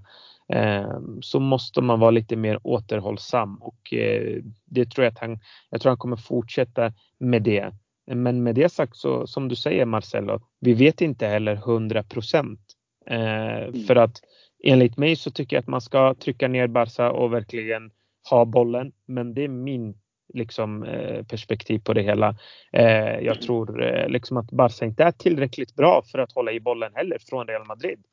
eh, 0.52 1.00
så 1.20 1.40
måste 1.40 1.80
man 1.80 2.00
vara 2.00 2.10
lite 2.10 2.36
mer 2.36 2.58
återhållsam 2.62 3.56
och 3.56 3.94
eh, 3.94 4.42
det 4.64 4.90
tror 4.90 5.04
jag 5.04 5.12
att 5.12 5.18
han, 5.18 5.38
jag 5.70 5.80
tror 5.80 5.90
han 5.90 5.98
kommer 5.98 6.16
fortsätta 6.16 6.92
med 7.18 7.42
det. 7.42 7.74
Men 8.06 8.42
med 8.42 8.54
det 8.54 8.72
sagt 8.72 8.96
så 8.96 9.26
som 9.26 9.48
du 9.48 9.56
säger 9.56 9.84
Marcelo, 9.84 10.40
vi 10.60 10.74
vet 10.74 11.00
inte 11.00 11.26
heller 11.26 11.52
100 11.52 12.02
procent. 12.02 12.60
Eh, 13.06 13.62
mm. 13.62 13.84
För 13.84 13.96
att 13.96 14.20
enligt 14.64 14.96
mig 14.96 15.16
så 15.16 15.30
tycker 15.30 15.56
jag 15.56 15.62
att 15.62 15.68
man 15.68 15.80
ska 15.80 16.14
trycka 16.14 16.48
ner 16.48 16.66
Barca 16.66 17.10
och 17.10 17.32
verkligen 17.32 17.90
ha 18.30 18.44
bollen. 18.44 18.92
Men 19.06 19.34
det 19.34 19.44
är 19.44 19.48
min 19.48 19.94
liksom, 20.34 20.82
eh, 20.82 21.24
perspektiv 21.24 21.78
på 21.78 21.92
det 21.92 22.02
hela. 22.02 22.36
Eh, 22.72 23.18
jag 23.20 23.42
tror 23.42 23.82
eh, 23.82 24.08
liksom 24.08 24.36
att 24.36 24.50
Barca 24.50 24.84
inte 24.84 25.04
är 25.04 25.12
tillräckligt 25.12 25.74
bra 25.74 26.02
för 26.12 26.18
att 26.18 26.32
hålla 26.32 26.52
i 26.52 26.60
bollen 26.60 26.92
heller 26.94 27.18
från 27.18 27.46
Real 27.46 27.66
Madrid. 27.66 28.04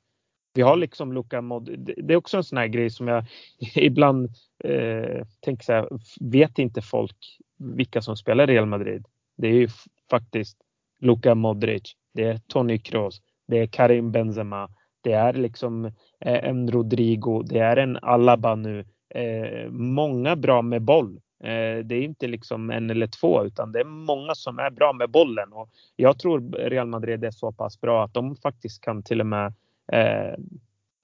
Vi 0.53 0.61
har 0.61 0.75
liksom 0.75 1.13
Luka 1.13 1.41
Mod. 1.41 1.93
Det 1.97 2.13
är 2.13 2.17
också 2.17 2.37
en 2.37 2.43
sån 2.43 2.57
här 2.57 2.67
grej 2.67 2.89
som 2.89 3.07
jag 3.07 3.25
ibland 3.75 4.29
eh, 4.63 5.25
tänker 5.39 5.63
så 5.63 5.73
här. 5.73 5.89
Vet 6.19 6.59
inte 6.59 6.81
folk 6.81 7.37
vilka 7.57 8.01
som 8.01 8.17
spelar 8.17 8.47
Real 8.47 8.65
Madrid? 8.65 9.05
Det 9.37 9.47
är 9.47 9.53
ju 9.53 9.67
faktiskt 10.09 10.57
Luka 10.99 11.35
Modric. 11.35 11.95
Det 12.13 12.23
är 12.23 12.37
Toni 12.37 12.77
Kroos. 12.77 13.21
Det 13.47 13.59
är 13.59 13.67
Karim 13.67 14.11
Benzema. 14.11 14.69
Det 15.01 15.13
är 15.13 15.33
liksom 15.33 15.91
en 16.19 16.71
Rodrigo. 16.71 17.43
Det 17.43 17.59
är 17.59 17.77
en 17.77 17.97
Alaba 17.97 18.55
nu. 18.55 18.85
Eh, 19.09 19.69
många 19.71 20.35
bra 20.35 20.61
med 20.61 20.81
boll. 20.81 21.19
Eh, 21.39 21.85
det 21.85 21.95
är 21.95 22.01
inte 22.01 22.27
liksom 22.27 22.69
en 22.69 22.89
eller 22.89 23.07
två 23.07 23.45
utan 23.45 23.71
det 23.71 23.79
är 23.79 23.85
många 23.85 24.35
som 24.35 24.59
är 24.59 24.69
bra 24.69 24.93
med 24.93 25.09
bollen 25.09 25.53
och 25.53 25.69
jag 25.95 26.19
tror 26.19 26.51
Real 26.51 26.87
Madrid 26.87 27.23
är 27.23 27.31
så 27.31 27.51
pass 27.51 27.81
bra 27.81 28.03
att 28.03 28.13
de 28.13 28.35
faktiskt 28.35 28.81
kan 28.81 29.03
till 29.03 29.19
och 29.19 29.27
med 29.27 29.53
eh, 29.91 30.35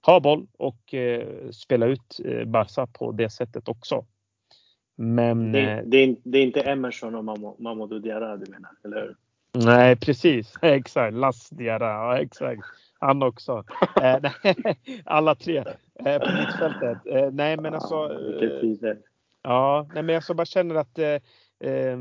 ha 0.06 0.20
boll 0.20 0.46
och 0.56 0.94
eh, 0.94 1.50
spela 1.50 1.86
ut 1.86 2.20
eh, 2.24 2.44
Barca 2.44 2.86
på 2.86 3.12
det 3.12 3.30
sättet 3.30 3.68
också. 3.68 4.04
Men 4.96 5.52
det, 5.52 5.70
eh, 5.70 5.84
det, 5.84 5.96
är, 5.96 6.16
det 6.22 6.38
är 6.38 6.42
inte 6.42 6.60
Emerson 6.60 7.14
och 7.14 7.24
Mamadou 7.60 7.98
Diarra 7.98 8.36
du 8.36 8.50
menar, 8.50 8.70
eller 8.84 8.96
hur? 8.96 9.16
Nej, 9.64 9.96
precis. 9.96 10.54
Exakt. 10.62 11.14
Las 11.14 11.50
Diarra. 11.50 11.86
Ja, 11.86 12.18
exakt. 12.18 12.62
Han 12.98 13.22
också. 13.22 13.64
Eh, 14.02 14.30
alla 15.04 15.34
tre 15.34 15.64
på 16.02 16.30
mittfältet. 16.38 16.98
nej, 17.32 17.56
men 17.56 17.74
alltså. 17.74 18.08
Ja, 19.44 19.86
nej, 19.94 20.02
men 20.02 20.14
jag 20.14 20.36
bara 20.36 20.44
känner 20.44 20.74
att 20.74 20.98
eh, 20.98 21.06
eh 21.70 21.98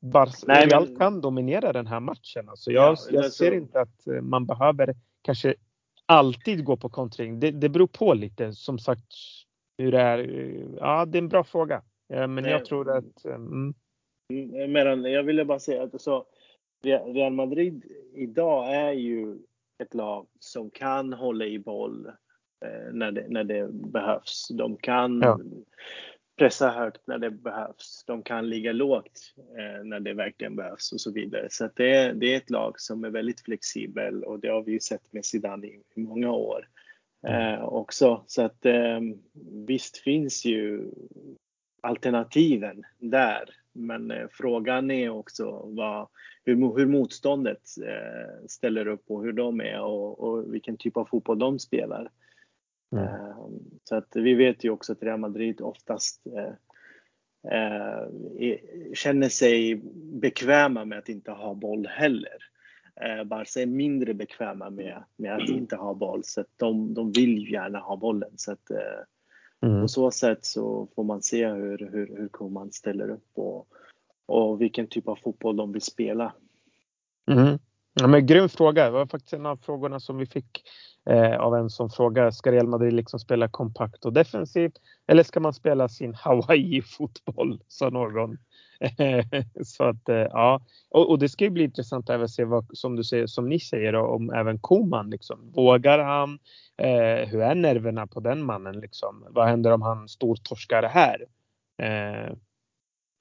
Barca 0.00 0.46
nej, 0.46 0.68
men... 0.70 0.96
kan 0.96 1.20
dominera 1.20 1.72
den 1.72 1.86
här 1.86 2.00
matchen. 2.00 2.48
Alltså 2.48 2.70
jag, 2.70 2.92
ja, 2.92 2.96
jag 3.10 3.32
ser 3.32 3.50
så... 3.50 3.54
inte 3.54 3.80
att 3.80 4.06
eh, 4.06 4.20
man 4.20 4.46
behöver 4.46 4.94
kanske 5.22 5.54
alltid 6.06 6.64
gå 6.64 6.76
på 6.76 6.88
kontring. 6.88 7.40
Det, 7.40 7.50
det 7.50 7.68
beror 7.68 7.86
på 7.86 8.14
lite 8.14 8.52
som 8.52 8.78
sagt 8.78 9.12
hur 9.78 9.92
det 9.92 10.00
är. 10.00 10.18
Ja, 10.76 11.04
det 11.06 11.18
är 11.18 11.22
en 11.22 11.28
bra 11.28 11.44
fråga. 11.44 11.82
Men 12.08 12.34
nej. 12.34 12.50
jag 12.50 12.64
tror 12.64 12.90
att... 12.90 13.24
Eh, 13.24 13.34
mm. 13.34 13.74
mm. 14.32 14.72
Men 14.72 15.12
jag 15.12 15.22
ville 15.22 15.44
bara 15.44 15.58
säga 15.58 15.82
att 15.82 16.00
så, 16.00 16.24
Real 16.84 17.32
Madrid 17.32 17.84
idag 18.14 18.74
är 18.74 18.92
ju 18.92 19.38
ett 19.82 19.94
lag 19.94 20.26
som 20.40 20.70
kan 20.70 21.12
hålla 21.12 21.44
i 21.44 21.58
boll 21.58 22.06
eh, 22.64 22.92
när, 22.92 23.12
det, 23.12 23.26
när 23.28 23.44
det 23.44 23.72
behövs. 23.72 24.48
De 24.48 24.76
kan 24.76 25.20
ja 25.20 25.38
pressa 26.36 26.70
högt 26.70 27.06
när 27.06 27.18
det 27.18 27.30
behövs. 27.30 28.04
De 28.06 28.22
kan 28.22 28.48
ligga 28.48 28.72
lågt 28.72 29.34
eh, 29.58 29.84
när 29.84 30.00
det 30.00 30.14
verkligen 30.14 30.56
behövs 30.56 30.92
och 30.92 31.00
så 31.00 31.12
vidare. 31.12 31.46
Så 31.50 31.70
det, 31.74 31.96
är, 31.96 32.14
det 32.14 32.32
är 32.32 32.36
ett 32.36 32.50
lag 32.50 32.80
som 32.80 33.04
är 33.04 33.10
väldigt 33.10 33.40
flexibel 33.40 34.24
och 34.24 34.40
det 34.40 34.48
har 34.48 34.62
vi 34.62 34.72
ju 34.72 34.80
sett 34.80 35.12
med 35.12 35.24
Zidane 35.24 35.66
i, 35.66 35.82
i 35.94 36.00
många 36.00 36.30
år 36.30 36.68
eh, 37.26 37.64
också. 37.64 38.24
Så 38.26 38.42
att 38.42 38.66
eh, 38.66 39.00
visst 39.66 39.96
finns 39.96 40.44
ju 40.44 40.90
alternativen 41.82 42.84
där. 42.98 43.50
Men 43.72 44.10
eh, 44.10 44.26
frågan 44.30 44.90
är 44.90 45.10
också 45.10 45.62
vad, 45.64 46.08
hur, 46.44 46.76
hur 46.76 46.86
motståndet 46.86 47.62
eh, 47.86 48.46
ställer 48.48 48.86
upp 48.86 49.04
och 49.06 49.22
hur 49.22 49.32
de 49.32 49.60
är 49.60 49.80
och, 49.80 50.20
och 50.20 50.54
vilken 50.54 50.76
typ 50.76 50.96
av 50.96 51.04
fotboll 51.04 51.38
de 51.38 51.58
spelar. 51.58 52.10
Mm. 52.92 53.04
Ehm, 53.04 53.60
så 53.84 53.96
att 53.96 54.16
vi 54.16 54.34
vet 54.34 54.64
ju 54.64 54.70
också 54.70 54.92
att 54.92 55.02
Real 55.02 55.20
Madrid 55.20 55.60
oftast 55.60 56.26
eh, 56.26 56.52
eh, 57.52 58.08
känner 58.94 59.28
sig 59.28 59.80
bekväma 59.94 60.84
med 60.84 60.98
att 60.98 61.08
inte 61.08 61.30
ha 61.30 61.54
boll 61.54 61.86
heller. 61.86 62.38
Eh, 63.00 63.24
Barca 63.24 63.60
är 63.60 63.66
mindre 63.66 64.14
bekväma 64.14 64.70
med, 64.70 65.04
med 65.16 65.34
att 65.34 65.48
inte 65.48 65.76
ha 65.76 65.94
boll 65.94 66.24
så 66.24 66.40
att 66.40 66.50
de, 66.56 66.94
de 66.94 67.12
vill 67.12 67.52
gärna 67.52 67.78
ha 67.78 67.96
bollen. 67.96 68.32
Så 68.36 68.52
att, 68.52 68.70
mm. 69.62 69.82
På 69.82 69.88
så 69.88 70.10
sätt 70.10 70.44
så 70.44 70.88
får 70.94 71.04
man 71.04 71.22
se 71.22 71.46
hur, 71.48 71.78
hur, 71.92 72.16
hur 72.16 72.28
Koman 72.28 72.72
ställer 72.72 73.10
upp 73.10 73.30
och, 73.34 73.68
och 74.26 74.60
vilken 74.60 74.86
typ 74.86 75.08
av 75.08 75.16
fotboll 75.16 75.56
de 75.56 75.72
vill 75.72 75.82
spela. 75.82 76.32
Mm. 77.30 77.58
Ja, 78.00 78.06
men 78.06 78.26
grym 78.26 78.48
fråga. 78.48 78.84
Det 78.84 78.90
var 78.90 79.06
faktiskt 79.06 79.32
en 79.32 79.46
av 79.46 79.56
frågorna 79.56 80.00
som 80.00 80.18
vi 80.18 80.26
fick 80.26 80.62
eh, 81.10 81.36
av 81.40 81.54
en 81.56 81.70
som 81.70 81.90
frågar, 81.90 82.30
ska 82.30 82.52
Real 82.52 82.66
Madrid 82.66 82.92
liksom 82.92 83.20
spela 83.20 83.48
kompakt 83.48 84.04
och 84.04 84.12
defensivt 84.12 84.72
eller 85.06 85.22
ska 85.22 85.40
man 85.40 85.52
spela 85.52 85.88
sin 85.88 86.14
Hawaii-fotboll, 86.24 87.60
sa 87.68 87.90
någon. 87.90 88.38
så 89.64 89.84
att 89.84 90.08
eh, 90.08 90.16
ja, 90.16 90.66
och, 90.90 91.10
och, 91.10 91.18
det 91.18 91.28
ska 91.28 91.44
ju 91.44 91.50
bli 91.50 91.64
intressant 91.64 92.10
att 92.10 92.30
se 92.30 92.44
vad 92.44 92.66
som 92.72 92.96
du 92.96 93.04
säger, 93.04 93.26
som 93.26 93.48
ni 93.48 93.60
säger 93.60 93.94
om 93.94 94.30
även 94.30 94.58
Koman 94.58 95.10
liksom. 95.10 95.52
Vågar 95.54 95.98
han? 95.98 96.38
Eh, 96.76 97.28
hur 97.28 97.40
är 97.40 97.54
nerverna 97.54 98.06
på 98.06 98.20
den 98.20 98.44
mannen 98.44 98.80
liksom? 98.80 99.24
Vad 99.30 99.46
händer 99.46 99.70
om 99.70 99.82
han 99.82 100.08
stortorskar 100.08 100.82
här? 100.82 101.26
Eh, 101.82 102.32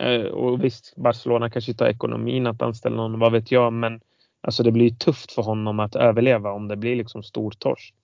eh, 0.07 0.25
och 0.25 0.63
visst, 0.63 0.95
Barcelona 0.95 1.49
kanske 1.49 1.71
inte 1.71 1.83
har 1.83 1.89
ekonomin 1.89 2.47
att 2.47 2.61
anställa 2.61 2.95
någon, 2.95 3.19
vad 3.19 3.31
vet 3.31 3.51
jag, 3.51 3.73
men 3.73 4.01
Alltså 4.43 4.63
det 4.63 4.71
blir 4.71 4.89
tufft 4.89 5.31
för 5.31 5.41
honom 5.41 5.79
att 5.79 5.95
överleva 5.95 6.51
om 6.51 6.67
det 6.67 6.75
blir 6.75 6.95
liksom 6.95 7.23
stor 7.23 7.51
torsk. 7.51 7.95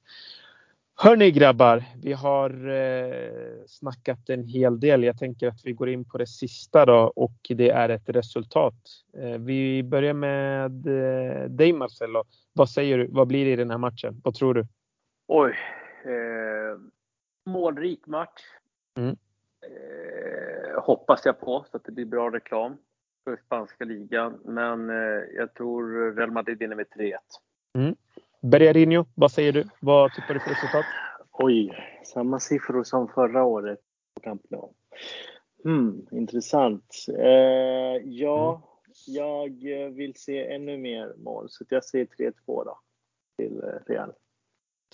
Hörni 0.95 1.31
grabbar, 1.31 1.83
vi 2.01 2.13
har 2.13 2.69
eh, 2.69 3.65
snackat 3.67 4.29
en 4.29 4.43
hel 4.43 4.79
del. 4.79 5.03
Jag 5.03 5.17
tänker 5.17 5.47
att 5.47 5.65
vi 5.65 5.73
går 5.73 5.89
in 5.89 6.05
på 6.05 6.17
det 6.17 6.27
sista 6.27 6.85
då 6.85 7.13
och 7.15 7.37
det 7.49 7.69
är 7.69 7.89
ett 7.89 8.09
resultat. 8.09 8.75
Eh, 9.17 9.37
vi 9.37 9.83
börjar 9.83 10.13
med 10.13 10.87
eh, 10.87 11.49
dig 11.49 11.73
Marcelo. 11.73 12.23
Vad 12.53 12.69
säger 12.69 12.97
du? 12.97 13.07
Vad 13.07 13.27
blir 13.27 13.45
det 13.45 13.51
i 13.51 13.55
den 13.55 13.71
här 13.71 13.77
matchen? 13.77 14.21
Vad 14.23 14.33
tror 14.33 14.53
du? 14.53 14.67
Oj. 15.27 15.55
Eh, 16.05 16.79
målrik 17.45 18.07
match. 18.07 18.41
Mm. 18.97 19.17
Eh, 19.61 20.81
hoppas 20.83 21.25
jag 21.25 21.39
på 21.39 21.65
så 21.71 21.77
att 21.77 21.85
det 21.85 21.91
blir 21.91 22.05
bra 22.05 22.29
reklam 22.29 22.77
för 23.23 23.37
spanska 23.45 23.85
ligan. 23.85 24.39
Men 24.45 24.89
eh, 24.89 25.23
jag 25.35 25.53
tror 25.53 26.15
Real 26.15 26.31
Madrid 26.31 26.59
vinner 26.59 26.75
med 26.75 26.85
3-1. 26.97 27.13
Mm. 27.77 27.95
Bergarinho, 28.41 29.05
vad 29.15 29.31
säger 29.31 29.53
du? 29.53 29.65
Vad 29.81 30.13
tippar 30.13 30.33
du 30.33 30.39
för 30.39 30.49
resultat? 30.49 30.85
Oj, 31.31 31.71
samma 32.05 32.39
siffror 32.39 32.83
som 32.83 33.07
förra 33.07 33.43
året 33.43 33.79
på 34.13 34.21
Camp 34.21 34.41
Nou. 34.49 34.73
Hmm, 35.63 36.07
intressant. 36.11 36.95
Eh, 37.17 38.01
ja, 38.05 38.61
jag 39.05 39.49
vill 39.95 40.13
se 40.15 40.53
ännu 40.53 40.77
mer 40.77 41.13
mål 41.17 41.45
så 41.49 41.65
jag 41.69 41.85
säger 41.85 42.05
3-2 42.05 42.33
då 42.45 42.79
till 43.37 43.63
eh, 43.63 43.93
Real. 43.93 44.13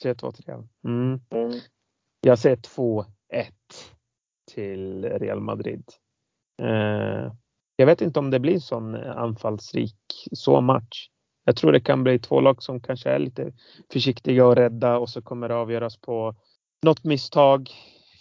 3-2 0.03 0.31
till 0.31 0.45
Real. 0.45 0.67
Mm. 0.83 1.19
Mm. 1.29 1.59
Jag 2.21 2.39
säger 2.39 2.55
2-1 2.55 3.05
till 4.51 5.05
Real 5.05 5.39
Madrid. 5.39 5.83
Eh, 6.61 7.33
jag 7.75 7.85
vet 7.85 8.01
inte 8.01 8.19
om 8.19 8.31
det 8.31 8.39
blir 8.39 8.53
en 8.53 8.59
sån 8.61 8.95
anfallsrik 8.95 9.95
så 10.31 10.61
match. 10.61 11.09
Jag 11.43 11.55
tror 11.55 11.71
det 11.71 11.79
kan 11.79 12.03
bli 12.03 12.19
två 12.19 12.41
lag 12.41 12.63
som 12.63 12.81
kanske 12.81 13.09
är 13.09 13.19
lite 13.19 13.51
försiktiga 13.93 14.45
och 14.45 14.55
rädda 14.55 14.97
och 14.97 15.09
så 15.09 15.21
kommer 15.21 15.49
det 15.49 15.55
avgöras 15.55 15.97
på 15.97 16.35
något 16.83 17.03
misstag, 17.03 17.69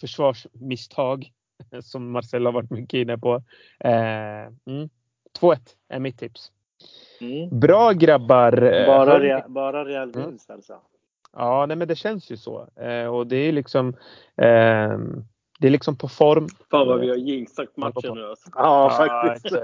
försvarsmisstag 0.01 1.31
som 1.83 2.11
Marcel 2.11 2.47
har 2.47 2.53
varit 2.53 2.71
mycket 2.71 2.99
inne 2.99 3.19
på. 3.19 3.35
Eh, 3.81 4.43
mm. 4.67 4.89
2-1 5.41 5.59
är 5.89 5.99
mitt 5.99 6.19
tips. 6.19 6.53
Mm. 7.21 7.61
Bra 7.61 7.93
grabbar! 7.93 8.53
Bara, 8.87 9.13
Hörni- 9.19 9.23
Real, 9.25 9.51
bara 9.51 9.85
Real 9.85 10.11
Mm. 10.15 10.27
vinst 10.31 10.51
alltså? 10.51 10.75
Ja, 11.33 11.67
nej, 11.67 11.77
men 11.77 11.89
det 11.89 11.97
känns 11.97 12.31
ju 12.31 12.37
så. 12.37 12.69
Eh, 12.77 13.07
och 13.07 13.27
det 13.27 13.37
är 13.37 13.53
liksom 13.53 13.97
ehm, 14.37 15.25
det 15.61 15.67
är 15.67 15.71
liksom 15.71 15.97
på 15.97 16.09
form. 16.09 16.49
Fan 16.71 16.89
vad 16.89 17.01
vi 17.01 17.09
har 17.09 17.17
jinxat 17.17 17.77
matchen 17.77 18.15
nu 18.15 18.27
alltså. 18.27 18.51
Ja, 18.55 18.91
faktiskt. 18.91 19.57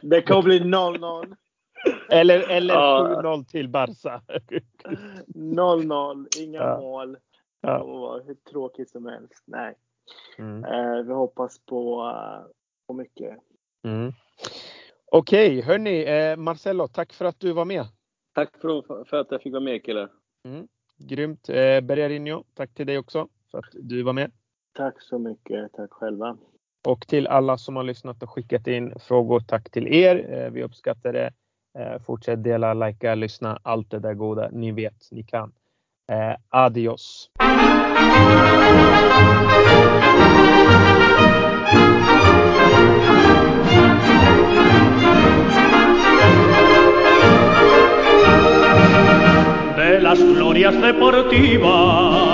Det 0.02 0.22
kommer 0.22 0.42
bli 0.42 0.58
0-0. 0.60 1.36
eller 2.10 2.50
eller 2.50 2.74
Ja. 2.74 3.20
7-0 3.22 3.44
till 3.44 3.68
Barca. 3.68 4.22
0-0, 5.34 6.26
inga 6.40 6.58
Ja. 6.60 6.78
mål. 6.80 7.16
Ja. 7.60 7.84
vara 7.84 8.22
hur 8.22 8.34
tråkigt 8.34 8.90
som 8.90 9.06
helst. 9.06 9.42
Nej, 9.46 9.74
Mm. 10.38 10.64
eh, 10.64 11.02
vi 11.06 11.12
hoppas 11.12 11.58
på, 11.66 12.12
på 12.86 12.94
mycket. 12.94 13.38
Mm. 13.84 14.12
Okej, 15.10 15.60
hörni. 15.60 16.02
Eh, 16.04 16.36
Marcelo, 16.36 16.88
tack 16.88 17.12
för 17.12 17.24
att 17.24 17.40
du 17.40 17.52
var 17.52 17.64
med. 17.64 17.84
Tack 18.34 18.50
för, 18.60 19.04
för 19.04 19.16
att 19.16 19.26
jag 19.30 19.42
fick 19.42 19.52
vara 19.52 19.62
med 19.62 19.84
killar. 19.84 20.08
Grymt. 20.98 21.48
Eh, 21.48 21.80
Bergarinho, 21.80 22.44
tack 22.54 22.74
till 22.74 22.86
dig 22.86 22.98
också 22.98 23.28
för 23.50 23.58
att 23.58 23.64
du 23.72 24.02
var 24.02 24.12
med. 24.12 24.32
Tack 24.74 25.02
så 25.02 25.18
mycket. 25.18 25.72
Tack 25.72 25.92
själva. 25.92 26.36
Och 26.86 27.06
till 27.06 27.26
alla 27.26 27.58
som 27.58 27.76
har 27.76 27.82
lyssnat 27.82 28.22
och 28.22 28.30
skickat 28.30 28.66
in 28.66 28.94
frågor, 29.00 29.40
tack 29.40 29.70
till 29.70 29.86
er. 29.94 30.26
Eh, 30.30 30.50
vi 30.50 30.62
uppskattar 30.62 31.12
det. 31.12 31.32
Eh, 31.78 32.02
fortsätt 32.02 32.44
dela, 32.44 32.74
likea, 32.74 33.14
lyssna, 33.14 33.58
allt 33.62 33.90
det 33.90 33.98
där 33.98 34.14
goda. 34.14 34.48
Ni 34.52 34.72
vet, 34.72 35.08
ni 35.10 35.22
kan. 35.22 35.52
Eh, 36.12 36.36
adios! 36.48 37.30
de 49.76 50.00
las 50.00 50.18
glorias 50.18 50.74
deportivas 50.82 52.33